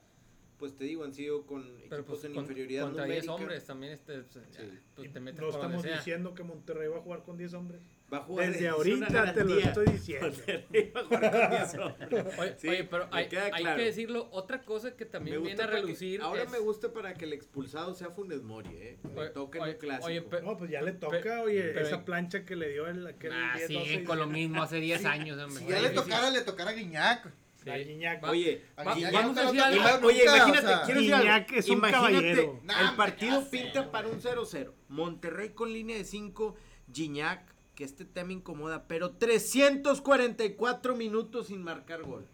pues 0.58 0.76
te 0.76 0.84
digo, 0.86 1.04
han 1.04 1.14
sido 1.14 1.46
con 1.46 1.62
Pero 1.64 1.78
equipos 2.02 2.06
pues 2.06 2.24
en 2.26 2.34
con- 2.34 2.44
inferioridad 2.44 2.84
contra 2.86 3.06
10 3.06 3.26
numérica. 3.26 3.34
hombres 3.44 3.66
también 3.66 3.94
este, 3.94 4.24
pues, 4.24 4.52
ya, 4.52 4.60
Sí. 4.62 4.80
pues, 4.96 5.14
te 5.14 5.20
metes 5.20 5.40
no 5.42 5.48
por 5.48 5.56
estamos 5.56 5.84
diciendo 5.84 6.34
que 6.34 6.44
Monterrey 6.44 6.88
va 6.90 6.98
a 6.98 7.02
jugar 7.02 7.24
con 7.24 7.38
10 7.38 7.54
hombres. 7.54 7.82
Va 8.12 8.18
a 8.18 8.22
jugar 8.22 8.52
Desde 8.52 8.66
es 8.68 8.72
ahorita 8.72 9.34
te 9.34 9.44
lo 9.44 9.58
estoy 9.60 9.86
diciendo. 9.88 10.28
Monterrey 10.28 10.92
va 10.96 11.00
a 11.02 11.04
jugar 11.06 11.32
con 11.32 11.50
10 11.50 11.74
hombres. 11.80 12.26
Oye, 12.40 12.56
Sí, 12.60 12.68
oye, 12.68 12.84
pero 12.84 13.08
hay, 13.12 13.28
queda 13.28 13.46
hay 13.46 13.64
claro. 13.64 13.78
que 13.78 13.84
decirlo. 13.86 14.28
Otra 14.32 14.62
cosa 14.62 14.96
que 14.96 15.06
también 15.06 15.38
Me 15.42 15.48
viene 15.48 15.64
a 15.64 15.66
que- 15.68 15.72
relucir. 15.74 16.22
ahora 16.22 16.44
es- 16.44 16.52
me 16.52 16.60
gusta 16.60 16.94
para 16.94 17.14
que 17.16 17.26
el 17.26 17.34
expulsado 17.34 17.96
sea 17.96 18.10
Funes 18.12 18.44
Mori, 18.44 18.70
¿eh? 18.78 19.00
Me 19.16 19.22
Oye, 19.22 19.30
toca 19.32 19.58
en 19.58 19.64
oye, 19.64 19.74
un 19.74 19.80
clásico. 19.80 20.06
oye, 20.08 20.22
pe- 20.22 20.42
No, 20.44 20.58
pues 20.58 20.70
ya 20.70 20.82
le 20.84 20.92
toca, 20.92 21.42
oye, 21.42 21.72
pero- 21.74 21.88
esa 21.88 22.06
plancha 22.06 22.46
que 22.46 22.56
le 22.56 22.70
dio 22.70 22.88
el 22.88 23.08
aquel 23.08 23.32
Ah, 23.34 23.54
10, 23.56 23.70
12 23.70 23.84
siguen 23.86 24.06
con 24.06 24.20
lo 24.20 24.28
mismo 24.28 24.62
hace 24.62 24.76
10 24.78 25.06
años. 25.06 25.40
hombre. 25.40 25.64
Si 25.64 25.70
ya 25.70 25.80
le 25.82 25.90
tocara, 25.90 26.30
le 26.30 26.42
tocara 26.42 26.70
a 26.70 26.74
Guiñac. 26.74 27.32
Sí. 27.64 27.70
A 27.70 27.78
Guiñac. 27.78 28.24
Va- 28.24 28.30
Oye, 28.30 28.62
Va- 28.78 28.84
vamos 29.12 29.38
a 29.38 29.44
decir 29.46 29.60
algo. 29.62 30.08
Oye, 30.08 30.24
imagínate, 30.24 30.66
o 30.66 30.70
sea, 30.70 30.82
quiero 30.84 31.00
decir 31.02 31.16
Guiñac 31.16 31.48
algo. 31.50 31.60
es 31.60 31.70
un 31.70 31.78
Imagínate. 31.78 32.52
Nah, 32.64 32.90
el 32.92 32.96
partido 32.96 33.50
pinta 33.50 33.90
para 33.92 34.08
un 34.10 34.22
0-0. 34.22 34.74
Monterrey 34.90 35.50
con 35.50 35.74
línea 35.74 35.98
de 35.98 36.04
5, 36.04 36.56
Gignac, 36.94 37.53
que 37.76 37.84
este 37.84 38.06
tema 38.06 38.34
incomoda, 38.34 38.88
pero 38.88 39.12
344 39.12 40.96
minutos 40.96 41.48
sin 41.48 41.64
marcar 41.64 42.04
gol. 42.04 42.26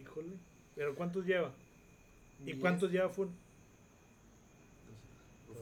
Híjole. 0.00 0.32
¿Pero 0.74 0.94
cuántos 0.94 1.24
lleva? 1.26 1.52
¿Y 2.40 2.44
Diez. 2.44 2.58
cuántos 2.58 2.90
lleva 2.90 3.08
Fun? 3.08 3.30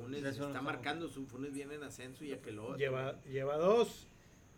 Funes 0.02 0.22
eso 0.24 0.40
no 0.42 0.46
está 0.48 0.60
marcando, 0.62 1.08
su 1.08 1.26
Funes 1.26 1.52
viene 1.54 1.74
en 1.74 1.82
ascenso 1.82 2.24
y 2.24 2.32
Aqueloba. 2.32 2.76
Lleva, 2.76 3.20
lleva 3.24 3.56
dos. 3.56 4.06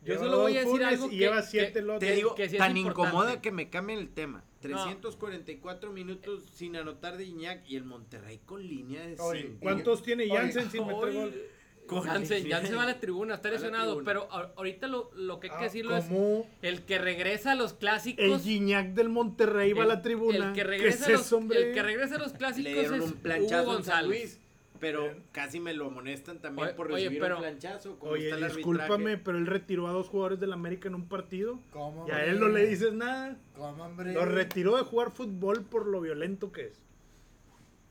Yo 0.03 0.15
Lleva 0.15 0.25
solo 0.25 0.39
voy 0.41 0.57
a 0.57 0.63
dos 0.63 0.65
decir 0.65 0.71
Funes 0.71 0.89
algo 0.89 1.07
y 1.07 1.11
que- 1.11 1.17
lleva 1.17 1.37
que- 1.41 1.47
siete 1.47 1.83
otro. 1.83 1.99
Te 1.99 2.13
digo, 2.13 2.35
que 2.35 2.49
sí 2.49 2.57
tan 2.57 2.77
importante. 2.77 3.09
incomoda 3.11 3.41
que 3.41 3.53
me 3.53 3.71
cambien 3.71 3.99
el 4.01 4.09
tema. 4.11 4.45
344 4.61 5.93
minutos 5.93 6.45
sin 6.53 6.75
anotar 6.77 7.17
de 7.17 7.27
Gignac 7.27 7.69
y 7.69 7.77
el 7.77 7.85
Monterrey 7.85 8.41
con 8.45 8.67
línea 8.67 9.03
de 9.03 9.11
5. 9.17 9.25
Oye, 9.29 9.57
¿cuántos 9.61 10.03
tiene 10.03 10.25
Oye, 10.25 10.33
Jansen 10.37 10.71
sin 10.71 10.87
meter 10.87 11.13
gol? 11.15 11.35
Jansen, 11.89 12.43
línea 12.43 12.57
Jansen 12.59 12.79
va 12.79 12.83
a 12.83 12.87
la 12.87 13.01
tribuna, 13.01 13.35
está 13.35 13.51
lesionado. 13.51 13.97
tribuna. 13.97 14.05
Pero 14.05 14.29
ahorita 14.57 14.87
lo, 14.89 15.11
lo 15.15 15.41
que 15.41 15.47
hay 15.49 15.51
que 15.53 15.59
Ah, 15.59 15.63
decirlo 15.65 15.97
es: 15.97 16.05
¿Cómo 16.05 16.47
el 16.63 16.83
que 16.83 16.99
regresa 16.99 17.53
a 17.53 17.55
los 17.55 17.75
clásicos. 17.75 18.25
el 18.25 18.41
Gignac 18.41 18.89
del 18.95 19.09
Monterrey 19.09 19.73
va 19.73 19.85
a 19.85 19.87
la 19.87 20.03
tribuna? 20.03 20.49
El 20.49 20.53
que 20.53 20.61
¿Qué 20.61 20.65
regresa, 20.65 21.05
es 21.13 21.33
a 21.33 21.37
los, 21.37 21.51
el 21.51 21.75
que 21.75 21.83
regresa 21.83 22.17
a 22.17 22.19
los 22.19 22.33
clásicos 22.33 22.65
Le 22.73 22.79
dieron 22.81 22.95
es 22.95 23.01
un 23.03 23.11
Hugo 23.11 23.21
planchazo 23.23 23.65
González. 23.67 24.09
Luis. 24.09 24.41
Pero 24.81 25.03
Bien. 25.03 25.25
casi 25.33 25.59
me 25.59 25.75
lo 25.75 25.87
amonestan 25.87 26.39
también 26.39 26.69
Oye, 26.69 26.77
por 26.77 26.87
oye, 26.93 27.03
recibir 27.07 27.21
pero- 27.21 27.35
un 27.35 27.41
planchazo. 27.43 27.99
como 27.99 28.13
Oye, 28.13 28.31
está 28.31 28.47
el 28.47 28.55
discúlpame, 28.55 28.93
arbitraje. 28.93 29.23
pero 29.25 29.39
él 29.39 29.47
retiró 29.49 29.89
a 29.89 29.91
dos 29.91 30.07
jugadores 30.09 30.39
del 30.39 30.53
América 30.53 30.87
en 30.87 30.95
un 30.95 31.09
partido. 31.09 31.59
¿Cómo, 31.73 32.07
Y 32.07 32.13
a 32.13 32.15
hombre? 32.15 32.31
él 32.31 32.39
no 32.39 32.49
le 32.49 32.65
dices 32.65 32.93
nada. 32.93 33.37
¿Cómo, 33.57 33.85
hombre? 33.85 34.13
Lo 34.13 34.25
retiró 34.25 34.77
de 34.77 34.85
jugar 34.85 35.11
fútbol 35.11 35.63
por 35.65 35.85
lo 35.89 36.01
violento 36.01 36.53
que 36.53 36.67
es. 36.67 36.81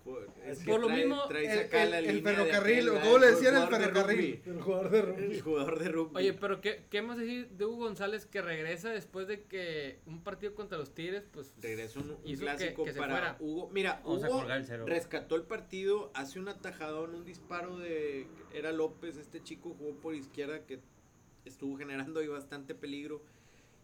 Joder, 0.07 0.29
Es 0.45 0.59
por 0.59 0.65
que 0.65 0.79
lo 0.79 0.87
trae- 0.87 0.97
mismo, 0.97 1.27
traes 1.27 1.49
el- 1.51 1.59
acá 1.65 1.83
el- 1.83 1.91
la 1.91 1.99
el 1.99 2.05
línea 2.15 2.31
de 2.31 2.37
ferrocarril, 2.37 2.89
o. 2.89 3.01
¿cómo 3.01 3.17
le 3.17 3.27
decían 3.27 3.55
el 3.57 3.67
ferrocarril? 3.67 4.41
El 4.45 4.61
jugador 4.61 4.89
de 4.89 5.01
rugby. 5.01 5.23
El 5.35 5.41
jugador 5.41 5.79
de 5.79 5.89
rugby. 5.89 6.15
Oye, 6.15 6.33
pero 6.33 6.61
¿qué, 6.61 6.85
¿qué 6.89 7.01
más 7.01 7.17
decir 7.17 7.49
de 7.49 7.65
Hugo 7.65 7.77
González 7.85 8.25
que 8.25 8.41
regresa 8.41 8.89
después 8.89 9.27
de 9.27 9.43
que 9.43 9.99
un 10.05 10.23
partido 10.23 10.55
contra 10.55 10.77
los 10.77 10.93
Tigres, 10.93 11.25
pues 11.33 11.53
Regresó 11.61 11.99
un, 11.99 12.15
clásico 12.37 12.83
que- 12.85 12.89
que 12.89 12.93
se 12.93 12.99
para. 12.99 13.35
Hugo. 13.41 13.69
Mira, 13.73 14.01
Vamos 14.05 14.23
Hugo 14.23 14.39
colgar 14.39 14.59
el 14.59 14.65
cero. 14.65 14.85
rescató 14.87 15.35
el 15.35 15.43
partido, 15.43 16.09
hace 16.13 16.39
un 16.39 16.47
atajadón, 16.47 17.13
un 17.13 17.25
disparo 17.25 17.77
de... 17.77 18.27
Era 18.53 18.71
López, 18.71 19.17
este 19.17 19.43
chico 19.43 19.75
jugó 19.77 19.91
por 19.97 20.15
izquierda 20.15 20.65
que 20.65 20.79
estuvo 21.43 21.77
generando 21.77 22.21
ahí 22.21 22.27
bastante 22.27 22.73
peligro. 22.75 23.21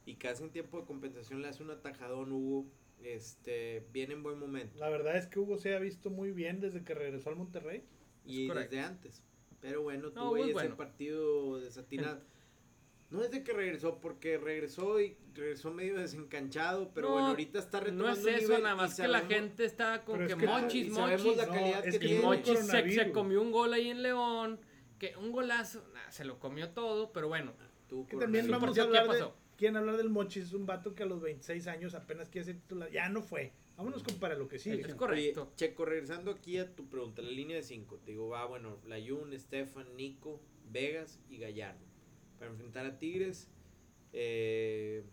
Y 0.05 0.15
casi 0.15 0.43
en 0.43 0.51
tiempo 0.51 0.79
de 0.79 0.85
compensación 0.85 1.41
le 1.41 1.47
hace 1.49 1.63
un 1.63 1.71
atajadón 1.71 2.31
Hugo. 2.31 2.65
Este, 3.03 3.85
viene 3.91 4.13
en 4.13 4.23
buen 4.23 4.39
momento. 4.39 4.77
La 4.79 4.89
verdad 4.89 5.17
es 5.17 5.27
que 5.27 5.39
Hugo 5.39 5.57
se 5.57 5.75
ha 5.75 5.79
visto 5.79 6.09
muy 6.09 6.31
bien 6.31 6.59
desde 6.59 6.83
que 6.83 6.93
regresó 6.93 7.29
al 7.29 7.35
Monterrey. 7.35 7.83
Y 8.25 8.47
desde 8.47 8.79
antes. 8.79 9.21
Pero 9.59 9.81
bueno, 9.83 10.09
No, 10.15 10.31
muy 10.31 10.41
ese 10.43 10.53
bueno. 10.53 10.77
partido 10.77 11.59
desatinado. 11.59 12.21
No 13.09 13.21
es 13.21 13.29
de 13.29 13.43
que 13.43 13.53
regresó, 13.53 13.99
porque 13.99 14.37
regresó 14.39 14.99
y 14.99 15.15
regresó 15.35 15.71
medio 15.71 15.99
desencanchado, 15.99 16.91
pero 16.95 17.09
No, 17.09 17.13
bueno, 17.13 17.27
ahorita 17.29 17.59
está 17.59 17.79
no 17.79 17.85
retomando 17.85 18.19
es 18.19 18.23
un 18.25 18.29
eso, 18.33 18.41
nivel 18.47 18.63
nada 18.63 18.75
más 18.75 18.95
que 18.95 19.07
la 19.07 19.21
gente 19.21 19.65
está 19.65 20.03
con 20.03 20.17
que 20.19 20.25
es 20.25 20.35
que- 20.35 20.47
mochis, 20.47 20.89
mochis. 20.91 21.37
la 21.37 21.45
No, 21.45 21.53
calidad 21.53 21.87
es 21.87 21.99
que 21.99 22.19
Mochis 22.19 22.59
se, 22.59 23.11
comió 23.11 23.41
un 23.41 23.51
gol 23.51 23.71
ahí 23.73 23.89
en 23.91 24.01
León, 24.01 24.59
que 24.97 25.15
un 25.17 25.31
golazo, 25.31 25.83
nah, 25.93 26.09
se 26.09 26.25
lo 26.25 26.39
comió 26.39 26.71
todo, 26.71 27.11
pero 27.11 27.27
bueno. 27.27 27.53
Tuvo 27.87 28.07
Que 28.07 28.17
también 28.17 28.49
vamos 28.49 28.63
a 28.63 28.65
partido, 28.67 28.91
¿qué 28.91 28.97
hablar 28.97 29.15
de... 29.15 29.42
¿Quién 29.57 29.75
hablar 29.75 29.97
del 29.97 30.09
Mochis? 30.09 30.45
Es 30.45 30.53
un 30.53 30.65
vato 30.65 30.95
que 30.95 31.03
a 31.03 31.05
los 31.05 31.21
26 31.21 31.67
años 31.67 31.93
apenas 31.95 32.29
quiere 32.29 32.45
ser 32.45 32.55
titular. 32.55 32.89
Ya 32.91 33.09
no 33.09 33.21
fue. 33.21 33.51
Vámonos 33.77 34.03
con 34.03 34.15
para 34.19 34.35
lo 34.35 34.47
que 34.47 34.59
sigue. 34.59 34.81
Es 34.81 34.95
correcto. 34.95 35.43
Oye, 35.43 35.51
Checo, 35.55 35.85
regresando 35.85 36.31
aquí 36.31 36.57
a 36.57 36.75
tu 36.75 36.87
pregunta, 36.87 37.21
la 37.21 37.31
línea 37.31 37.55
de 37.55 37.63
5. 37.63 37.97
Te 38.05 38.11
digo, 38.11 38.29
va, 38.29 38.45
bueno, 38.45 38.77
Layun, 38.85 39.37
Stefan, 39.39 39.95
Nico, 39.95 40.39
Vegas 40.71 41.19
y 41.29 41.37
Gallardo. 41.37 41.85
Para 42.37 42.51
enfrentar 42.51 42.85
a 42.85 42.99
Tigres, 42.99 43.47
eh, 44.11 45.03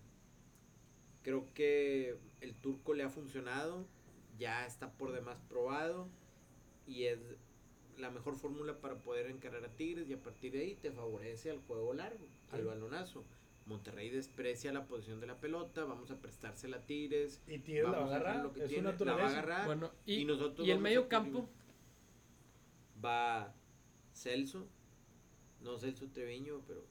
creo 1.23 1.47
que 1.55 2.17
el 2.41 2.55
turco 2.55 2.95
le 2.95 3.03
ha 3.03 3.09
funcionado, 3.09 3.87
ya 4.39 4.67
está 4.67 4.93
por 4.93 5.13
demás 5.13 5.41
probado 5.49 6.09
y 6.87 7.05
es 7.05 7.19
la 7.99 8.11
mejor 8.11 8.37
fórmula 8.37 8.81
para 8.81 8.97
poder 8.97 9.27
encarar 9.27 9.65
a 9.65 9.69
Tigres 9.69 10.09
y 10.09 10.15
a 10.15 10.23
partir 10.23 10.53
de 10.53 10.61
ahí 10.61 10.75
te 10.75 10.91
favorece 10.91 11.51
al 11.51 11.61
juego 11.61 11.93
largo, 11.95 12.27
al 12.51 12.65
balonazo. 12.65 13.25
Monterrey 13.71 14.11
desprecia 14.11 14.73
la 14.73 14.87
posición 14.87 15.21
de 15.21 15.27
la 15.29 15.41
pelota, 15.41 15.85
vamos 15.85 16.11
a 16.11 16.21
prestársela 16.21 16.79
a 16.79 16.87
Tigres, 16.87 17.41
Y 17.47 17.59
Tigres 17.61 17.85
la 17.85 17.91
va 17.91 17.97
a 17.97 18.01
vamos 18.01 18.13
a 18.13 18.19
dejar 18.19 18.27
agarrar. 18.29 18.45
lo 18.45 18.53
que 18.53 18.61
Es 18.65 18.69
tiene, 18.69 18.83
la 19.07 19.13
va 19.15 19.23
a 19.23 19.29
agarrar 19.31 19.67
Bueno, 19.67 19.91
y, 20.05 20.15
y 20.17 20.25
nosotros 20.25 20.67
y 20.67 20.71
el 20.73 20.81
medio 20.81 21.09
campo, 21.09 21.49
va 23.03 23.55
Celso, 24.13 24.67
no 25.61 25.79
Celso 25.79 26.09
Treviño, 26.09 26.63
pero 26.67 26.85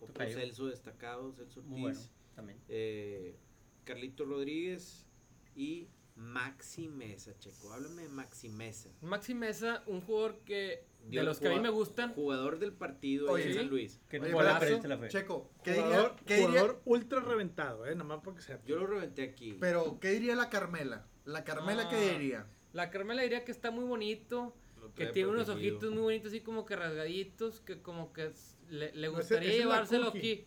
otro 0.00 0.12
Tocayo. 0.14 0.36
Celso 0.36 0.66
destacado, 0.66 1.32
Celso 1.32 1.60
Ortiz, 1.60 1.70
Muy 1.70 1.80
bueno, 1.82 2.00
también. 2.34 2.60
eh, 2.68 3.36
Carlito 3.84 4.24
Rodríguez 4.24 5.06
y 5.54 5.88
Maxi 6.16 6.88
Mesa, 6.88 7.36
Checo, 7.38 7.72
háblame 7.72 8.02
de 8.02 8.08
Maxi 8.08 8.48
Mesa. 8.48 8.88
Maxi 9.00 9.34
Mesa, 9.34 9.82
un 9.86 10.00
jugador 10.00 10.38
que 10.44 10.84
Dio 11.08 11.20
de 11.20 11.26
los 11.26 11.38
que 11.40 11.48
a 11.48 11.50
mí 11.50 11.60
me 11.60 11.70
gustan, 11.70 12.14
Jugador 12.14 12.58
del 12.60 12.72
partido 12.72 13.30
Oye. 13.32 13.52
San 13.52 13.68
Luis. 13.68 14.00
Que 14.08 14.20
Oye, 14.20 14.30
no 14.30 14.36
golazo. 14.36 14.80
la 14.88 14.96
fe. 14.98 15.08
Checo, 15.08 15.50
¿qué 15.64 15.74
Jugador, 15.74 16.10
diría, 16.12 16.24
qué 16.26 16.34
diría- 16.36 16.48
jugador 16.60 16.82
ultra 16.84 17.20
reventado, 17.20 17.86
eh, 17.86 17.94
nomás 17.96 18.20
para 18.22 18.36
que 18.36 18.42
sea. 18.42 18.60
Yo 18.64 18.76
lo 18.76 18.86
reventé 18.86 19.22
aquí. 19.24 19.56
pero 19.60 19.98
qué 20.00 20.10
diría 20.10 20.34
la 20.36 20.48
Carmela? 20.50 21.06
La 21.24 21.42
Carmela 21.44 21.84
Ah. 21.86 21.88
qué 21.90 22.12
diría? 22.12 22.46
la 22.72 22.90
Carmela 22.90 23.22
diría 23.22 23.44
que 23.44 23.52
está 23.52 23.70
muy 23.70 23.84
bonito, 23.84 24.54
que 24.96 25.06
tiene 25.06 25.30
unos 25.30 25.48
ojitos 25.48 25.90
muy 25.92 26.02
bonitos, 26.02 26.28
así 26.28 26.40
como 26.40 26.64
que 26.66 26.74
rasgaditos, 26.76 27.60
que 27.60 27.80
como 27.82 28.12
que 28.12 28.32
le, 28.68 28.92
le 28.92 29.08
No, 29.08 29.12
ese- 29.18 29.34
gustaría 29.34 29.50
la 29.50 29.56
llevárselo 29.56 30.08
aquí. 30.08 30.46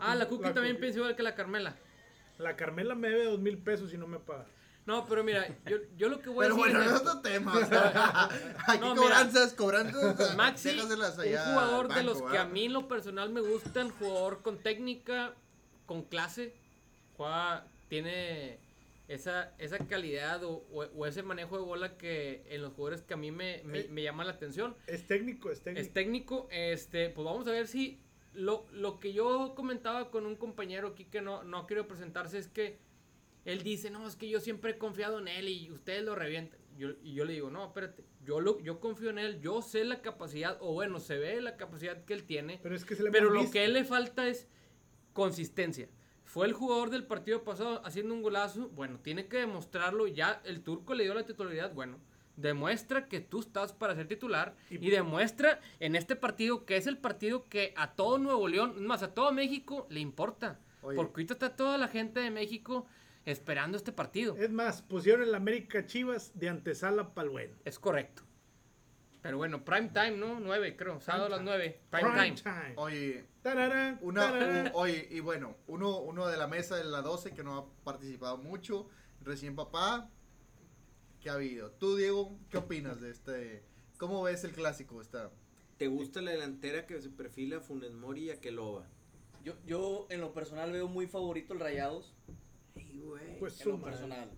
Ah, 0.00 0.14
la 0.16 0.28
Cookie 0.28 0.50
también 0.52 0.78
piensa 0.80 0.98
igual 0.98 1.14
que 1.16 1.22
la 1.22 1.34
Carmela. 1.34 1.76
La 2.38 2.54
Carmela 2.56 2.94
me 2.94 3.08
debe 3.08 3.24
dos 3.24 3.40
mil 3.40 3.56
pesos 3.58 3.92
y 3.94 3.98
no 3.98 4.06
me 4.06 4.18
paga. 4.18 4.46
No, 4.86 5.04
pero 5.04 5.24
mira, 5.24 5.48
yo, 5.66 5.78
yo 5.96 6.08
lo 6.08 6.20
que 6.20 6.28
voy 6.30 6.46
Pero 6.46 6.54
a 6.54 6.58
decir 6.66 6.76
bueno, 6.78 6.94
es 6.94 7.00
otro 7.00 7.20
tema. 7.20 7.56
o 7.58 7.64
sea, 7.66 8.28
aquí 8.68 8.78
No, 8.80 8.90
mira. 8.94 9.02
cobranzas, 9.02 9.52
cobranzas. 9.54 10.36
Maxi, 10.36 10.78
un 10.78 10.88
jugador 10.88 11.92
de 11.92 12.02
los 12.04 12.22
que 12.22 12.38
a 12.38 12.44
mí 12.44 12.66
en 12.66 12.72
lo 12.72 12.86
personal 12.86 13.30
me 13.30 13.40
gustan, 13.40 13.90
jugador 13.90 14.42
con 14.42 14.58
técnica, 14.58 15.34
con 15.86 16.02
clase, 16.02 16.54
juega, 17.16 17.66
tiene 17.88 18.60
esa, 19.08 19.52
esa 19.58 19.78
calidad 19.78 20.42
o, 20.44 20.64
o- 20.72 20.84
o 20.96 21.06
ese 21.06 21.22
manejo 21.22 21.56
de 21.58 21.64
bola 21.64 21.96
que 21.96 22.44
en 22.48 22.62
los 22.62 22.72
jugadores 22.72 23.02
que 23.02 23.14
a 23.14 23.16
mí 23.16 23.30
me, 23.32 23.62
me, 23.64 23.80
Eh. 23.80 23.88
me 23.90 24.02
llama 24.02 24.24
la 24.24 24.32
atención. 24.32 24.76
Es 24.86 25.06
técnico, 25.06 25.50
es 25.50 25.62
técnico. 25.62 25.80
Es 25.86 25.92
técnico, 25.92 26.48
este, 26.50 27.10
pues 27.10 27.24
vamos 27.24 27.46
a 27.48 27.50
ver 27.52 27.66
si 27.68 28.00
lo, 28.34 28.66
lo 28.72 28.98
que 29.00 29.12
yo 29.12 29.54
comentaba 29.56 30.10
con 30.10 30.26
un 30.26 30.36
compañero 30.36 30.88
aquí 30.88 31.04
que 31.06 31.22
no, 31.22 31.42
no 31.42 31.66
quiero 31.66 31.88
presentarse 31.88 32.38
es 32.38 32.48
que 32.48 32.78
él 33.46 33.62
dice, 33.62 33.90
no, 33.90 34.06
es 34.06 34.16
que 34.16 34.28
yo 34.28 34.40
siempre 34.40 34.72
he 34.72 34.78
confiado 34.78 35.18
en 35.18 35.28
él 35.28 35.48
y 35.48 35.70
ustedes 35.70 36.02
lo 36.04 36.14
revientan. 36.14 36.58
Yo, 36.76 36.90
y 37.02 37.14
yo 37.14 37.24
le 37.24 37.32
digo, 37.32 37.48
no, 37.48 37.64
espérate, 37.64 38.04
yo, 38.22 38.40
lo, 38.40 38.60
yo 38.60 38.80
confío 38.80 39.08
en 39.08 39.18
él, 39.18 39.40
yo 39.40 39.62
sé 39.62 39.82
la 39.84 40.02
capacidad, 40.02 40.58
o 40.60 40.74
bueno, 40.74 41.00
se 41.00 41.16
ve 41.16 41.40
la 41.40 41.56
capacidad 41.56 42.04
que 42.04 42.12
él 42.12 42.24
tiene, 42.24 42.60
Pero 42.62 42.74
es 42.76 42.84
que 42.84 42.94
se 42.94 43.02
le 43.02 43.10
pero 43.10 43.30
lo 43.30 43.50
que 43.50 43.60
a 43.60 43.64
él 43.64 43.72
le 43.72 43.84
falta 43.84 44.28
es 44.28 44.46
consistencia. 45.14 45.88
Fue 46.24 46.46
el 46.46 46.52
jugador 46.52 46.90
del 46.90 47.04
partido 47.06 47.44
pasado 47.44 47.80
haciendo 47.86 48.12
un 48.12 48.20
golazo. 48.20 48.68
Bueno, 48.70 48.98
tiene 49.00 49.28
que 49.28 49.38
demostrarlo. 49.38 50.06
Ya 50.08 50.42
el 50.44 50.60
turco 50.62 50.92
le 50.92 51.04
dio 51.04 51.14
la 51.14 51.24
titularidad. 51.24 51.72
Bueno, 51.72 51.98
demuestra 52.36 53.08
que 53.08 53.20
tú 53.20 53.40
estás 53.40 53.72
para 53.72 53.94
ser 53.94 54.08
titular. 54.08 54.56
Y- 54.68 54.84
Y, 54.86 54.90
demuestra 54.90 55.60
en 55.80 55.94
este 55.96 56.16
partido 56.16 56.66
que 56.66 56.76
es 56.76 56.86
el 56.86 56.98
partido 56.98 57.48
que 57.48 57.72
a 57.76 57.92
todo 57.94 58.18
Nuevo 58.18 58.48
León, 58.48 58.84
más 58.86 59.02
a 59.02 59.14
todo 59.14 59.32
México, 59.32 59.86
le 59.88 60.00
importa. 60.00 60.58
Oye. 60.82 60.96
Porque 60.96 61.12
ahorita 61.12 61.34
está 61.34 61.56
toda 61.56 61.78
la 61.78 61.88
gente 61.88 62.20
de 62.20 62.30
México 62.30 62.86
esperando 63.26 63.76
este 63.76 63.92
partido. 63.92 64.36
Es 64.38 64.50
más, 64.50 64.80
pusieron 64.80 65.22
el 65.22 65.34
América 65.34 65.84
Chivas 65.84 66.32
de 66.38 66.48
antesala 66.48 67.12
para 67.12 67.26
el 67.26 67.30
bueno. 67.30 67.56
Es 67.66 67.78
correcto. 67.78 68.22
Pero 69.20 69.38
bueno, 69.38 69.64
prime 69.64 69.88
time, 69.88 70.12
¿no? 70.12 70.38
9, 70.38 70.76
creo. 70.76 71.00
Sábado 71.00 71.26
a 71.26 71.28
las 71.30 71.38
time. 71.40 71.50
9. 71.50 71.80
Prime, 71.90 72.10
Prime 72.10 72.36
time. 72.36 72.42
time. 72.62 72.74
Oye, 72.76 73.26
Tararán, 73.42 73.98
una, 74.00 74.20
tararán. 74.30 74.66
un- 74.66 74.72
oye, 74.74 75.08
y 75.10 75.18
bueno, 75.20 75.56
uno, 75.66 75.98
uno 75.98 76.28
de 76.28 76.36
la 76.36 76.46
mesa 76.46 76.76
de 76.76 76.84
la 76.84 77.02
12 77.02 77.32
que 77.32 77.42
no 77.42 77.56
ha 77.58 77.66
participado 77.84 78.38
mucho, 78.38 78.88
recién 79.22 79.56
papá, 79.56 80.08
¿qué 81.20 81.28
ha 81.30 81.34
habido? 81.34 81.72
Tú, 81.72 81.96
Diego, 81.96 82.38
¿qué 82.50 82.58
opinas 82.58 83.00
de 83.00 83.10
este? 83.10 83.64
¿Cómo 83.98 84.22
ves 84.22 84.44
el 84.44 84.52
clásico? 84.52 85.00
Está? 85.02 85.32
¿Te 85.76 85.88
gusta 85.88 86.22
la 86.22 86.30
delantera 86.30 86.86
que 86.86 87.00
se 87.02 87.10
perfila 87.10 87.58
Funes 87.60 87.92
Mori 87.94 88.26
y 88.26 88.30
Aqueloba? 88.30 88.86
Yo, 89.42 89.54
yo 89.66 90.06
en 90.10 90.20
lo 90.20 90.32
personal 90.32 90.70
veo 90.70 90.86
muy 90.86 91.08
favorito 91.08 91.52
el 91.52 91.60
Rayados. 91.60 92.14
Güey. 93.00 93.38
Pues 93.38 93.60
En 93.60 93.68
lo 93.68 93.76
suma. 93.76 93.84
personal. 93.84 94.30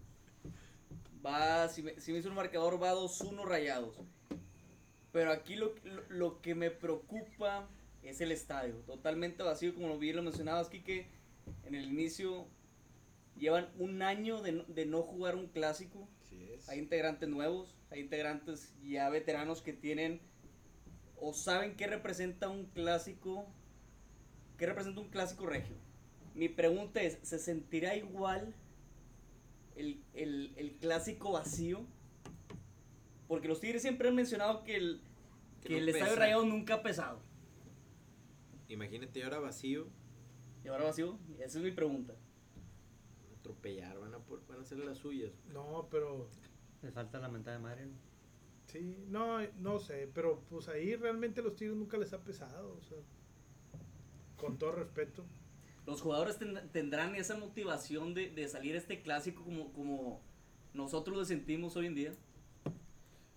Va, 1.24 1.68
si 1.68 1.82
me, 1.82 1.98
si 2.00 2.12
me 2.12 2.18
hizo 2.18 2.28
un 2.28 2.34
marcador, 2.34 2.82
va 2.82 2.94
2-1 2.94 3.44
Rayados. 3.44 3.96
Pero 5.12 5.32
aquí 5.32 5.56
lo, 5.56 5.74
lo, 5.84 6.02
lo 6.08 6.40
que 6.40 6.54
me 6.54 6.70
preocupa 6.70 7.68
es 8.02 8.20
el 8.20 8.32
estadio. 8.32 8.76
Totalmente 8.86 9.42
vacío, 9.42 9.74
como 9.74 9.88
lo 9.88 9.98
bien 9.98 10.16
lo 10.16 10.22
mencionabas, 10.22 10.68
Kike. 10.68 11.08
En 11.64 11.74
el 11.74 11.84
inicio 11.86 12.46
llevan 13.36 13.68
un 13.78 14.02
año 14.02 14.42
de 14.42 14.52
no, 14.52 14.64
de 14.64 14.86
no 14.86 15.02
jugar 15.02 15.34
un 15.36 15.48
clásico. 15.48 16.08
Es. 16.30 16.68
Hay 16.68 16.78
integrantes 16.78 17.28
nuevos, 17.28 17.74
hay 17.90 18.00
integrantes 18.00 18.74
ya 18.82 19.08
veteranos 19.08 19.62
que 19.62 19.72
tienen 19.72 20.20
o 21.16 21.32
saben 21.32 21.74
qué 21.76 21.86
representa 21.86 22.48
un 22.48 22.66
clásico, 22.66 23.46
qué 24.56 24.66
representa 24.66 25.00
un 25.00 25.08
clásico 25.08 25.46
regio. 25.46 25.76
Mi 26.38 26.48
pregunta 26.48 27.02
es, 27.02 27.18
¿se 27.22 27.38
sentirá 27.38 27.96
igual 27.96 28.54
el, 29.76 30.00
el- 30.14 30.52
el 30.56 30.72
clásico 30.76 31.32
vacío? 31.32 31.84
Porque 33.26 33.48
los 33.48 33.60
Tigres 33.60 33.82
siempre 33.82 34.08
han 34.08 34.14
mencionado 34.14 34.62
que 34.64 34.76
el, 34.76 35.00
Que 35.62 35.68
que 35.68 35.74
no 35.74 35.80
el 35.80 35.88
estadio 35.88 36.16
rayado 36.16 36.44
nunca 36.46 36.74
ha 36.74 36.82
pesado. 36.82 37.20
Imagínate 38.68 39.22
ahora 39.24 39.38
vacío, 39.40 39.88
¿Y 40.64 40.68
ahora 40.68 40.84
vacío? 40.84 41.18
Esa 41.40 41.58
es 41.58 41.64
mi 41.64 41.70
pregunta. 41.72 42.14
atropellar, 43.40 43.98
van 43.98 44.14
a, 44.14 44.18
por- 44.18 44.46
van 44.46 44.58
a 44.58 44.62
hacer 44.62 44.78
las 44.78 44.98
suyas. 44.98 45.32
No, 45.52 45.88
pero 45.90 46.28
Les 46.82 46.92
falta 46.94 47.18
la 47.18 47.28
mentada 47.28 47.56
de 47.56 47.62
madre. 47.62 47.86
¿no? 47.86 47.92
sí, 48.66 48.96
no, 49.08 49.40
no 49.58 49.78
sé, 49.80 50.08
pero 50.14 50.40
pues 50.50 50.68
ahí 50.68 50.94
realmente 50.94 51.42
los 51.42 51.56
Tigres 51.56 51.76
nunca 51.76 51.96
les 51.96 52.12
ha 52.12 52.22
pesado, 52.22 52.76
o 52.76 52.82
sea, 52.82 52.98
con 54.36 54.56
todo 54.58 54.72
respeto. 54.72 55.24
Los 55.88 56.02
jugadores 56.02 56.36
ten- 56.38 56.68
tendrán 56.70 57.14
esa 57.14 57.34
motivación 57.36 58.12
de, 58.12 58.28
de 58.28 58.46
salir 58.46 58.74
a 58.74 58.78
este 58.78 59.00
clásico 59.00 59.42
como, 59.42 59.72
como 59.72 60.20
nosotros 60.74 61.16
lo 61.16 61.24
sentimos 61.24 61.76
hoy 61.76 61.86
en 61.86 61.94
día. 61.94 62.12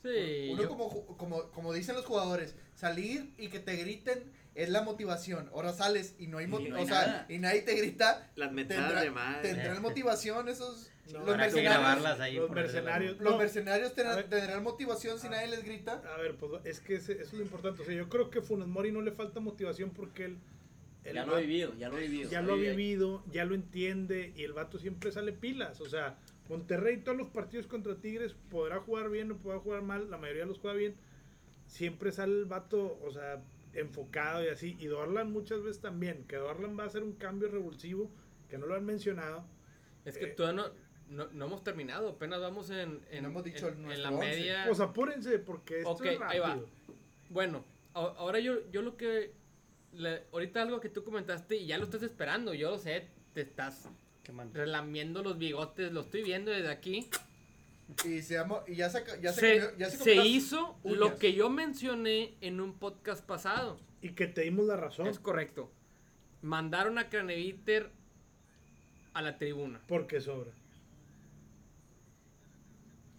Sí, 0.03 0.49
Uno 0.51 0.63
yo- 0.63 0.67
como, 0.69 0.89
como, 1.17 1.43
como 1.51 1.71
dicen 1.73 1.95
los 1.95 2.05
jugadores, 2.05 2.55
salir 2.75 3.33
y 3.37 3.47
que 3.47 3.59
te 3.59 3.75
griten 3.77 4.23
es 4.55 4.67
la 4.69 4.81
motivación. 4.81 5.49
Ahora 5.53 5.71
sales 5.71 6.15
y 6.19 6.27
no 6.27 6.39
hay, 6.39 6.47
no 6.47 6.57
hay 6.57 6.71
o 6.83 6.85
sea, 6.85 7.07
nada. 7.07 7.25
y 7.29 7.37
nadie 7.37 7.61
te 7.61 7.73
grita. 7.75 8.29
Las 8.35 8.51
mentadas 8.51 8.83
Tendrá- 8.89 9.01
de 9.03 9.11
madre. 9.11 9.41
¿Tendrán 9.49 9.81
motivación 9.81 10.49
esos 10.49 10.91
No, 11.13 11.19
los 11.19 11.37
mercenarios? 11.37 11.63
grabarlas 11.73 12.19
ahí. 12.19 12.35
los 12.35 12.49
mercenarios. 12.49 13.17
Los 13.19 13.31
No, 13.31 13.37
mercenarios 13.37 13.91
A 13.91 13.95
tendrán, 13.95 14.15
ver. 14.17 14.29
tendrán 14.29 14.63
motivación 14.63 15.19
si 15.19 15.27
Ah. 15.27 15.29
nadie 15.29 15.47
les 15.47 15.63
grita. 15.63 16.01
A 16.13 16.17
ver, 16.17 16.35
pues 16.35 16.65
es 16.65 16.81
que 16.81 16.95
ese- 16.95 17.13
eso 17.13 17.23
es 17.23 17.33
lo 17.33 17.43
importante. 17.43 17.81
O 17.81 17.85
sea, 17.85 17.93
yo 17.95 18.09
creo 18.09 18.29
que 18.29 18.41
Funes 18.41 18.67
Mori 18.67 18.91
no 18.91 19.01
le 19.01 19.11
falta 19.13 19.39
motivación 19.39 19.91
porque 19.91 20.25
él, 20.25 20.31
el 20.31 20.39
ya 21.03 21.25
lo 21.25 21.37
he 21.37 21.41
vivido, 21.41 21.73
ya 21.77 21.89
lo 21.89 21.97
he 21.97 22.01
vivido. 22.07 22.29
ya 22.29 22.41
lo 22.41 22.53
ha 22.53 22.57
vivido, 22.57 23.23
ya 23.31 23.45
lo 23.45 23.55
entiende 23.55 24.33
y 24.35 24.43
el 24.43 24.53
vato 24.53 24.77
siempre 24.77 25.11
sale 25.11 25.33
pilas. 25.33 25.81
O 25.81 25.89
sea, 25.89 26.17
Monterrey 26.49 26.97
todos 26.97 27.17
los 27.17 27.29
partidos 27.29 27.67
contra 27.67 27.95
Tigres 27.95 28.35
podrá 28.49 28.79
jugar 28.79 29.09
bien 29.09 29.31
o 29.31 29.37
podrá 29.37 29.59
jugar 29.59 29.81
mal, 29.81 30.09
la 30.11 30.17
mayoría 30.17 30.45
los 30.45 30.59
juega 30.59 30.77
bien. 30.77 30.95
Siempre 31.65 32.11
sale 32.11 32.33
el 32.33 32.45
vato, 32.45 32.99
o 33.03 33.11
sea, 33.11 33.41
enfocado 33.73 34.43
y 34.43 34.49
así. 34.49 34.75
Y 34.79 34.87
Dorlan 34.87 35.31
muchas 35.31 35.63
veces 35.63 35.81
también, 35.81 36.25
que 36.27 36.35
Dorlan 36.35 36.77
va 36.77 36.83
a 36.83 36.87
hacer 36.87 37.03
un 37.03 37.13
cambio 37.13 37.47
revulsivo, 37.49 38.11
que 38.49 38.57
no 38.57 38.65
lo 38.67 38.75
han 38.75 38.85
mencionado. 38.85 39.45
es 40.05 40.17
que 40.17 40.25
eh, 40.25 40.27
todavía 40.27 40.63
no, 40.63 40.69
no, 41.25 41.31
no 41.31 41.45
hemos 41.45 41.63
terminado, 41.63 42.09
apenas 42.09 42.41
vamos 42.41 42.69
en, 42.69 42.99
en, 43.09 43.23
No 43.23 43.29
hemos 43.29 43.43
dicho 43.45 43.69
en- 43.69 44.01
la 44.03 44.11
once. 44.11 44.25
media. 44.27 44.65
Pues 44.67 44.79
apúrense 44.81 45.39
porque 45.39 45.79
esto 45.79 46.03
es 46.03 46.19
ahí 46.21 46.39
va. 46.39 46.47
rápido. 46.49 46.67
Bueno, 47.29 47.63
ahora 47.93 48.39
yo, 48.39 48.69
yo 48.71 48.81
lo 48.81 48.97
que. 48.97 49.31
Le- 49.93 50.23
ahorita 50.31 50.61
algo 50.61 50.79
que 50.79 50.89
tú 50.89 51.03
comentaste 51.03 51.57
y 51.57 51.67
ya 51.67 51.77
lo 51.77 51.85
estás 51.85 52.03
esperando, 52.03 52.53
yo 52.53 52.71
lo 52.71 52.77
sé, 52.77 53.07
te 53.33 53.41
estás 53.41 53.87
relamiendo 54.53 55.23
los 55.23 55.37
bigotes, 55.37 55.91
lo 55.91 56.01
estoy 56.01 56.23
viendo 56.23 56.51
desde 56.51 56.69
aquí. 56.69 57.09
Y, 58.05 58.21
se 58.21 58.35
llamó- 58.35 58.63
y 58.67 58.75
ya 58.75 58.89
se, 58.89 59.03
ca- 59.03 59.19
ya 59.19 59.33
se, 59.33 59.41
se 59.41 59.59
comió- 59.67 59.77
ya 59.77 59.89
se 59.89 59.97
se 59.97 60.03
comió 60.03 60.15
las 60.15 60.25
hizo 60.27 60.79
uñas. 60.83 60.99
lo 60.99 61.17
que 61.17 61.33
yo 61.33 61.49
mencioné 61.49 62.35
en 62.39 62.61
un 62.61 62.73
podcast 62.73 63.25
pasado. 63.25 63.79
Y 64.01 64.11
que 64.11 64.27
te 64.27 64.41
dimos 64.41 64.65
la 64.65 64.77
razón. 64.77 65.07
Es 65.07 65.19
correcto. 65.19 65.69
Mandaron 66.41 66.97
a 66.97 67.09
Craneviter 67.09 67.91
a 69.13 69.21
la 69.21 69.37
tribuna. 69.37 69.81
Porque 69.87 70.21
sobra. 70.21 70.51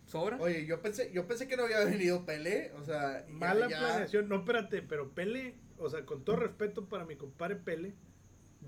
¿Sobra? 0.06 0.36
Oye, 0.40 0.66
yo 0.66 0.80
pensé, 0.82 1.10
yo 1.12 1.26
pensé 1.26 1.48
que 1.48 1.56
no 1.56 1.64
había 1.64 1.84
venido 1.84 2.24
Pelé, 2.26 2.72
o 2.78 2.84
sea, 2.84 3.24
ya- 3.26 3.32
Mala 3.32 3.68
ya- 3.68 3.78
planeación. 3.78 4.28
No, 4.28 4.36
espérate, 4.36 4.82
pero 4.82 5.10
Pele, 5.10 5.54
o 5.82 5.90
sea, 5.90 6.04
con 6.06 6.24
todo 6.24 6.36
respeto 6.36 6.86
para 6.86 7.04
mi 7.04 7.16
compadre 7.16 7.56
Pele, 7.56 7.94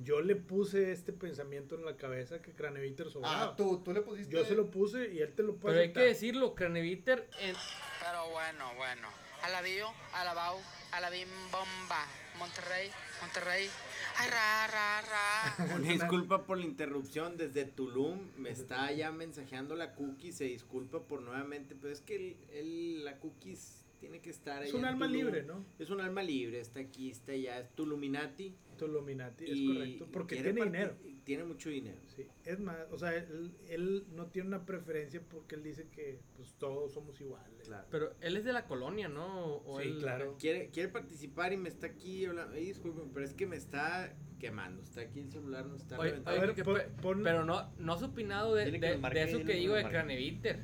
yo 0.02 0.20
le 0.20 0.34
puse 0.36 0.90
este 0.92 1.12
pensamiento 1.12 1.76
en 1.76 1.84
la 1.84 1.96
cabeza 1.96 2.42
que 2.42 2.52
Craneviter 2.52 3.10
sobraba. 3.10 3.42
Ah, 3.44 3.56
tú, 3.56 3.80
tú 3.84 3.92
le 3.92 4.00
pusiste. 4.02 4.32
Yo 4.32 4.44
se 4.44 4.54
lo 4.56 4.70
puse 4.70 5.12
y 5.12 5.20
él 5.20 5.32
te 5.34 5.42
lo 5.42 5.56
puede 5.56 5.74
Pero 5.76 5.86
hay 5.86 5.92
que 5.92 6.00
decirlo, 6.00 6.54
Craneviter 6.54 7.28
en, 7.40 7.54
Pero 8.00 8.30
bueno, 8.30 8.74
bueno. 8.76 9.08
Alabío, 9.42 9.86
alabao, 10.14 10.58
alabim 10.92 11.28
bomba. 11.52 12.06
Monterrey, 12.38 12.90
Monterrey. 13.20 13.68
Ay, 14.16 14.30
ra, 14.30 14.66
ra, 14.66 15.00
ra. 15.02 15.74
Una 15.76 15.92
disculpa 15.92 16.44
por 16.44 16.58
la 16.58 16.64
interrupción 16.64 17.36
desde 17.36 17.64
Tulum. 17.64 18.18
Me 18.38 18.50
está 18.50 18.90
ya 18.90 19.12
mensajeando 19.12 19.76
la 19.76 19.94
cookie. 19.94 20.32
Se 20.32 20.44
disculpa 20.44 21.00
por 21.02 21.20
nuevamente. 21.22 21.76
Pero 21.80 21.92
es 21.92 22.00
que 22.00 22.16
el, 22.16 22.36
el- 22.52 23.04
la 23.04 23.18
cookies 23.20 23.83
tiene 24.04 24.20
que 24.20 24.30
estar 24.30 24.62
Es 24.62 24.74
un 24.74 24.84
alma 24.84 25.06
Tulum. 25.06 25.20
libre, 25.24 25.42
¿no? 25.44 25.64
Es 25.78 25.88
un 25.90 26.00
alma 26.00 26.22
libre. 26.22 26.60
Está 26.60 26.80
aquí, 26.80 27.10
está 27.10 27.32
allá. 27.32 27.58
Es 27.60 27.70
Tuluminati. 27.74 28.54
Tuluminati, 28.78 29.44
es 29.44 29.50
y 29.56 29.66
correcto. 29.74 30.08
Porque 30.12 30.34
tiene 30.42 30.52
dinero. 30.64 30.94
Tiene 31.24 31.44
mucho 31.44 31.70
dinero. 31.70 31.96
Sí, 32.14 32.26
es 32.44 32.60
más, 32.60 32.76
o 32.90 32.98
sea, 32.98 33.14
él, 33.16 33.52
él 33.68 34.04
no 34.12 34.26
tiene 34.26 34.48
una 34.48 34.66
preferencia 34.66 35.22
porque 35.26 35.54
él 35.54 35.62
dice 35.62 35.88
que 35.88 36.20
pues 36.36 36.52
todos 36.58 36.92
somos 36.92 37.18
iguales. 37.18 37.66
Claro. 37.66 37.86
Pero 37.90 38.14
él 38.20 38.36
es 38.36 38.44
de 38.44 38.52
la 38.52 38.66
colonia, 38.66 39.08
¿no? 39.08 39.56
O 39.64 39.80
Sí, 39.80 39.88
él- 39.88 39.98
claro. 40.00 40.36
Quiere, 40.38 40.68
quiere 40.68 40.90
participar 40.90 41.54
y 41.54 41.56
me 41.56 41.70
está 41.70 41.86
aquí 41.86 42.26
hablando. 42.26 42.54
Ay, 42.54 42.66
disculpen, 42.66 43.08
pero 43.14 43.24
es 43.24 43.32
que 43.32 43.46
me 43.46 43.56
está 43.56 44.14
quemando. 44.38 44.82
Está 44.82 45.00
aquí 45.00 45.20
el 45.20 45.30
celular, 45.30 45.64
no 45.64 45.76
está 45.76 45.98
Oye, 45.98 46.20
oye, 46.26 46.40
ver, 46.40 46.54
que 46.54 46.62
pon- 46.64 46.74
pe- 46.74 46.88
pon- 47.00 47.22
pero 47.22 47.46
no, 47.46 47.72
no 47.78 47.92
has 47.94 48.02
opinado 48.02 48.54
de, 48.54 48.70
de- 48.70 48.78
de 48.98 49.22
eso 49.22 49.42
que 49.44 49.54
digo 49.54 49.74
de. 49.74 49.84
Craneviter. 49.88 50.60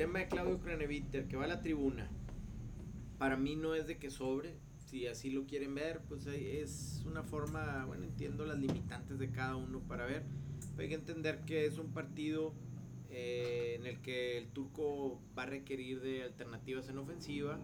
Tema 0.00 0.20
de 0.20 0.28
Claudio 0.28 0.58
Craneviter, 0.60 1.28
que 1.28 1.36
va 1.36 1.44
a 1.44 1.46
la 1.46 1.60
tribuna, 1.60 2.08
para 3.18 3.36
mí 3.36 3.54
no 3.54 3.74
es 3.74 3.86
de 3.86 3.98
que 3.98 4.08
sobre, 4.08 4.54
si 4.78 5.06
así 5.06 5.28
lo 5.28 5.44
quieren 5.44 5.74
ver, 5.74 6.00
pues 6.08 6.26
es 6.26 7.02
una 7.04 7.22
forma, 7.22 7.84
bueno, 7.84 8.04
entiendo 8.04 8.46
las 8.46 8.58
limitantes 8.58 9.18
de 9.18 9.30
cada 9.30 9.56
uno 9.56 9.80
para 9.80 10.06
ver, 10.06 10.22
hay 10.78 10.88
que 10.88 10.94
entender 10.94 11.40
que 11.40 11.66
es 11.66 11.76
un 11.76 11.92
partido 11.92 12.54
eh, 13.10 13.76
en 13.78 13.84
el 13.84 14.00
que 14.00 14.38
el 14.38 14.48
turco 14.48 15.20
va 15.36 15.42
a 15.42 15.46
requerir 15.46 16.00
de 16.00 16.22
alternativas 16.22 16.88
en 16.88 16.96
ofensiva 16.96 17.58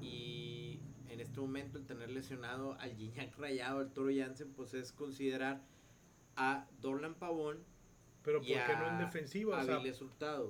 y 0.00 0.80
en 1.10 1.20
este 1.20 1.38
momento 1.38 1.78
el 1.78 1.86
tener 1.86 2.10
lesionado 2.10 2.72
al 2.80 2.96
Gignac 2.96 3.38
Rayado, 3.38 3.78
al 3.78 3.92
Toro 3.92 4.10
Jansen, 4.12 4.50
pues 4.50 4.74
es 4.74 4.90
considerar 4.90 5.62
a 6.34 6.66
Dorlan 6.80 7.14
Pavón 7.14 7.58
Pero 8.24 8.38
¿por 8.38 8.46
qué 8.46 8.76
no 8.78 8.88
en 8.88 8.98
defensiva? 8.98 9.58
O 9.58 9.64
sea. 9.64 9.80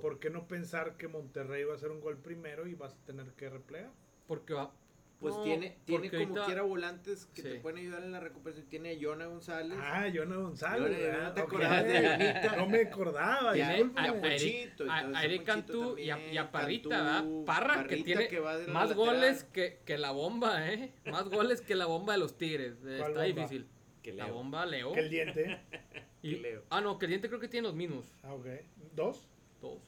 ¿por 0.01 0.19
qué 0.19 0.29
no 0.29 0.47
pensar 0.47 0.95
que 0.97 1.07
Monterrey 1.07 1.63
va 1.63 1.73
a 1.73 1.75
hacer 1.75 1.89
un 1.91 2.01
gol 2.01 2.17
primero 2.17 2.67
y 2.67 2.75
vas 2.75 2.93
a 2.93 3.05
tener 3.05 3.27
que 3.33 3.49
replegar? 3.49 3.91
Porque 4.27 4.53
va. 4.53 4.71
Pues 5.19 5.35
No, 5.35 5.43
tiene, 5.43 5.77
tiene 5.85 6.09
como 6.11 6.21
ahorita- 6.23 6.45
quiera 6.45 6.61
volantes 6.63 7.27
que 7.27 7.41
te 7.43 7.55
pueden 7.61 7.79
ayudar 7.79 8.03
en 8.03 8.11
la 8.11 8.19
recuperación. 8.19 8.67
Tiene 8.67 8.91
a 8.91 8.97
Jonah 9.01 9.27
González. 9.27 9.77
Ah, 9.81 10.05
Jonah 10.13 10.35
González. 10.35 11.13
¿no 11.23 11.31
te 11.33 11.39
acordabas 11.41 11.83
de 11.85 11.93
Jonita? 12.09 12.55
No 12.57 12.67
me 12.67 12.81
acordaba, 12.81 13.53
Tiene 13.53 13.91
a, 13.95 14.01
a 14.01 14.09
a 14.09 14.13
Ponchito, 14.19 14.85
Eric, 15.23 15.43
Cantú 15.45 15.97
y 15.97 16.09
a, 16.09 16.19
y 16.33 16.37
a 16.37 16.51
Parrita, 16.51 16.89
Cantú, 16.89 17.45
¿verdad? 17.45 17.45
Parra, 17.45 17.87
que 17.87 18.03
tiene 18.03 18.27
que 18.27 18.35
de 18.35 18.41
más 18.41 18.89
lateral. 18.89 18.95
goles 18.95 19.43
que, 19.45 19.79
que 19.85 19.97
la 19.97 20.11
bomba, 20.11 20.69
¿eh? 20.69 20.91
Más 21.05 21.29
goles 21.29 21.61
que 21.61 21.75
la 21.75 21.85
bomba 21.85 22.13
de 22.13 22.19
los 22.19 22.37
Tigres. 22.37 22.73
Eh, 22.85 22.97
¿Cuál 22.99 23.11
Está 23.11 23.23
bomba? 23.23 23.23
difícil. 23.23 23.67
Que 24.01 24.11
La 24.11 24.25
bomba 24.25 24.65
Leo. 24.65 24.91
Que 24.91 24.99
el 24.99 25.09
diente. 25.09 25.61
Y- 26.23 26.35
que 26.35 26.41
Leo. 26.41 26.63
ah, 26.71 26.81
no, 26.81 26.97
que 26.97 27.05
el 27.05 27.09
diente 27.11 27.27
creo 27.27 27.39
que 27.39 27.47
tiene 27.47 27.67
los 27.67 27.75
mismos. 27.75 28.11
Ah, 28.23 28.33
ok. 28.33 28.47
¿Dos? 28.95 29.27
Dos. 29.61 29.79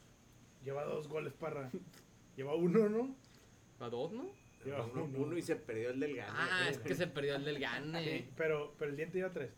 Lleva 0.64 0.84
dos 0.86 1.08
goles 1.08 1.34
para. 1.34 1.72
Lleva 2.36 2.54
uno, 2.56 2.88
¿no? 2.90 3.16
¿A 3.80 3.90
dos, 3.90 4.12
no? 4.12 4.26
Lleva 4.64 4.84
Uno, 4.86 5.04
uno 5.16 5.38
y 5.38 5.42
se 5.42 5.56
perdió 5.56 5.92
el 5.92 6.00
del 6.00 6.16
Gane. 6.16 6.32
Ah, 6.34 6.68
es 6.70 6.80
que 6.80 6.96
se 6.96 7.08
perdió 7.08 7.36
el 7.36 7.46
del 7.46 7.60
Gane. 7.60 8.04
Sí, 8.04 8.30
pero, 8.36 8.74
pero 8.80 8.92
el 8.92 8.98
diente 8.98 9.18
lleva 9.20 9.32
tres. 9.32 9.52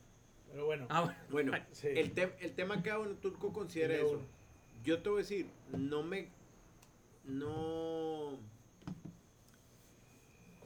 Pero 0.52 0.66
bueno. 0.66 0.86
Ah, 0.90 1.02
bueno. 1.30 1.52
Bueno, 1.52 1.66
Sí. 1.72 1.88
el, 1.90 2.14
tem- 2.14 2.34
el 2.40 2.54
tema 2.54 2.76
acá, 2.76 2.98
bueno, 2.98 3.16
Turco 3.16 3.52
considera 3.54 3.96
eso. 3.96 4.12
uno. 4.18 4.22
Yo 4.84 5.02
te 5.02 5.10
voy 5.10 5.20
a 5.20 5.22
decir, 5.22 5.48
no 5.78 6.04
me. 6.04 6.28
No. 7.24 8.38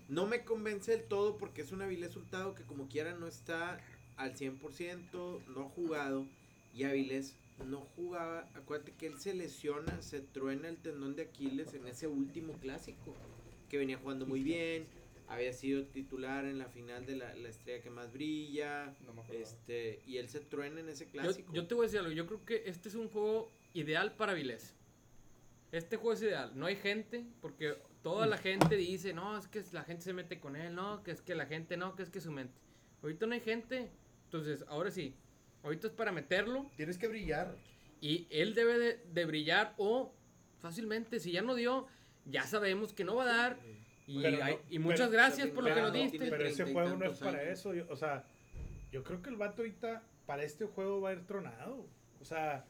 No 0.09 0.25
me 0.25 0.43
convence 0.43 0.91
del 0.91 1.03
todo 1.03 1.37
porque 1.37 1.61
es 1.61 1.71
un 1.71 1.81
Avilés 1.81 2.15
Hurtado 2.15 2.53
que, 2.53 2.63
como 2.63 2.87
quiera, 2.89 3.13
no 3.13 3.27
está 3.27 3.79
al 4.23 4.35
100%, 4.35 5.45
no 5.47 5.61
ha 5.61 5.69
jugado. 5.69 6.25
Y 6.73 6.83
Avilés 6.83 7.35
no 7.67 7.81
jugaba. 7.95 8.49
Acuérdate 8.55 8.93
que 8.93 9.07
él 9.07 9.19
se 9.19 9.33
lesiona, 9.33 10.01
se 10.01 10.21
truena 10.21 10.69
el 10.69 10.77
tendón 10.77 11.15
de 11.15 11.23
Aquiles 11.23 11.73
en 11.73 11.85
ese 11.87 12.07
último 12.07 12.53
clásico. 12.53 13.15
Que 13.69 13.77
venía 13.77 13.97
jugando 13.97 14.25
muy 14.25 14.41
bien. 14.43 14.85
había 15.27 15.53
sido 15.53 15.85
titular 15.85 16.43
en 16.45 16.57
la 16.59 16.67
final 16.67 17.05
de 17.05 17.15
la, 17.15 17.33
la 17.35 17.47
estrella 17.49 17.81
que 17.81 17.89
más 17.89 18.11
brilla, 18.11 18.93
No 19.05 19.13
me 19.13 19.21
acordaba. 19.21 19.43
este, 19.43 20.01
y 20.05 20.17
él 20.17 20.27
se 20.27 20.39
truena 20.41 20.79
en 20.81 20.89
ese 20.89 21.05
Yo, 21.05 21.11
clásico. 21.11 21.53
yo 21.53 21.67
te 21.67 21.73
voy 21.75 21.83
a 21.85 21.87
decir 21.87 21.99
algo. 21.99 22.11
Yo 22.11 22.25
creo 22.27 22.43
que 22.45 22.63
este 22.65 22.89
es 22.89 22.95
un 22.95 23.07
juego 23.09 23.49
ideal 23.73 24.13
para 24.15 24.33
Vilés. 24.33 24.73
Este 25.71 25.95
juego 25.95 26.13
es 26.13 26.21
ideal. 26.21 26.51
No 26.55 26.65
hay 26.65 26.75
gente, 26.75 27.23
porque 27.41 27.75
toda 28.03 28.27
la 28.27 28.37
gente 28.37 28.75
dice, 28.75 29.13
no, 29.13 29.37
es 29.37 29.47
que 29.47 29.63
la 29.71 29.83
gente 29.83 30.03
se 30.03 30.11
mete 30.13 30.39
con 30.39 30.57
él, 30.57 30.75
no, 30.75 31.01
que 31.03 31.11
es 31.11 31.21
que 31.21 31.33
la 31.33 31.45
gente 31.45 31.77
no, 31.77 31.95
que 31.95 32.03
es 32.03 32.09
que 32.09 32.19
su 32.19 32.31
mente. 32.31 32.53
Ahorita 33.01 33.25
no 33.25 33.33
hay 33.33 33.39
gente. 33.39 33.89
Entonces, 34.31 34.63
ahora 34.69 34.89
sí. 34.91 35.13
Ahorita 35.61 35.87
es 35.87 35.93
para 35.93 36.11
meterlo 36.13 36.71
Tienes 36.77 36.97
que 36.97 37.07
brillar. 37.09 37.53
y 37.99 38.27
él 38.31 38.55
debe 38.55 38.79
de, 38.79 39.03
de 39.13 39.25
brillar 39.25 39.73
o 39.77 40.13
fácilmente, 40.59 41.19
si 41.19 41.33
ya 41.33 41.41
no 41.41 41.53
dio, 41.53 41.85
ya 42.25 42.47
sabemos 42.47 42.93
que 42.93 43.03
no 43.03 43.15
va 43.17 43.23
a 43.23 43.37
dar. 43.37 43.59
Y, 44.07 44.21
Pero 44.21 44.37
no- 44.37 44.43
hay- 44.45 44.57
y 44.69 44.79
muchas 44.79 45.09
pero- 45.09 45.11
gracias 45.11 45.49
por 45.49 45.63
lo 45.65 45.75
que 45.75 45.81
nos 45.81 45.93
no 45.93 45.99
diste. 45.99 46.17
Pero 46.29 46.45
ese 46.45 46.63
juego 46.71 46.95
no 46.97 47.05
es 47.05 47.17
para 47.19 47.39
años. 47.39 47.59
eso. 47.59 47.73
yo- 47.75 47.85
o 47.89 47.95
sea, 47.97 48.25
yo 48.91 49.03
creo 49.03 49.21
que 49.21 49.29
el 49.29 49.35
vato 49.35 49.61
ahorita 49.63 50.01
para 50.25 50.43
este 50.43 50.65
juego 50.65 51.01
va 51.01 51.09
a 51.09 51.13
ir 51.13 51.25
tronado. 51.27 51.85
O 52.21 52.25
sea, 52.25 52.65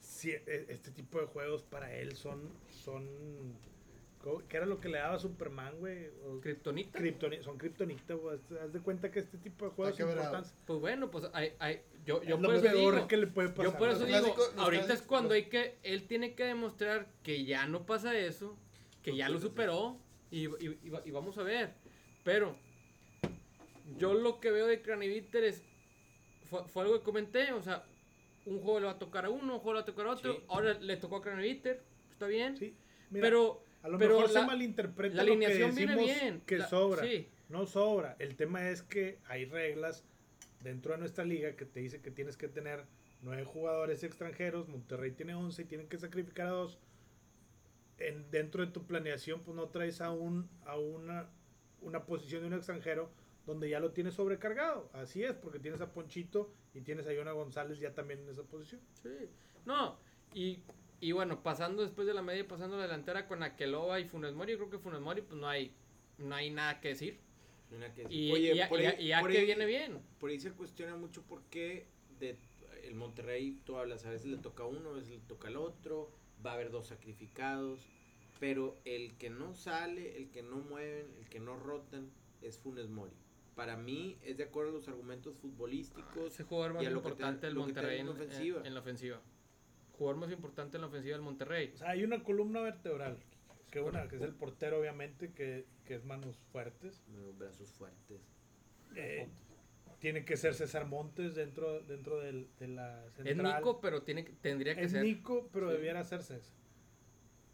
si, 0.00 0.30
e- 0.30 0.66
este 0.70 0.90
tipo 0.90 1.20
de 1.20 1.26
juegos 1.26 1.62
para 1.64 1.94
él 1.94 2.16
son. 2.16 2.50
son 2.70 3.04
¿cómo- 3.06 3.67
¿Qué 4.48 4.56
era 4.56 4.66
lo 4.66 4.80
que 4.80 4.88
le 4.88 4.98
daba 4.98 5.14
a 5.14 5.18
Superman, 5.18 5.78
güey? 5.78 6.10
Kryptonita. 6.42 6.98
Kryptoni- 6.98 7.42
son 7.42 7.56
kriptonita, 7.56 8.14
güey. 8.14 8.38
Haz 8.62 8.72
de 8.72 8.80
cuenta 8.80 9.10
que 9.10 9.20
este 9.20 9.38
tipo 9.38 9.64
de 9.66 9.70
juegos 9.70 9.98
importantes. 10.00 10.54
Pues 10.66 10.80
bueno, 10.80 11.10
pues 11.10 11.26
hay, 11.32 11.52
hay- 11.58 11.80
yo, 12.04 12.22
yo 12.22 12.34
es 12.34 12.40
por 12.42 12.50
lo 12.50 12.52
eso 12.54 12.76
digo, 12.76 13.08
que 13.08 13.16
le 13.16 13.26
puede 13.28 13.48
pasar. 13.50 13.72
Yo 13.72 13.78
por 13.78 13.88
eso 13.90 14.04
digo, 14.04 14.18
clásicos- 14.34 14.52
ahorita 14.58 14.92
es 14.92 15.02
cuando 15.02 15.28
los- 15.30 15.36
hay 15.36 15.44
que, 15.48 15.78
él 15.82 16.06
tiene 16.06 16.34
que 16.34 16.44
demostrar 16.44 17.06
que 17.22 17.44
ya 17.44 17.66
no 17.66 17.86
pasa 17.86 18.16
eso, 18.18 18.56
que 19.02 19.16
ya 19.16 19.28
lo 19.28 19.38
superó 19.40 19.96
y, 20.30 20.46
y- 20.46 20.78
y 20.82 20.90
va- 20.90 21.02
y 21.04 21.10
vamos 21.10 21.38
a 21.38 21.42
ver. 21.42 21.72
Pero 22.24 22.56
yo 23.96 24.14
lo 24.14 24.40
que 24.40 24.50
veo 24.50 24.66
de 24.66 24.82
Craniviter 24.82 25.44
es, 25.44 25.62
fue, 26.50 26.64
fue 26.68 26.82
algo 26.82 26.98
que 26.98 27.04
comenté, 27.04 27.52
o 27.52 27.62
sea, 27.62 27.84
un 28.46 28.60
juego 28.60 28.80
le 28.80 28.86
va 28.86 28.92
a 28.92 28.98
tocar 28.98 29.24
a 29.24 29.30
uno, 29.30 29.54
un 29.54 29.60
juego 29.60 29.74
le 29.74 29.78
va 29.78 29.82
a 29.82 29.86
tocar 29.86 30.06
a 30.06 30.10
otro, 30.10 30.34
Sí. 30.34 30.40
ahora 30.48 30.74
le 30.74 30.96
tocó 30.96 31.16
a 31.16 31.22
Craniviter, 31.22 31.82
está 32.10 32.26
bien, 32.26 32.56
Sí, 32.56 32.74
mira, 33.10 33.26
pero 33.26 33.62
a 33.82 33.88
lo 33.88 33.98
pero 33.98 34.16
mejor 34.16 34.32
la- 34.32 34.40
se 34.40 34.46
malinterpreta 34.46 35.16
la 35.16 35.22
lo 35.24 35.32
que 35.32 35.38
viene 35.38 35.54
decimos 35.54 36.04
bien. 36.04 36.40
que 36.46 36.58
la- 36.58 36.68
sobra. 36.68 37.02
sí. 37.04 37.28
No 37.48 37.66
sobra. 37.66 38.14
El 38.18 38.36
tema 38.36 38.68
es 38.68 38.82
que 38.82 39.18
hay 39.26 39.46
reglas 39.46 40.04
dentro 40.62 40.92
de 40.92 40.98
nuestra 40.98 41.24
liga 41.24 41.56
que 41.56 41.64
te 41.64 41.80
dice 41.80 42.00
que 42.02 42.10
tienes 42.10 42.36
que 42.36 42.48
tener 42.48 42.84
nueve 43.22 43.44
jugadores 43.44 44.04
extranjeros. 44.04 44.68
Monterrey 44.68 45.12
tiene 45.12 45.34
11 45.34 45.62
y 45.62 45.64
tienen 45.64 45.88
que 45.88 45.96
sacrificar 45.98 46.48
a 46.48 46.50
dos. 46.50 46.78
En, 47.98 48.30
dentro 48.30 48.64
de 48.64 48.70
tu 48.70 48.84
planeación, 48.86 49.40
pues 49.42 49.56
no 49.56 49.68
traes 49.70 50.00
a, 50.00 50.10
un, 50.12 50.48
a 50.66 50.76
una, 50.78 51.28
una 51.80 52.04
posición 52.04 52.42
de 52.42 52.48
un 52.48 52.54
extranjero 52.54 53.10
donde 53.46 53.68
ya 53.70 53.80
lo 53.80 53.92
tienes 53.92 54.14
sobrecargado. 54.14 54.88
Así 54.92 55.24
es, 55.24 55.32
porque 55.32 55.58
tienes 55.58 55.80
a 55.80 55.90
Ponchito 55.92 56.52
y 56.74 56.82
tienes 56.82 57.06
a 57.06 57.12
Yona 57.12 57.32
González 57.32 57.78
ya 57.80 57.94
también 57.94 58.20
en 58.20 58.28
esa 58.28 58.42
posición. 58.42 58.80
Sí. 59.02 59.08
No, 59.64 59.98
y, 60.34 60.60
y 61.00 61.12
bueno, 61.12 61.42
pasando 61.42 61.82
después 61.82 62.06
de 62.06 62.14
la 62.14 62.22
media, 62.22 62.46
pasando 62.46 62.76
la 62.76 62.82
delantera 62.84 63.26
con 63.26 63.42
Akeloba 63.42 64.00
y 64.00 64.04
Funes 64.08 64.34
Mori, 64.34 64.52
yo 64.52 64.58
creo 64.58 64.70
que 64.70 64.78
Funes 64.78 65.00
Mori 65.00 65.22
pues 65.22 65.40
no 65.40 65.48
hay, 65.48 65.72
no 66.18 66.34
hay 66.34 66.50
nada 66.50 66.80
que 66.80 66.88
decir. 66.88 67.20
Que- 67.94 68.06
Y, 68.08 68.32
Oye, 68.32 68.54
y, 68.54 68.60
a- 68.60 68.68
por 68.68 68.80
y 68.80 68.86
a- 68.86 68.90
ahí- 68.90 69.06
y 69.06 69.12
a 69.12 69.20
por 69.20 69.30
que 69.30 69.38
ahí- 69.38 69.44
viene 69.44 69.66
bien. 69.66 70.00
Por 70.18 70.30
ahí 70.30 70.40
se 70.40 70.52
cuestiona 70.52 70.96
mucho 70.96 71.22
por 71.22 71.42
qué 71.44 71.86
de 72.18 72.36
el 72.84 72.94
Monterrey, 72.94 73.60
tú 73.64 73.76
hablas, 73.76 74.06
a 74.06 74.10
veces 74.10 74.26
le 74.28 74.38
toca 74.38 74.62
a 74.62 74.66
uno, 74.66 74.90
a 74.90 74.92
veces 74.94 75.10
le 75.10 75.18
toca 75.20 75.48
al 75.48 75.56
otro, 75.56 76.10
va 76.44 76.52
a 76.52 76.54
haber 76.54 76.70
dos 76.70 76.86
sacrificados, 76.86 77.80
pero 78.40 78.78
el 78.86 79.16
que 79.18 79.28
no 79.28 79.54
sale, 79.54 80.16
el 80.16 80.30
que 80.30 80.42
no 80.42 80.56
mueven, 80.56 81.06
el 81.18 81.28
que 81.28 81.40
no 81.40 81.56
rotan, 81.56 82.10
es 82.40 82.56
Funes 82.58 82.88
Mori. 82.88 83.12
Para 83.54 83.76
mí 83.76 84.16
es 84.22 84.36
de 84.38 84.44
acuerdo 84.44 84.70
a 84.70 84.74
los 84.74 84.88
argumentos 84.88 85.36
futbolísticos. 85.36 86.32
Ese 86.32 86.44
jugador 86.44 86.74
más 86.74 86.82
y 86.82 86.86
a 86.86 86.90
lo 86.90 86.96
importante 86.98 87.46
del 87.46 87.56
Monterrey 87.56 87.98
en 87.98 88.06
en, 88.06 88.12
ofensiva. 88.12 88.60
en- 88.60 88.66
en 88.66 88.74
la 88.74 88.80
ofensiva. 88.80 89.20
Jugador 89.98 90.20
más 90.20 90.30
importante 90.32 90.76
en 90.76 90.82
la 90.82 90.86
ofensiva 90.86 91.14
del 91.14 91.22
Monterrey. 91.22 91.72
O 91.74 91.76
sea, 91.76 91.90
hay 91.90 92.04
una 92.04 92.22
columna 92.22 92.60
vertebral. 92.60 93.18
Que, 93.70 93.80
una, 93.80 94.08
que 94.08 94.16
es 94.16 94.22
el 94.22 94.32
portero, 94.32 94.78
obviamente, 94.80 95.32
que, 95.32 95.66
que 95.84 95.94
es 95.96 96.04
manos 96.04 96.38
fuertes. 96.52 97.02
Los 97.14 97.36
brazos 97.36 97.70
fuertes. 97.72 98.22
Eh, 98.96 99.28
tiene 99.98 100.24
que 100.24 100.36
ser 100.38 100.54
César 100.54 100.86
Montes 100.86 101.34
dentro, 101.34 101.80
dentro 101.82 102.18
del, 102.20 102.48
de 102.58 102.68
la 102.68 103.04
Es 103.04 103.12
central. 103.24 103.56
Nico, 103.58 103.80
pero 103.80 104.02
tiene 104.04 104.24
que- 104.24 104.32
tendría 104.32 104.74
que 104.74 104.84
Es 104.84 104.92
ser. 104.92 105.02
Nico, 105.04 105.50
pero 105.52 105.68
Sí. 105.68 105.76
debiera 105.76 106.02
ser 106.04 106.22
César. 106.22 106.54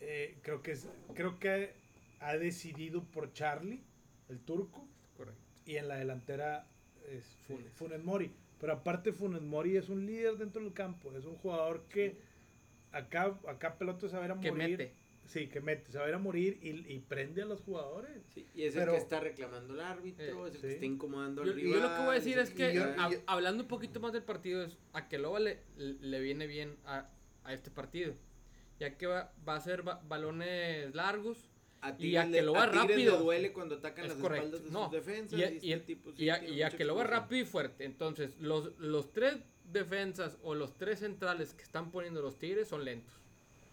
Eh, 0.00 0.38
creo, 0.42 0.62
que 0.62 0.72
es- 0.72 0.88
creo 1.14 1.38
que 1.38 1.74
ha 2.20 2.36
decidido 2.36 3.02
por 3.04 3.32
Charlie, 3.32 3.82
el 4.28 4.38
turco, 4.40 4.86
Correcto. 5.16 5.40
y 5.66 5.76
en 5.76 5.88
la 5.88 5.96
delantera 5.96 6.68
es 7.08 7.24
Funes. 7.46 7.72
Funes. 7.72 8.04
Mori. 8.04 8.30
Pero 8.60 8.72
aparte 8.74 9.12
Funes 9.12 9.42
Mori 9.42 9.76
es 9.76 9.88
un 9.88 10.06
líder 10.06 10.36
dentro 10.36 10.62
del 10.62 10.72
campo, 10.72 11.10
es 11.16 11.24
un 11.24 11.36
jugador 11.36 11.86
que 11.88 12.18
acá, 12.94 13.38
acá 13.48 13.76
pelota 13.78 14.08
se 14.08 14.16
va 14.16 14.22
a 14.22 14.26
ir 14.26 14.32
a 14.32 14.40
Que 14.40 14.50
morir. 14.52 14.70
mete. 14.78 14.94
Sí, 15.26 15.46
que 15.48 15.60
mete, 15.62 15.90
se 15.90 15.98
va 15.98 16.04
a 16.04 16.08
ir 16.10 16.14
a 16.14 16.18
morir 16.18 16.58
y, 16.62 16.92
y 16.92 16.98
prende 16.98 17.40
a 17.42 17.46
los 17.46 17.62
jugadores. 17.62 18.22
Sí, 18.34 18.46
y 18.54 18.64
es 18.64 18.74
Pero- 18.74 18.92
el 18.92 18.98
que 18.98 19.02
está 19.02 19.20
reclamando 19.20 19.72
al 19.72 19.80
árbitro, 19.80 20.24
Eh, 20.46 20.48
es 20.50 20.54
el 20.56 20.60
que 20.60 20.68
sí. 20.68 20.74
está 20.74 20.84
incomodando 20.86 21.44
Yo, 21.44 21.52
al 21.52 21.58
yo 21.58 21.64
rival. 21.64 21.80
lo 21.82 21.88
que 21.96 22.00
voy 22.02 22.10
a 22.10 22.18
decir 22.18 22.38
es 22.38 22.50
el 22.50 22.56
que, 22.56 22.74
yo- 22.74 22.82
y 22.94 23.12
yo- 23.12 23.18
hablando 23.26 23.62
un 23.62 23.68
poquito 23.68 24.00
más 24.00 24.12
del 24.12 24.22
partido, 24.22 24.62
es 24.62 24.76
a 24.92 25.08
que 25.08 25.18
Loba 25.18 25.40
le, 25.40 25.60
le 25.76 26.20
viene 26.20 26.46
bien 26.46 26.76
a, 26.84 27.08
a 27.44 27.54
este 27.54 27.70
partido. 27.70 28.12
Ya 28.78 28.98
que 28.98 29.06
va, 29.06 29.32
va 29.48 29.56
a 29.56 29.60
ser 29.60 29.82
ba- 29.82 30.02
balones 30.06 30.94
largos. 30.94 31.48
A 31.80 31.94
y 31.98 32.16
a 32.16 32.30
que 32.30 32.40
lo 32.42 32.52
va 32.54 32.62
a 32.64 32.66
rápido. 32.66 33.18
le 33.18 33.24
duele 33.24 33.52
cuando 33.52 33.74
atacan 33.76 34.04
Es 34.06 34.12
las 34.12 34.18
correcto. 34.20 34.46
espaldas 34.46 34.64
de 34.66 34.70
No, 34.72 34.84
sus 34.84 34.92
defensas. 34.92 35.38
Y, 35.38 35.42
a- 35.42 35.46
este 35.48 35.66
y 35.66 35.72
a- 35.74 35.84
tipo 35.84 36.12
sí 36.12 36.24
y 36.24 36.28
a- 36.30 36.42
y 36.48 36.62
a 36.62 36.70
que 36.70 36.84
lo 36.84 36.96
va 36.96 37.04
rápido 37.04 37.42
y 37.42 37.44
fuerte. 37.46 37.84
Entonces, 37.84 38.38
los, 38.40 38.76
los 38.78 39.12
tres 39.12 39.36
defensas 39.72 40.36
o 40.42 40.54
los 40.54 40.76
tres 40.76 41.00
centrales 41.00 41.54
que 41.54 41.62
están 41.62 41.90
poniendo 41.90 42.22
los 42.22 42.38
Tigres 42.38 42.68
son 42.68 42.84
lentos. 42.84 43.14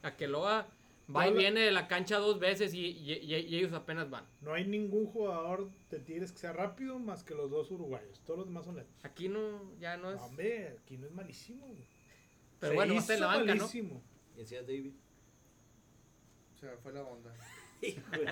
A 0.03 0.15
que 0.15 0.27
lo 0.27 0.41
va, 0.41 0.67
va 1.15 1.27
y 1.27 1.33
viene 1.33 1.59
de 1.61 1.71
la 1.71 1.87
cancha 1.87 2.17
dos 2.17 2.39
veces 2.39 2.73
y, 2.73 2.87
y- 2.87 3.13
y- 3.13 3.35
y 3.35 3.55
ellos 3.57 3.73
apenas 3.73 4.09
van. 4.09 4.25
No 4.41 4.53
hay 4.53 4.65
ningún 4.65 5.05
jugador 5.07 5.69
de 5.89 5.99
Tigres 5.99 6.31
que 6.31 6.39
sea 6.39 6.53
rápido 6.53 6.97
más 6.99 7.23
que 7.23 7.35
los 7.35 7.51
dos 7.51 7.69
uruguayos. 7.71 8.19
Todos 8.21 8.39
los 8.39 8.47
demás 8.47 8.65
son 8.65 8.75
lentos. 8.77 8.95
Aquí 9.03 9.29
no, 9.29 9.73
ya 9.79 9.97
no 9.97 10.09
es. 10.11 10.17
No, 10.17 10.25
hombre, 10.25 10.77
aquí 10.81 10.97
no 10.97 11.05
es 11.07 11.11
malísimo. 11.11 11.65
güey. 11.67 11.85
pero 12.59 12.71
Se 12.71 12.75
bueno, 12.75 12.93
va 12.93 12.99
a 12.99 13.01
estar 13.01 13.15
en 13.17 13.21
la 13.21 13.37
¿no? 13.37 13.45
malísimo. 13.61 14.01
Y 14.35 14.39
decía 14.39 14.61
David. 14.61 14.93
Se 16.59 16.65
me 16.67 16.77
fue 16.77 16.93
la 16.93 17.01
onda. 17.03 17.33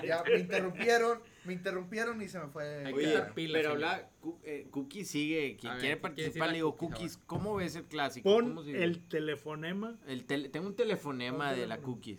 Ya 0.04 0.22
me 0.22 0.38
interrumpieron, 0.38 1.22
me 1.44 1.52
interrumpieron 1.54 2.22
y 2.22 2.28
se 2.28 2.38
me 2.38 2.48
fue. 2.48 2.84
Hay 2.86 2.92
Oye, 2.92 3.20
pilas, 3.34 3.60
pero 3.60 3.70
habla, 3.72 4.08
eh, 4.44 4.68
Cookie 4.70 5.04
sigue, 5.04 5.56
quien 5.60 5.78
quiere 5.78 5.78
¿qué 5.78 5.78
quiere 5.78 5.88
decir 5.96 6.00
participar, 6.00 6.48
le 6.48 6.54
digo, 6.54 6.76
Cookie 6.76 6.92
Cookies, 6.94 7.14
ahora? 7.16 7.26
¿cómo 7.26 7.54
ves 7.56 7.74
el 7.76 7.84
clásico? 7.84 8.30
Pon 8.32 8.48
¿Cómo 8.48 8.62
se- 8.64 8.82
el 8.84 9.08
telefonema. 9.08 9.98
el 10.06 10.24
tengo 10.50 10.66
un 10.66 10.76
telefonema 10.76 11.52
de 11.52 11.66
la. 11.66 11.78
Cookies. 11.78 12.18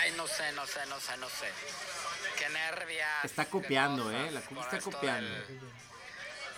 Ay, 0.00 0.12
no 0.16 0.26
sé, 0.26 0.52
no 0.54 0.66
sé, 0.66 0.80
no 0.88 0.98
sé, 1.00 1.16
no 1.18 1.28
sé. 1.28 1.46
Qué 2.38 2.48
nervias. 2.52 3.24
Está 3.24 3.44
copiando, 3.46 4.10
eh, 4.10 4.30
la 4.30 4.40
Cookie 4.40 4.54
con 4.54 4.64
está 4.64 4.78
copiando. 4.80 5.30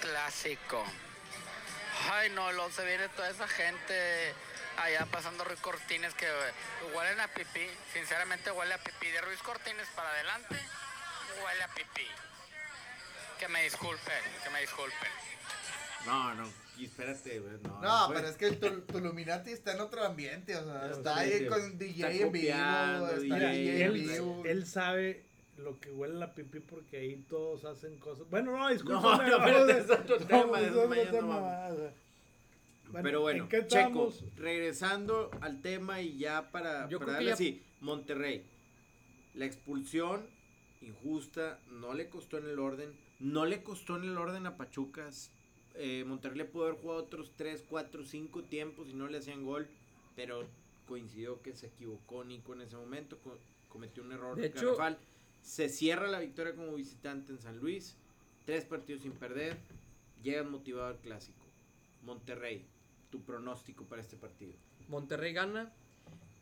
Clásico. 0.01 0.85
Ay, 2.13 2.31
no, 2.31 2.53
luego 2.53 2.71
se 2.71 2.85
viene 2.85 3.09
toda 3.11 3.31
esa 3.31 3.47
gente 3.49 3.95
allá 4.79 5.07
pasando 5.07 5.45
Ruiz 5.45 5.61
Cortines 5.61 6.15
que 6.15 6.27
eh, 6.27 6.93
huelen 6.95 7.21
a 7.21 7.29
pipí. 7.29 7.67
Sinceramente 7.93 8.51
huele 8.51 8.75
a 8.75 8.79
pipí. 8.79 9.09
De 9.09 9.21
Ruiz 9.21 9.41
Cortines 9.43 9.87
para 9.95 10.11
adelante, 10.11 10.57
huele 11.45 11.63
a 11.63 11.69
pipí. 11.69 12.07
Que 13.39 13.49
me 13.49 13.63
disculpen, 13.65 14.23
que 14.43 14.51
me 14.51 14.61
disculpen. 14.61 15.11
No, 16.07 16.35
no, 16.35 16.53
y 16.77 16.85
espérate, 16.85 17.41
güey, 17.41 17.55
no. 17.63 17.81
No, 17.81 18.11
pero 18.13 18.29
es 18.29 18.37
que 18.37 18.47
el 18.47 18.61
Tul- 18.61 18.85
Tuluminati 18.87 19.53
está 19.53 19.73
en 19.73 19.81
otro 19.81 20.05
ambiente, 20.05 20.55
o 20.57 20.65
sea, 20.65 20.91
Está 20.91 21.17
ahí 21.19 21.47
con 21.47 21.63
está 21.63 21.79
DJ 21.79 22.05
en 22.07 22.13
vivo, 22.13 22.27
copiando, 22.27 23.07
está 23.11 23.21
DJ, 23.23 23.53
DJ 23.53 23.85
en 23.87 23.93
vivo. 23.95 24.43
él 24.45 24.67
sabe 24.67 25.25
lo 25.57 25.81
que 25.81 25.91
huele 25.91 26.15
la 26.15 26.35
pipí 26.35 26.61
porque 26.61 26.99
ahí 26.99 27.25
todos 27.29 27.65
hacen 27.65 27.99
cosas. 27.99 28.29
Bueno, 28.29 28.53
no, 28.53 28.59
No, 28.59 28.69
discúlpame. 28.69 29.29
no, 29.31 29.37
espérate, 29.39 29.73
de- 29.75 29.81
es 29.81 29.91
otro 29.91 30.19
no, 30.21 30.27
tema, 30.27 30.61
es 30.61 30.67
es 30.67 30.73
otro 30.73 30.89
mañana, 30.89 31.11
tema, 31.11 31.71
Pero 33.03 33.21
bueno, 33.23 33.45
¿en 33.45 33.49
qué 33.49 33.67
Checo, 33.67 34.13
regresando 34.37 35.31
al 35.41 35.61
tema 35.63 36.01
y 36.01 36.17
ya 36.19 36.51
para, 36.51 36.89
Yo 36.89 36.99
para 36.99 37.07
creo 37.07 37.07
que 37.07 37.13
darle 37.13 37.27
ya- 37.29 37.35
así, 37.35 37.63
Monterrey, 37.81 38.45
la 39.35 39.47
expulsión 39.47 40.27
injusta 40.81 41.59
no 41.71 41.95
le 41.95 42.09
costó 42.09 42.39
en 42.39 42.47
el 42.47 42.59
orden, 42.59 42.93
no 43.21 43.47
le 43.47 43.63
costó 43.63 43.97
en 43.97 44.05
el 44.05 44.17
orden 44.19 44.47
a 44.47 44.57
Pachucas, 44.57 45.31
eh, 45.75 46.05
Monterrey 46.07 46.39
le 46.39 46.45
pudo 46.45 46.65
haber 46.67 46.81
jugado 46.81 47.01
otros 47.03 47.33
3, 47.37 47.65
4, 47.69 48.05
5 48.05 48.43
tiempos 48.45 48.89
y 48.89 48.95
no 48.95 49.09
le 49.09 49.19
hacían 49.19 49.45
gol, 49.45 49.67
pero 50.15 50.47
coincidió 50.87 51.41
que 51.43 51.55
se 51.55 51.67
equivocó 51.69 52.23
Nico 52.25 52.53
en 52.55 52.61
ese 52.61 52.77
momento, 52.77 53.19
co- 53.19 53.39
cometió 53.69 54.03
un 54.03 54.13
error 54.13 54.37
De 54.37 54.47
hecho- 54.47 54.77
se 55.43 55.69
cierra 55.69 56.07
la 56.09 56.21
victoria 56.21 56.55
como 56.55 56.75
visitante 56.75 57.33
en 57.33 57.39
San 57.41 57.59
Luis, 57.59 57.97
tres 58.47 58.65
partidos 58.65 59.03
sin 59.03 59.13
perder, 59.13 59.57
llegan 60.23 60.51
motivado 60.51 60.87
al 60.89 60.99
clásico. 60.99 61.45
Monterrey, 62.03 62.65
tu 63.15 63.23
pronóstico 63.23 63.85
para 63.85 64.03
este 64.03 64.17
partido. 64.17 64.55
Monterrey 64.89 65.33
gana. 65.33 65.73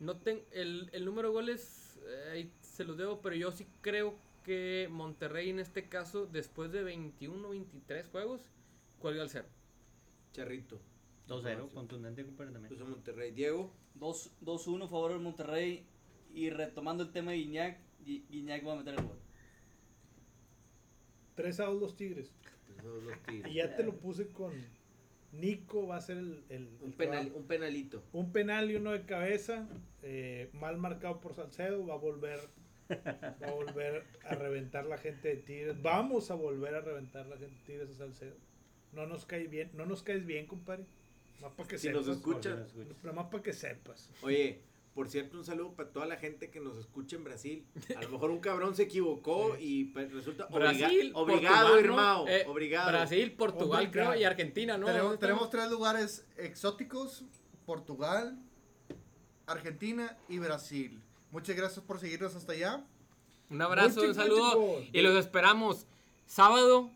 No 0.00 0.16
ten, 0.16 0.40
el, 0.52 0.88
el 0.94 1.04
número 1.04 1.28
de 1.28 1.34
goles 1.34 1.98
eh, 2.06 2.30
ahí 2.32 2.52
se 2.62 2.84
los 2.84 2.96
debo, 2.96 3.20
pero 3.20 3.36
yo 3.36 3.52
sí 3.52 3.66
creo 3.82 4.16
que 4.42 4.88
Monterrey 4.90 5.50
en 5.50 5.58
este 5.60 5.86
caso, 5.90 6.26
después 6.26 6.72
de 6.72 6.82
21 6.82 7.50
23 7.50 8.08
juegos, 8.08 8.40
cuelga 9.00 9.22
el 9.22 9.28
cero. 9.28 9.44
Charrito. 10.32 10.80
2-0, 11.28 11.70
contundente 11.74 12.24
compadre 12.24 12.52
también. 12.52 12.70
Puso 12.74 12.86
Monterrey. 12.86 13.32
Diego. 13.32 13.70
2 13.96 14.30
2-1 14.42 14.88
favor 14.88 15.12
del 15.12 15.20
Monterrey. 15.20 15.84
Y 16.34 16.48
retomando 16.48 17.04
el 17.04 17.12
tema 17.12 17.32
de 17.32 17.36
Guiñac, 17.36 17.78
Gui- 18.06 18.24
Guiñac 18.30 18.66
va 18.66 18.72
a 18.72 18.76
meter 18.76 18.94
el 18.94 19.04
gol. 19.04 19.18
3 21.34 21.60
a 21.60 21.64
2 21.66 21.80
los 21.80 21.96
Tigres. 21.96 22.32
Puso 22.76 23.00
los 23.02 23.22
Tigres. 23.24 23.52
Y 23.52 23.56
ya 23.56 23.76
te 23.76 23.84
lo 23.84 23.94
puse 23.96 24.28
con 24.28 24.52
Nico, 25.32 25.86
va 25.86 25.96
a 25.96 26.00
ser 26.00 26.18
el. 26.18 26.44
el- 26.50 26.68
Un, 26.80 26.94
el 26.98 27.08
va- 27.10 27.36
un 27.36 27.46
penalito. 27.46 28.02
un 28.12 28.32
penal 28.32 28.70
y 28.70 28.76
uno 28.76 28.92
de 28.92 29.02
cabeza. 29.02 29.66
eh, 30.02 30.50
mal 30.52 30.76
marcado 30.78 31.20
por 31.20 31.34
Salcedo. 31.34 31.86
Va 31.86 31.94
a 31.94 31.98
volver. 31.98 32.40
Va 32.90 33.48
a 33.48 33.52
volver 33.52 34.04
a 34.24 34.34
reventar 34.34 34.84
la 34.84 34.98
gente 34.98 35.28
de 35.28 35.36
Tigres. 35.36 35.80
Vamos 35.80 36.30
a 36.30 36.34
volver 36.34 36.74
a 36.74 36.80
reventar 36.80 37.24
la 37.26 37.36
gente 37.38 37.54
de 37.56 37.64
Tigres 37.64 37.90
a 37.90 37.98
Salcedo. 37.98 38.34
No 38.92 39.06
nos 39.06 39.24
cae 39.24 39.46
bien, 39.46 39.70
no 39.74 39.86
nos 39.86 40.02
caes 40.02 40.26
bien, 40.26 40.46
compadre. 40.46 40.84
Más 41.40 41.52
para 41.52 41.68
que 41.68 41.78
Si 41.78 41.86
sepas. 41.88 42.06
nos 42.06 42.16
escucha. 42.16 42.66
Pero 43.00 43.14
más 43.14 43.26
para 43.28 43.42
que 43.42 43.52
sepas. 43.54 44.10
Oye, 44.22 44.60
por 44.94 45.08
cierto, 45.08 45.38
un 45.38 45.44
saludo 45.44 45.72
para 45.72 45.90
toda 45.90 46.06
la 46.06 46.16
gente 46.16 46.50
que 46.50 46.60
nos 46.60 46.76
escucha 46.76 47.16
en 47.16 47.24
Brasil. 47.24 47.66
A 47.96 48.02
lo 48.02 48.10
mejor 48.10 48.30
un 48.30 48.40
cabrón 48.40 48.74
se 48.74 48.82
equivocó 48.82 49.56
y 49.60 49.84
pues, 49.86 50.12
resulta 50.12 50.46
obliga- 50.48 50.78
Brasil, 50.78 51.12
obligado, 51.14 51.68
Portugal, 51.68 51.84
hermano. 51.84 52.24
¿no? 52.24 52.28
Eh, 52.28 52.44
Obligado. 52.46 52.90
Brasil, 52.90 53.32
Portugal, 53.32 53.90
creo, 53.90 54.14
y 54.14 54.24
Argentina, 54.24 54.76
¿no? 54.76 54.86
tenemos, 55.18 55.48
tres 55.50 55.70
lugares 55.70 56.26
exóticos: 56.36 57.24
Portugal, 57.64 58.38
Argentina 59.46 60.16
y 60.28 60.38
Brasil. 60.38 61.00
Muchas 61.30 61.56
gracias 61.56 61.84
por 61.84 61.98
seguirnos 61.98 62.34
hasta 62.34 62.52
allá. 62.52 62.84
Un 63.48 63.62
abrazo, 63.62 63.96
Mucho, 64.00 64.08
un 64.08 64.14
saludo. 64.14 64.82
Y 64.92 65.00
los 65.00 65.14
esperamos 65.16 65.86
sábado, 66.26 66.90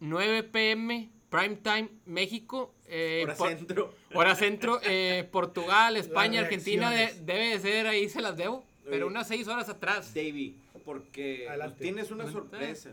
9 0.00 0.44
pm, 0.44 1.10
prime 1.28 1.56
time, 1.56 1.90
México. 2.06 2.72
Eh, 2.90 3.22
Hora 3.24 3.34
por- 3.36 3.48
centro. 3.48 3.94
hora 4.14 4.34
centro, 4.36 4.80
eh, 4.82 5.28
Portugal, 5.32 5.96
España, 5.96 6.40
Argentina. 6.40 6.90
de- 6.90 7.14
debe 7.22 7.50
de 7.50 7.60
ser, 7.60 7.86
ahí 7.86 8.08
se 8.08 8.20
las 8.20 8.36
debo. 8.36 8.64
Pero 8.84 9.06
Oye. 9.06 9.12
unas 9.12 9.28
6 9.28 9.46
horas 9.48 9.68
atrás. 9.68 10.12
Davey, 10.14 10.56
porque 10.84 11.48
Adelante. 11.48 11.82
tienes 11.82 12.10
una 12.10 12.30
sorpresa. 12.30 12.90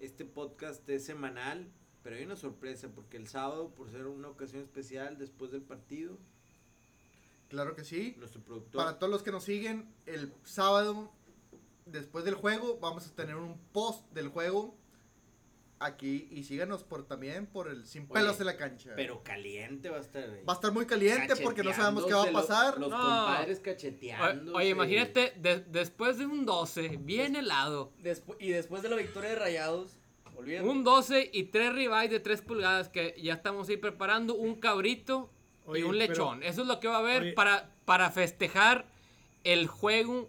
Este 0.00 0.24
podcast 0.24 0.88
es 0.88 1.04
semanal, 1.04 1.66
pero 2.02 2.16
hay 2.16 2.24
una 2.24 2.36
sorpresa 2.36 2.88
porque 2.94 3.16
el 3.18 3.26
sábado, 3.28 3.68
por 3.74 3.90
ser 3.90 4.06
una 4.06 4.28
ocasión 4.28 4.62
especial 4.62 5.18
después 5.18 5.50
del 5.50 5.62
partido, 5.62 6.16
Claro 7.48 7.74
que 7.74 7.84
sí. 7.84 8.14
nuestro 8.18 8.40
productor 8.42 8.84
Para 8.84 8.98
todos 8.98 9.10
los 9.10 9.22
que 9.22 9.30
nos 9.32 9.44
siguen, 9.44 9.86
el 10.06 10.32
sábado, 10.44 11.10
después 11.86 12.24
del 12.24 12.34
juego, 12.34 12.78
vamos 12.80 13.06
a 13.06 13.14
tener 13.14 13.36
un 13.36 13.58
post 13.72 14.04
del 14.12 14.28
juego 14.28 14.74
aquí. 15.80 16.28
Y 16.30 16.44
síganos 16.44 16.82
por 16.84 17.06
también 17.06 17.46
por 17.46 17.68
el 17.68 17.86
Sin 17.86 18.06
Pelos 18.08 18.30
Oye, 18.30 18.38
de 18.38 18.44
la 18.44 18.56
Cancha. 18.56 18.92
pero 18.96 19.22
caliente 19.22 19.90
va 19.90 19.98
a 19.98 20.00
estar. 20.00 20.22
ahí. 20.24 20.42
Va 20.48 20.52
a 20.52 20.56
estar 20.56 20.72
muy 20.72 20.86
caliente 20.86 21.34
porque 21.36 21.62
no 21.62 21.72
sabemos 21.74 22.06
qué 22.06 22.14
va 22.14 22.24
a 22.24 22.32
pasar. 22.32 22.78
Los, 22.78 22.90
los 22.90 22.90
No. 22.90 22.96
compadres 22.98 23.60
cacheteando. 23.60 24.54
Oye, 24.54 24.68
imagínate, 24.70 25.32
de- 25.36 25.60
después 25.60 26.18
de 26.18 26.26
un 26.26 26.44
12, 26.46 26.98
bien 27.00 27.36
helado. 27.36 27.92
Y 28.38 28.48
después 28.50 28.82
de 28.82 28.88
la 28.88 28.96
victoria 28.96 29.30
de 29.30 29.36
Rayados, 29.36 29.98
olvídate. 30.36 30.68
Un 30.68 30.84
12 30.84 31.30
y 31.32 31.44
tres 31.44 31.72
ribeyes 31.74 32.10
de 32.10 32.20
3 32.20 32.42
pulgadas 32.42 32.88
que 32.88 33.14
ya 33.20 33.34
estamos 33.34 33.68
ahí 33.68 33.76
preparando. 33.76 34.34
Un 34.34 34.56
cabrito 34.56 35.30
Oye, 35.66 35.80
y 35.80 35.82
un 35.84 35.90
pero- 35.98 36.06
lechón. 36.08 36.42
Eso 36.42 36.62
es 36.62 36.68
lo 36.68 36.80
que 36.80 36.88
va 36.88 36.96
a 36.96 37.00
haber 37.00 37.22
Oye. 37.22 37.32
para, 37.32 37.70
para 37.84 38.10
festejar 38.10 38.86
el 39.44 39.66
juego 39.66 40.28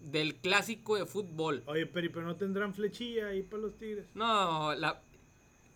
del 0.00 0.36
clásico 0.36 0.96
de 0.96 1.06
fútbol. 1.06 1.62
Oye, 1.66 1.86
Peri, 1.86 2.08
pero 2.08 2.24
no 2.26 2.36
tendrán 2.36 2.74
flechilla 2.74 3.28
ahí 3.28 3.42
para 3.42 3.62
los 3.62 3.76
Tigres. 3.76 4.06
No, 4.14 4.74
la... 4.74 5.00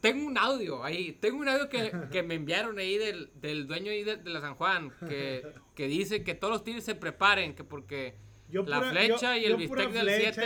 tengo 0.00 0.26
un 0.26 0.38
audio 0.38 0.84
ahí. 0.84 1.12
Tengo 1.12 1.38
un 1.38 1.48
audio 1.48 1.68
que, 1.68 1.92
que 2.10 2.22
me 2.22 2.34
enviaron 2.36 2.78
ahí 2.78 2.98
del, 2.98 3.30
del 3.34 3.66
dueño 3.66 3.90
ahí 3.90 4.04
de, 4.04 4.16
de 4.16 4.30
la 4.30 4.40
San 4.40 4.54
Juan. 4.54 4.92
Que, 5.08 5.46
que 5.74 5.86
dice 5.88 6.22
que 6.24 6.34
todos 6.34 6.52
los 6.52 6.64
tigres 6.64 6.84
se 6.84 6.94
preparen. 6.94 7.54
Que 7.54 7.64
porque 7.64 8.14
Yo 8.48 8.62
La 8.64 8.78
pura- 8.78 8.90
flecha 8.90 9.36
y 9.36 9.44
el 9.44 9.52
yo 9.52 9.58
siete 9.58 9.82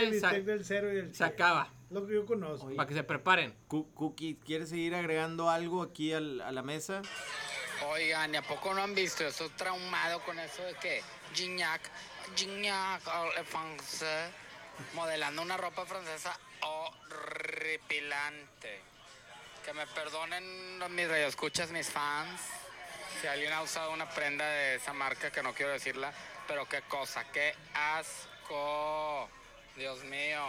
el 0.03 0.11
bistec 0.11 0.43
del 0.45 0.65
cero 0.65 0.93
y 0.93 0.97
el 0.97 1.07
se 1.09 1.15
siete. 1.17 1.23
acaba. 1.33 1.73
Lo 1.89 2.05
que 2.05 2.15
yo 2.15 2.25
conozco. 2.25 2.69
Para 2.75 2.87
que 2.87 2.93
se 2.95 3.03
preparen. 3.03 3.53
Cookie, 3.67 4.35
¿quieres 4.45 4.69
seguir 4.69 4.93
agregando 4.95 5.49
algo 5.49 5.81
aquí 5.81 6.11
al- 6.11 6.41
a 6.41 6.51
la 6.51 6.61
mesa? 6.61 7.01
Oigan, 7.91 8.33
¿y 8.33 8.37
a 8.37 8.41
poco 8.41 8.73
no 8.73 8.81
han 8.81 8.93
visto? 8.95 9.23
Yo 9.23 9.29
estoy 9.29 9.49
traumado 9.55 10.19
con 10.21 10.37
eso 10.39 10.63
de 10.63 10.73
que 10.81 11.01
Gignac, 11.33 11.81
Gignac, 12.35 13.01
el 13.37 13.45
francés, 13.45 14.31
modelando 14.93 15.41
una 15.41 15.57
ropa 15.57 15.85
francesa 15.85 16.37
horripilante. 16.61 18.81
Que 19.65 19.73
me 19.73 19.85
perdonen 19.87 20.79
los- 20.79 20.89
mis 20.89 21.07
radioescuchas, 21.07 21.71
mis 21.71 21.89
fans, 21.89 22.39
si 23.21 23.27
alguien 23.27 23.51
ha 23.53 23.61
usado 23.61 23.91
una 23.91 24.09
prenda 24.09 24.45
de 24.45 24.75
esa 24.75 24.93
marca, 24.93 25.31
que 25.31 25.43
no 25.43 25.53
quiero 25.53 25.71
decirla, 25.71 26.13
pero 26.47 26.67
qué 26.67 26.81
cosa, 26.83 27.23
qué 27.31 27.53
asco. 27.73 29.29
Dios 29.75 30.03
mío. 30.05 30.43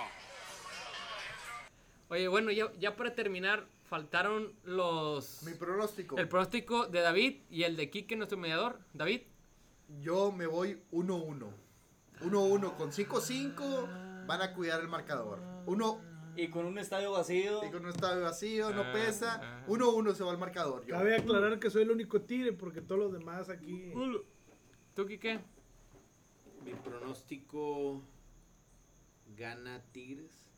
Oye, 2.11 2.29
bueno, 2.29 2.51
ya, 2.51 2.67
ya 2.79 2.97
para 2.97 3.15
terminar, 3.15 3.67
faltaron 3.91 4.55
los... 4.65 5.43
Mi 5.43 5.53
pronóstico. 5.55 6.17
El 6.17 6.29
pronóstico 6.29 6.87
de 6.87 7.01
David 7.01 7.43
y 7.51 7.65
el 7.65 7.77
de 7.77 7.91
Quique, 7.91 8.17
nuestro 8.17 8.39
mediador. 8.39 8.81
David. 8.95 9.23
Yo 10.01 10.33
me 10.33 10.47
voy 10.47 10.81
1-1. 10.93 11.53
1-1 12.23 12.77
con 12.77 12.91
5-5. 12.93 14.27
Van 14.27 14.43
a 14.43 14.53
cuidar 14.55 14.81
el 14.81 14.89
marcador. 14.89 15.41
Uno 15.67 16.01
Y 16.37 16.49
con 16.49 16.67
un 16.67 16.79
estadio 16.79 17.13
vacío. 17.13 17.65
y 17.67 17.71
con 17.71 17.85
un 17.85 17.91
estadio 17.91 18.23
vacío, 18.23 18.71
no 18.71 18.83
Ah, 18.83 18.93
pesa. 18.93 19.41
ah. 19.43 19.65
1-1 19.67 20.15
se 20.15 20.23
va 20.25 20.31
el 20.33 20.39
marcador. 20.39 20.85
Yo. 20.87 20.95
Cabe 20.95 21.17
aclarar 21.17 21.59
que 21.59 21.69
soy 21.71 21.83
el 21.83 21.91
único 21.91 22.21
Tigre 22.23 22.53
porque 22.53 22.81
todos 22.81 23.01
los 23.01 23.13
demás 23.13 23.49
aquí. 23.49 23.93
¿Tú, 24.95 25.07
Quique? 25.07 25.41
Mi 26.65 26.75
pronóstico 26.75 28.03
gana 29.37 29.83
Tigres. 29.93 30.49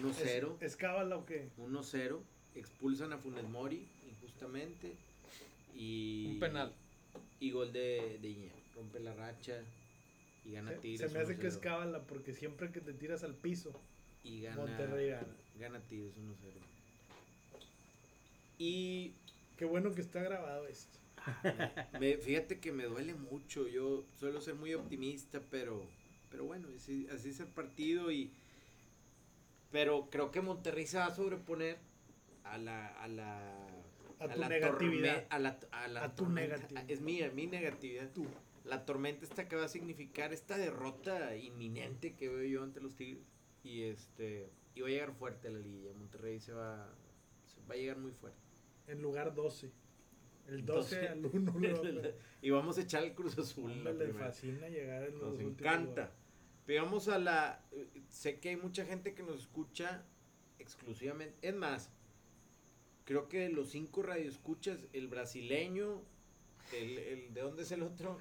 1-0. 0.00 0.56
¿Es, 0.60 0.76
cábala 0.76 1.16
o 1.16 1.24
qué? 1.26 1.50
1-0. 1.58 2.20
Expulsan 2.54 3.12
a 3.12 3.18
Funes 3.18 3.48
Mori 3.48 3.86
injustamente. 4.08 4.96
Y. 5.74 6.34
Un 6.34 6.40
penal. 6.40 6.72
Y 7.40 7.50
gol 7.50 7.72
de, 7.72 8.18
de. 8.22 8.50
Rompe 8.74 9.00
la 9.00 9.14
racha. 9.14 9.62
Y 10.44 10.52
gana 10.52 10.70
Se, 10.72 10.76
Tigres. 10.78 11.10
se 11.10 11.16
me 11.16 11.22
hace 11.24 11.38
que 11.38 11.46
es 11.46 11.56
1-0. 11.58 11.60
cábala 11.60 12.02
porque 12.02 12.34
siempre 12.34 12.70
que 12.70 12.80
te 12.80 12.92
tiras 12.92 13.22
al 13.24 13.34
piso, 13.34 13.72
Y 14.22 14.42
gana. 14.42 14.56
Monterrey 14.56 15.08
gana. 15.10 15.26
Gana 15.58 15.80
Tigres 15.80 16.14
1-0. 16.16 16.24
Y 18.58 19.12
Qué 19.56 19.64
bueno 19.64 19.94
que 19.94 20.00
está 20.00 20.20
grabado 20.20 20.66
esto. 20.66 20.98
me- 22.00 22.16
fíjate 22.16 22.58
que 22.58 22.72
me 22.72 22.84
duele 22.84 23.14
mucho. 23.14 23.68
Yo 23.68 24.04
suelo 24.18 24.40
ser 24.40 24.56
muy 24.56 24.74
optimista, 24.74 25.40
pero, 25.50 25.86
pero 26.30 26.44
bueno, 26.44 26.66
así, 26.76 27.06
así 27.14 27.30
es 27.30 27.38
el 27.40 27.46
partido. 27.46 28.10
y 28.10 28.30
Pero 29.70 30.08
creo 30.10 30.32
que 30.32 30.40
Monterrey 30.40 30.86
se 30.88 30.98
va 30.98 31.06
a 31.06 31.14
sobreponer 31.14 31.78
a 32.42 32.58
la. 32.58 32.88
A, 33.00 33.06
la, 33.06 33.38
A 34.18 34.28
tu 34.34 34.40
la 34.40 34.48
negatividad. 34.48 35.22
torme- 35.22 35.26
a 35.30 35.38
la, 35.38 35.58
a 35.70 35.88
la 35.88 36.04
A 36.04 36.14
tu 36.16 36.28
negatividad. 36.28 36.90
Es 36.90 37.00
mía, 37.00 37.30
mi 37.32 37.46
negatividad. 37.46 38.10
La 38.64 38.84
tormenta 38.86 39.24
esta 39.24 39.46
que 39.48 39.56
va 39.56 39.64
a 39.64 39.68
significar 39.68 40.32
esta 40.32 40.56
derrota 40.56 41.36
inminente 41.36 42.14
que 42.14 42.28
veo 42.28 42.44
yo 42.44 42.62
ante 42.62 42.80
los 42.80 42.96
Tigres. 42.96 43.22
Y 43.62 43.82
este. 43.82 44.50
Y 44.74 44.80
va 44.80 44.88
a 44.88 44.90
llegar 44.90 45.12
fuerte 45.12 45.50
la 45.50 45.58
liga. 45.58 45.92
Monterrey 45.92 46.40
se 46.40 46.52
va. 46.52 46.92
se 47.44 47.60
va 47.68 47.74
a 47.74 47.76
llegar 47.76 47.98
muy 47.98 48.12
fuerte. 48.12 48.38
En 48.86 49.02
lugar 49.02 49.34
12. 49.34 49.70
El 50.48 50.64
12 50.66 51.06
Entonces- 51.06 51.10
al 51.10 51.26
1. 51.26 52.08
y 52.42 52.50
vamos 52.50 52.76
a 52.78 52.82
echar 52.82 53.02
el 53.04 53.14
Cruz 53.14 53.38
Azul. 53.38 53.82
la 53.84 53.92
le 53.92 54.12
fascina 54.12 54.68
llegar 54.68 55.04
en 55.04 55.18
los 55.18 55.32
Nos 55.32 55.40
encanta. 55.40 56.12
vamos 56.66 57.08
a 57.08 57.18
la. 57.18 57.64
Sé 58.08 58.40
que 58.40 58.50
hay 58.50 58.56
mucha 58.56 58.84
gente 58.84 59.14
que 59.14 59.22
nos 59.22 59.40
escucha 59.40 60.04
exclusivamente. 60.58 61.36
Es 61.46 61.54
más, 61.54 61.90
creo 63.04 63.28
que 63.28 63.40
de 63.40 63.48
los 63.50 63.70
cinco 63.70 64.02
radioescuchas, 64.02 64.78
el 64.92 65.08
brasileño, 65.08 66.02
el, 66.72 66.98
el 66.98 67.34
¿de 67.34 67.40
dónde 67.40 67.62
es 67.62 67.72
el 67.72 67.82
otro? 67.82 68.18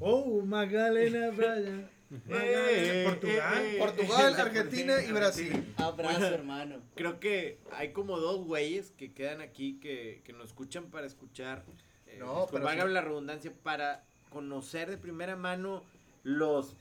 Oh, 0.00 0.42
Magdalena 0.44 1.30
Braya. 1.30 1.88
Eh, 2.28 3.04
Portugal. 3.08 3.62
eh, 3.62 3.76
eh. 3.76 3.78
Portugal, 3.78 4.34
Argentina 4.40 5.02
y 5.02 5.12
Brasil. 5.12 5.74
Abrazo, 5.78 6.26
hermano. 6.26 6.76
Creo 6.94 7.18
que 7.20 7.58
hay 7.72 7.92
como 7.92 8.18
dos 8.18 8.44
güeyes 8.44 8.90
que 8.98 9.12
quedan 9.12 9.40
aquí 9.40 9.78
que, 9.80 10.20
que 10.24 10.32
nos 10.32 10.48
escuchan 10.48 10.84
para 10.90 11.06
escuchar. 11.06 11.64
Eh, 12.06 12.16
No, 12.18 12.46
pero 12.50 12.64
valga 12.64 12.84
sí. 12.86 12.90
la 12.92 13.00
redundancia, 13.00 13.52
para 13.62 14.04
conocer 14.30 14.90
de 14.90 14.98
primera 14.98 15.36
mano 15.36 15.82
los 16.22 16.76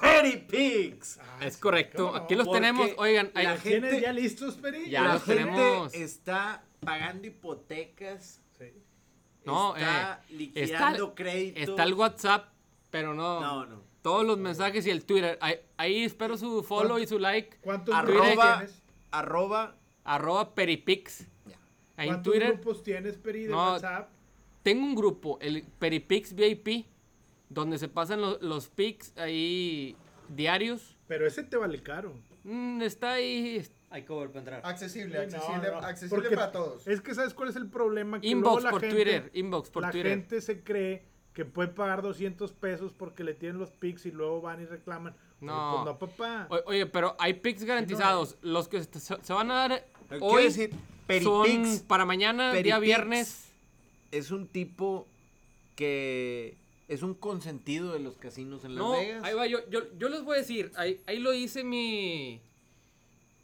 Petty 0.00 0.36
Pigs. 0.46 1.18
Ah, 1.22 1.46
es 1.46 1.56
correcto. 1.56 2.14
Aquí 2.14 2.34
los 2.34 2.46
Porque 2.46 2.60
tenemos. 2.60 2.90
Oigan, 2.98 3.30
hay- 3.34 3.44
la 3.46 3.54
¿Los 3.54 3.62
¿Tienes 3.62 3.90
gente- 3.92 4.04
ya 4.06 4.12
listos, 4.12 4.56
Peri? 4.56 4.90
Ya 4.90 5.02
la 5.04 5.14
los 5.14 5.24
gente 5.24 5.44
tenemos. 5.44 5.94
está 5.94 6.62
pagando 6.80 7.26
hipotecas. 7.26 8.40
No, 9.44 9.74
está 9.76 10.22
eh, 10.28 10.34
liquidando 10.34 11.04
está- 11.04 11.14
crédito. 11.14 11.60
está 11.60 11.82
el 11.84 11.94
WhatsApp, 11.94 12.48
pero 12.90 13.14
no. 13.14 13.40
No, 13.40 13.66
no. 13.66 13.82
Todos 14.02 14.24
los 14.24 14.38
mensajes 14.38 14.86
y 14.86 14.90
el 14.90 15.04
Twitter. 15.04 15.38
Ahí, 15.40 15.56
ahí 15.76 16.04
espero 16.04 16.36
su 16.36 16.62
follow 16.62 16.98
y 16.98 17.06
su 17.06 17.18
like. 17.18 17.58
¿Cuántos 17.60 17.94
Arroba- 17.94 18.26
grupos 18.26 18.56
tienes? 18.58 18.82
Arroba. 19.10 19.76
Arroba 20.04 20.54
Peripix. 20.54 21.26
Ahí 21.96 22.08
en 22.08 22.14
¿Cuántos 22.14 22.32
Twitter. 22.32 22.52
grupos 22.54 22.82
tienes, 22.82 23.16
Peri, 23.18 23.42
de 23.44 23.50
No, 23.50 23.72
WhatsApp? 23.72 24.08
Tengo 24.62 24.84
un 24.84 24.94
grupo, 24.94 25.38
el 25.40 25.62
Peripix 25.78 26.34
VIP, 26.34 26.86
donde 27.48 27.78
se 27.78 27.88
pasan 27.88 28.20
lo- 28.20 28.38
los 28.40 28.68
pics 28.68 29.12
ahí 29.18 29.96
diarios. 30.28 30.96
Pero 31.06 31.26
ese 31.26 31.42
te 31.42 31.56
vale 31.56 31.82
caro. 31.82 32.14
Mm, 32.44 32.80
está 32.82 33.12
ahí. 33.12 33.62
Hay 33.90 34.04
cover 34.04 34.28
para 34.28 34.38
entrar. 34.40 34.60
Accesible, 34.64 35.18
accesible, 35.18 35.68
no, 35.70 35.78
accesible 35.78 36.22
porque 36.22 36.34
para 36.36 36.52
todos. 36.52 36.86
Es 36.86 37.00
que 37.00 37.14
¿sabes 37.14 37.34
cuál 37.34 37.48
es 37.48 37.56
el 37.56 37.68
problema? 37.68 38.20
Que 38.20 38.28
Inbox 38.28 38.52
luego 38.52 38.60
la 38.60 38.70
por 38.70 38.80
gente- 38.82 38.94
Twitter. 38.96 39.30
Inbox 39.34 39.70
por 39.70 39.82
la 39.82 39.90
Twitter. 39.90 40.10
gente 40.12 40.40
se 40.40 40.62
cree 40.62 41.02
que 41.34 41.44
puede 41.44 41.68
pagar 41.68 42.00
200 42.02 42.52
pesos 42.52 42.92
porque 42.96 43.24
le 43.24 43.34
tienen 43.34 43.58
los 43.58 43.70
pics 43.70 44.06
y 44.06 44.12
luego 44.12 44.40
van 44.40 44.62
y 44.62 44.66
reclaman. 44.66 45.14
No. 45.40 45.72
pues 45.74 45.84
no, 45.86 45.98
papá. 45.98 46.46
O- 46.50 46.70
Oye, 46.70 46.86
pero 46.86 47.16
hay 47.18 47.34
pics 47.34 47.64
garantizados. 47.64 48.36
Los 48.42 48.68
que 48.68 48.82
se, 48.84 49.16
se 49.22 49.32
van 49.32 49.50
a 49.50 49.54
dar 49.54 49.84
Quiero 50.08 50.24
hoy 50.26 50.44
decir, 50.44 50.70
son 51.22 51.80
para 51.88 52.04
mañana, 52.04 52.52
día 52.52 52.78
viernes. 52.78 53.50
es 54.12 54.30
un 54.30 54.46
tipo 54.46 55.08
que 55.76 56.56
es 56.88 57.02
un 57.02 57.14
consentido 57.14 57.92
de 57.92 58.00
los 58.00 58.16
casinos 58.16 58.64
en 58.64 58.74
Las 58.74 58.84
No, 58.84 58.92
Vegas. 58.92 59.22
ahí 59.24 59.34
va, 59.34 59.46
yo, 59.46 59.58
yo, 59.70 59.80
yo 59.98 60.08
les 60.08 60.22
voy 60.24 60.36
a 60.36 60.38
decir, 60.40 60.72
ahí, 60.76 61.00
ahí 61.06 61.18
lo 61.20 61.32
hice 61.32 61.62
mi, 61.64 62.40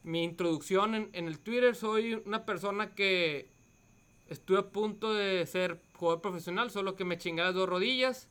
mi 0.07 0.23
introducción 0.25 0.95
en, 0.95 1.11
en 1.13 1.27
el 1.27 1.39
Twitter. 1.41 1.75
Soy 1.75 2.15
una 2.25 2.45
persona 2.47 2.95
que 2.95 3.49
estuve 4.29 4.59
a 4.59 4.69
punto 4.71 5.13
de 5.13 5.45
ser 5.47 5.81
jugador 5.95 6.23
profesional, 6.23 6.71
solo 6.71 6.95
que 6.97 7.05
me 7.05 7.19
chingué 7.19 7.43
las 7.43 7.55
dos 7.55 7.69
rodillas. 7.69 8.29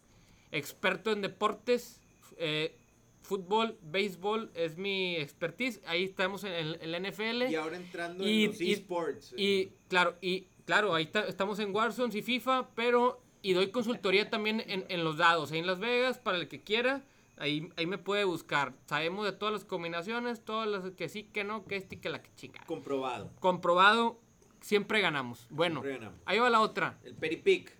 Experto 0.52 1.12
en 1.12 1.22
deportes, 1.22 2.02
eh, 2.38 2.76
fútbol, 3.24 3.78
béisbol 3.82 4.52
es 4.56 4.78
mi 4.78 5.18
expertise. 5.18 5.82
Ahí 5.86 6.06
estamos 6.06 6.44
en 6.46 6.54
el, 6.54 6.78
en 6.82 6.92
la 6.92 6.98
NFL. 7.00 7.50
Y 7.52 7.56
ahora 7.56 7.76
entrando 7.76 8.26
Y- 8.26 8.46
en 8.46 8.52
los 8.52 8.62
y- 8.62 8.72
esports. 8.72 9.34
Y 9.38 9.72
claro, 9.90 10.16
y 10.22 10.48
claro, 10.66 10.96
ahí 10.96 11.04
está- 11.04 11.28
estamos 11.28 11.60
en 11.60 11.76
Warzone 11.76 12.18
y 12.18 12.22
FIFA, 12.22 12.70
pero 12.74 13.22
y 13.42 13.54
doy 13.54 13.70
consultoría 13.70 14.30
también 14.30 14.64
en, 14.66 14.86
en 14.88 15.04
los 15.04 15.18
dados, 15.18 15.52
ahí 15.52 15.60
en 15.60 15.68
Las 15.68 15.80
Vegas, 15.80 16.18
para 16.20 16.38
el 16.38 16.48
que 16.48 16.62
quiera, 16.62 17.04
ahí, 17.38 17.70
ahí 17.78 17.86
me 17.86 17.98
puede 17.98 18.24
buscar. 18.24 18.74
Sabemos 18.86 19.26
de 19.26 19.32
todas 19.34 19.54
las 19.54 19.66
combinaciones, 19.66 20.44
todas 20.44 20.68
las 20.68 20.92
que 20.92 21.10
sí, 21.10 21.24
que 21.24 21.44
no, 21.44 21.66
que 21.66 21.76
este 21.76 21.96
y 21.96 21.98
que 22.00 22.10
la 22.10 22.22
que 22.22 22.30
chica. 22.36 22.62
comprobado. 22.66 23.32
Comprobado, 23.40 24.20
siempre 24.62 25.02
ganamos. 25.02 25.48
Bueno, 25.50 25.82
Siempre 25.82 26.00
ganamos. 26.00 26.22
ahí 26.26 26.40
va 26.40 26.50
la 26.50 26.62
otra. 26.62 27.00
El 27.04 27.16
Peripic. 27.16 27.74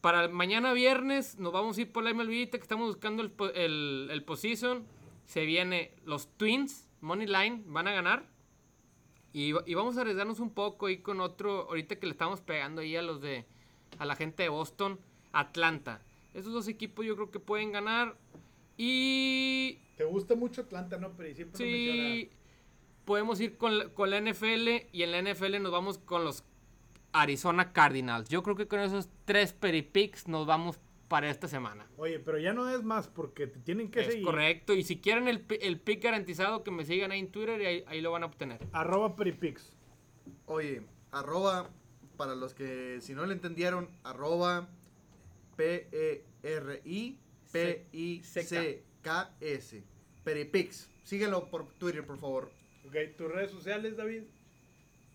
Para 0.00 0.28
mañana 0.28 0.72
viernes 0.74 1.38
nos 1.38 1.52
vamos 1.52 1.78
a 1.78 1.80
ir 1.80 1.90
por 1.92 2.04
la 2.04 2.12
MLB 2.12 2.50
que 2.50 2.58
estamos 2.58 2.86
buscando 2.88 3.22
el, 3.22 3.32
el, 3.54 4.08
el 4.10 4.24
position. 4.24 4.86
Se 5.24 5.46
viene 5.46 5.94
los 6.04 6.28
Twins, 6.36 6.90
Money 7.00 7.26
Line, 7.26 7.62
van 7.66 7.88
a 7.88 7.92
ganar. 7.92 8.26
Y, 9.32 9.52
y 9.68 9.74
vamos 9.74 9.96
a 9.96 10.02
arriesgarnos 10.02 10.38
un 10.40 10.50
poco 10.50 10.86
ahí 10.86 10.98
con 10.98 11.20
otro, 11.20 11.62
ahorita 11.68 11.96
que 11.96 12.06
le 12.06 12.12
estamos 12.12 12.40
pegando 12.42 12.82
ahí 12.82 12.94
a 12.96 13.02
los 13.02 13.20
de, 13.20 13.46
a 13.98 14.04
la 14.04 14.14
gente 14.14 14.42
de 14.44 14.48
Boston, 14.50 15.00
Atlanta. 15.32 16.02
Esos 16.34 16.52
dos 16.52 16.68
equipos 16.68 17.04
yo 17.06 17.16
creo 17.16 17.30
que 17.30 17.40
pueden 17.40 17.72
ganar. 17.72 18.16
Y 18.76 19.78
Te 19.96 20.04
gusta 20.04 20.34
mucho 20.34 20.62
Atlanta, 20.62 20.98
¿no? 20.98 21.12
Pero 21.16 21.34
siempre 21.34 21.58
lo 21.60 21.64
sí, 21.66 22.30
podemos 23.04 23.40
ir 23.40 23.56
con, 23.56 23.78
la- 23.78 23.88
con 23.90 24.10
la 24.10 24.18
NFL 24.20 24.88
y 24.92 25.02
en 25.02 25.12
la 25.12 25.18
NFL 25.22 25.60
nos 25.62 25.72
vamos 25.72 25.98
con 25.98 26.24
los 26.24 26.44
Arizona 27.12 27.72
Cardinals. 27.72 28.28
Yo 28.28 28.42
creo 28.42 28.56
que 28.56 28.66
con 28.66 28.80
esos 28.80 29.08
tres 29.24 29.52
peripicks 29.52 30.26
nos 30.26 30.46
vamos 30.46 30.80
para 31.06 31.30
esta 31.30 31.46
semana. 31.46 31.86
Oye, 31.96 32.18
pero 32.18 32.38
ya 32.38 32.52
no 32.54 32.68
es 32.68 32.82
más 32.82 33.06
porque 33.08 33.46
te 33.46 33.60
tienen 33.60 33.90
que 33.90 34.00
Es 34.00 34.06
seguir. 34.08 34.24
correcto. 34.24 34.74
Y 34.74 34.82
si 34.82 34.98
quieren 35.00 35.28
el, 35.28 35.44
el 35.60 35.78
pick 35.78 36.02
garantizado, 36.02 36.64
que 36.64 36.70
me 36.72 36.84
sigan 36.84 37.12
ahí 37.12 37.20
en 37.20 37.30
Twitter 37.30 37.60
y 37.60 37.66
ahí, 37.66 37.84
ahí 37.86 38.00
lo 38.00 38.10
van 38.10 38.24
a 38.24 38.26
obtener. 38.26 38.58
Arroba 38.72 39.14
Peripix. 39.14 39.70
Oye, 40.46 40.82
arroba, 41.12 41.70
para 42.16 42.34
los 42.34 42.54
que 42.54 42.98
si 43.00 43.14
no 43.14 43.26
le 43.26 43.34
entendieron, 43.34 43.88
arroba 44.02 44.68
E 45.58 46.24
P-E-R-I-P-I-C-K-S. 47.54 49.82
Peripix. 50.24 50.90
Síguelo 51.04 51.48
por 51.50 51.72
Twitter, 51.74 52.04
por 52.04 52.18
favor. 52.18 52.50
Ok, 52.84 52.96
tus 53.16 53.30
redes 53.30 53.52
sociales, 53.52 53.96
David. 53.96 54.24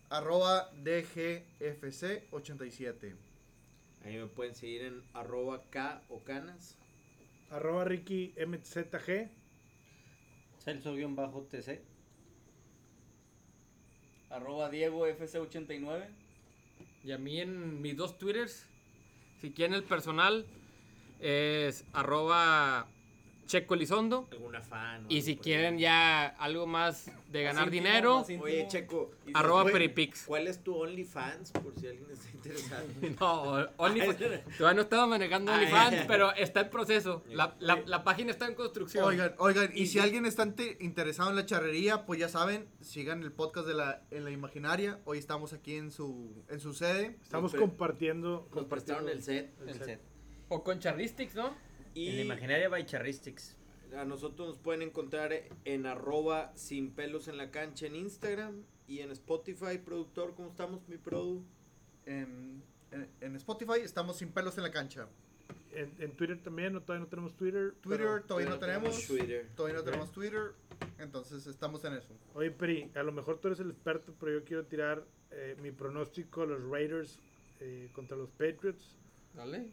Arroba 0.08 0.72
DGFC87. 0.82 3.14
Ahí 4.04 4.16
me 4.16 4.26
pueden 4.26 4.54
seguir 4.54 4.80
en 4.82 5.02
arroba 5.12 5.68
K 5.68 6.02
o 6.08 6.24
canas. 6.24 6.78
Arroba 7.50 7.84
Ricky 7.84 8.32
MZG. 8.38 9.28
Celso-TC. 10.64 11.82
Arroba 14.30 14.70
Diego 14.70 15.06
FC89. 15.06 16.08
Y 17.04 17.12
a 17.12 17.18
mí 17.18 17.38
en 17.40 17.82
mis 17.82 17.94
dos 17.96 18.18
Twitters, 18.18 18.66
si 19.40 19.52
quieren 19.52 19.74
el 19.74 19.84
personal, 19.84 20.46
es 21.20 21.84
arroba 21.92 22.86
Checo 23.46 23.74
Elizondo. 23.74 24.28
Alguna 24.30 24.60
fan. 24.62 25.06
Y 25.08 25.22
si 25.22 25.36
quieren 25.36 25.74
ahí. 25.74 25.80
ya 25.80 26.26
algo 26.26 26.68
más 26.68 27.10
de 27.32 27.42
ganar 27.42 27.64
íntimo, 27.64 27.82
dinero. 27.84 28.24
Oye, 28.40 28.68
Checo. 28.68 29.10
arroba 29.34 29.64
Peripix. 29.64 30.22
¿Cuál 30.24 30.46
es 30.46 30.62
tu 30.62 30.76
OnlyFans? 30.76 31.50
Por 31.50 31.74
si 31.74 31.88
alguien 31.88 32.06
está 32.12 32.28
interesado. 32.32 32.84
No, 33.20 33.68
OnlyFans. 33.76 34.18
Todavía 34.56 34.74
no 34.76 34.82
estaba 34.82 35.06
manejando 35.08 35.50
Ah, 35.50 35.56
OnlyFans, 35.56 36.04
pero 36.06 36.32
está 36.36 36.60
en 36.60 36.70
proceso. 36.70 37.24
La, 37.28 37.56
la- 37.58 37.82
la 37.86 38.04
página 38.04 38.30
está 38.30 38.46
en 38.46 38.54
construcción. 38.54 39.04
Oigan, 39.04 39.34
oigan, 39.38 39.70
y 39.74 39.86
si 39.86 39.98
alguien 39.98 40.26
está 40.26 40.44
inte- 40.44 40.76
interesado 40.78 41.30
en 41.30 41.34
la 41.36 41.44
charrería, 41.44 42.06
pues 42.06 42.20
ya 42.20 42.28
saben, 42.28 42.68
sigan 42.80 43.24
el 43.24 43.32
podcast 43.32 43.66
de 43.66 43.74
la, 43.74 44.02
en 44.12 44.22
la 44.24 44.30
imaginaria. 44.30 45.00
Hoy 45.06 45.18
estamos 45.18 45.52
aquí 45.54 45.74
en 45.74 45.90
su, 45.90 46.44
en 46.48 46.60
su 46.60 46.72
sede. 46.72 47.16
Estamos 47.20 47.52
compartiendo. 47.52 48.48
Nos 48.54 48.66
prestaron 48.66 49.08
el 49.08 49.24
set. 49.24 49.52
el 49.62 49.70
El 49.70 49.74
set. 49.74 49.84
set. 49.86 50.00
O 50.50 50.62
con 50.62 50.78
Charlistics, 50.80 51.34
¿no? 51.34 51.54
Y 51.94 52.08
En 52.10 52.16
la 52.16 52.22
imaginaria 52.22 52.68
by 52.68 52.84
Charristics. 52.84 53.56
a 53.96 54.04
nosotros 54.04 54.48
nos 54.48 54.58
pueden 54.58 54.82
encontrar 54.82 55.32
en 55.64 55.86
arroba 55.86 56.52
sin 56.56 56.90
pelos 56.92 57.26
en 57.28 57.36
la 57.36 57.50
cancha 57.50 57.86
en 57.86 57.96
Instagram 57.96 58.62
y 58.86 59.00
en 59.00 59.10
Spotify. 59.12 59.78
Productor, 59.84 60.34
¿cómo 60.34 60.48
estamos, 60.50 60.86
mi 60.88 60.96
produ? 60.98 61.42
En, 62.06 62.62
en- 62.92 63.08
en 63.20 63.36
Spotify 63.36 63.80
estamos 63.82 64.18
sin 64.18 64.30
pelos 64.32 64.56
en 64.58 64.64
la 64.64 64.70
cancha. 64.70 65.08
En, 65.72 65.92
en 65.98 66.12
Twitter 66.16 66.40
también, 66.42 66.72
no, 66.72 66.80
todavía 66.82 67.04
no 67.04 67.08
tenemos 67.10 67.36
Twitter. 67.36 67.72
Twitter 67.80 68.06
pero- 68.06 68.22
todavía 68.22 68.48
no 68.50 68.58
tenemos. 68.58 69.06
Twitter. 69.06 69.48
Todavía 69.56 69.78
no 69.78 69.84
tenemos 69.84 70.12
Twitter. 70.12 70.52
Entonces 70.98 71.46
estamos 71.46 71.84
en 71.84 71.94
eso. 71.94 72.14
Oye, 72.34 72.50
Peri, 72.50 72.90
a 72.94 73.02
lo 73.02 73.12
mejor 73.12 73.38
tú 73.40 73.48
eres 73.48 73.60
el 73.60 73.70
experto, 73.70 74.14
pero 74.20 74.32
yo 74.38 74.44
quiero 74.44 74.64
tirar 74.66 75.04
eh, 75.30 75.56
mi 75.62 75.70
pronóstico 75.70 76.42
a 76.42 76.46
los 76.46 76.62
Raiders 76.68 77.18
eh, 77.60 77.88
contra 77.92 78.16
los 78.16 78.30
Patriots. 78.30 78.96
Dale. 79.34 79.66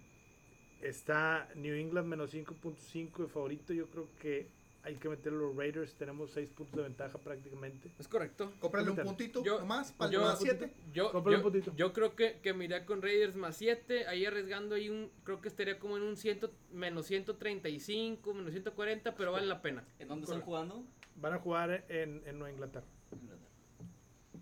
Está 0.81 1.49
New 1.55 1.75
England 1.75 2.07
menos 2.07 2.33
5.5 2.33 3.23
de 3.23 3.27
favorito. 3.27 3.73
Yo 3.73 3.87
creo 3.87 4.07
que 4.19 4.47
hay 4.83 4.95
que 4.95 5.09
meter 5.09 5.33
a 5.33 5.35
los 5.35 5.55
Raiders. 5.55 5.93
Tenemos 5.95 6.31
6 6.31 6.49
puntos 6.49 6.75
de 6.77 6.83
ventaja 6.83 7.17
prácticamente. 7.17 7.89
Es 7.99 8.07
correcto. 8.07 8.53
Cómprale 8.59 8.91
un 8.91 8.97
puntito 8.97 9.43
Yo- 9.43 9.59
nomás 9.59 9.91
para 9.91 10.11
yo- 10.11 10.19
el 10.21 10.25
más 10.27 10.39
7. 10.39 10.71
Yo, 10.93 11.11
Cómprale 11.11 11.37
un 11.37 11.43
yo, 11.43 11.51
puntito. 11.51 11.75
yo 11.75 11.93
creo 11.93 12.15
que, 12.15 12.39
que 12.41 12.53
me 12.53 12.65
iré 12.65 12.85
con 12.85 13.01
Raiders 13.01 13.35
más 13.35 13.57
7. 13.57 14.07
Ahí 14.07 14.25
arriesgando 14.25 14.75
ahí 14.75 14.89
un. 14.89 15.09
Creo 15.23 15.41
que 15.41 15.47
estaría 15.47 15.79
como 15.79 15.97
en 15.97 16.03
un 16.03 16.15
100, 16.15 16.39
menos 16.71 17.05
135, 17.07 18.33
menos 18.33 18.51
140, 18.51 19.15
pero 19.15 19.31
vale 19.31 19.47
la 19.47 19.61
pena. 19.61 19.83
¿En 19.99 20.07
dónde 20.07 20.25
están 20.25 20.41
jugando? 20.41 20.83
Van 21.15 21.33
a 21.33 21.39
jugar 21.39 21.83
en, 21.89 22.21
en 22.25 22.37
Nueva 22.37 22.51
Inglaterra. 22.53 22.85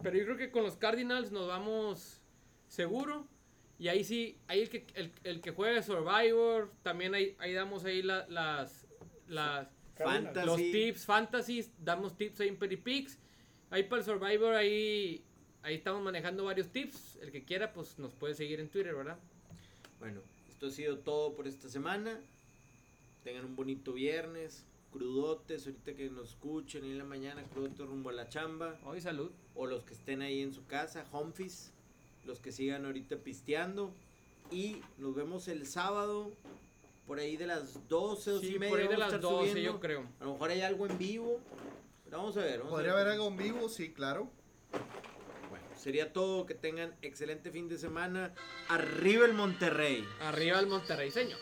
Pero 0.04 0.18
yo 0.18 0.26
creo 0.26 0.38
que 0.38 0.52
con 0.52 0.64
los 0.64 0.76
Cardinals 0.76 1.32
nos 1.32 1.48
vamos 1.48 2.22
seguro. 2.68 3.26
Y 3.78 3.88
ahí 3.90 4.04
sí, 4.04 4.38
ahí 4.48 4.62
el 4.62 4.70
que, 4.70 4.86
el, 4.94 5.12
el 5.24 5.42
que 5.42 5.52
juegue 5.52 5.84
Survivor, 5.84 6.72
también 6.82 7.14
ahí, 7.14 7.36
ahí 7.40 7.54
damos 7.54 7.84
ahí 7.84 8.02
la- 8.02 8.26
las, 8.30 8.88
las, 9.28 9.68
Fantasy. 9.98 10.46
los 10.46 10.58
tips, 10.58 11.06
fantasies, 11.06 11.72
damos 11.84 12.16
tips 12.18 12.40
ahí 12.42 12.50
en 12.50 12.58
Peripix. 12.58 13.18
Ahí 13.70 13.84
para 13.84 14.00
el 14.02 14.06
Survivor, 14.06 14.54
ahí, 14.54 15.24
ahí 15.64 15.76
estamos 15.76 16.02
manejando 16.04 16.46
varios 16.46 16.70
tips. 16.70 17.18
El 17.22 17.32
que 17.32 17.44
quiera, 17.44 17.74
pues 17.74 17.98
nos 18.00 18.14
puede 18.14 18.34
seguir 18.36 18.60
en 18.60 18.70
Twitter, 18.70 18.94
¿verdad? 18.96 19.18
Bueno, 20.00 20.22
esto 20.50 20.68
ha 20.68 20.72
sido 20.72 21.00
todo 21.00 21.34
por 21.34 21.48
esta 21.48 21.68
semana. 21.70 22.20
Tengan 23.24 23.46
un 23.46 23.56
bonito 23.56 23.94
viernes. 23.94 24.66
Crudotes, 24.92 25.66
ahorita 25.66 25.94
que 25.94 26.10
nos 26.10 26.30
escuchen 26.30 26.86
en 26.86 26.98
la 26.98 27.04
mañana, 27.04 27.44
crudotes 27.44 27.86
rumbo 27.86 28.10
a 28.10 28.14
la 28.14 28.30
chamba. 28.30 28.80
Hoy 28.86 29.02
salud. 29.02 29.32
O 29.54 29.66
los 29.66 29.84
que 29.84 29.94
estén 29.94 30.22
ahí 30.22 30.42
en 30.42 30.54
su 30.54 30.66
casa, 30.68 31.06
homefis. 31.12 31.72
Los 32.26 32.40
que 32.40 32.52
sigan 32.52 32.86
ahorita 32.86 33.18
pisteando. 33.18 33.94
Y 34.52 34.82
nos 34.98 35.16
vemos 35.16 35.48
el 35.48 35.66
sábado, 35.66 36.32
por 37.08 37.20
ahí 37.20 37.36
de 37.38 37.48
las 37.48 37.88
12 37.88 38.32
o 38.32 38.40
Sí, 38.40 38.60
media. 38.60 38.70
por 38.70 38.80
ahí 38.80 38.88
de 38.88 38.98
las 38.98 39.08
estar 39.08 39.22
12 39.22 39.50
subiendo. 39.52 39.74
yo 39.74 39.80
creo. 39.80 40.06
A 40.20 40.26
lo 40.26 40.34
mejor 40.34 40.50
hay 40.52 40.62
algo 40.62 40.86
en 40.88 40.98
vivo. 40.98 41.40
Pero 42.06 42.18
vamos 42.18 42.38
a 42.38 42.42
ver. 42.42 42.60
vamos 42.60 42.74
a 42.74 42.76
¿Podría 42.76 42.94
ver. 42.94 43.02
haber 43.02 43.14
algo 43.14 43.28
en 43.30 43.38
vivo? 43.38 43.70
Sí, 43.70 43.92
claro. 43.92 44.30
Bueno, 45.50 45.66
sería 45.76 46.14
todo. 46.14 46.46
Que 46.46 46.54
tengan 46.54 46.96
excelente 47.02 47.50
fin 47.52 47.68
de 47.68 47.78
semana. 47.80 48.34
Arriba 48.70 49.26
el 49.26 49.34
Monterrey. 49.34 50.06
Arriba 50.22 50.60
el 50.60 50.68
Monterrey, 50.68 51.10
señor. 51.12 51.40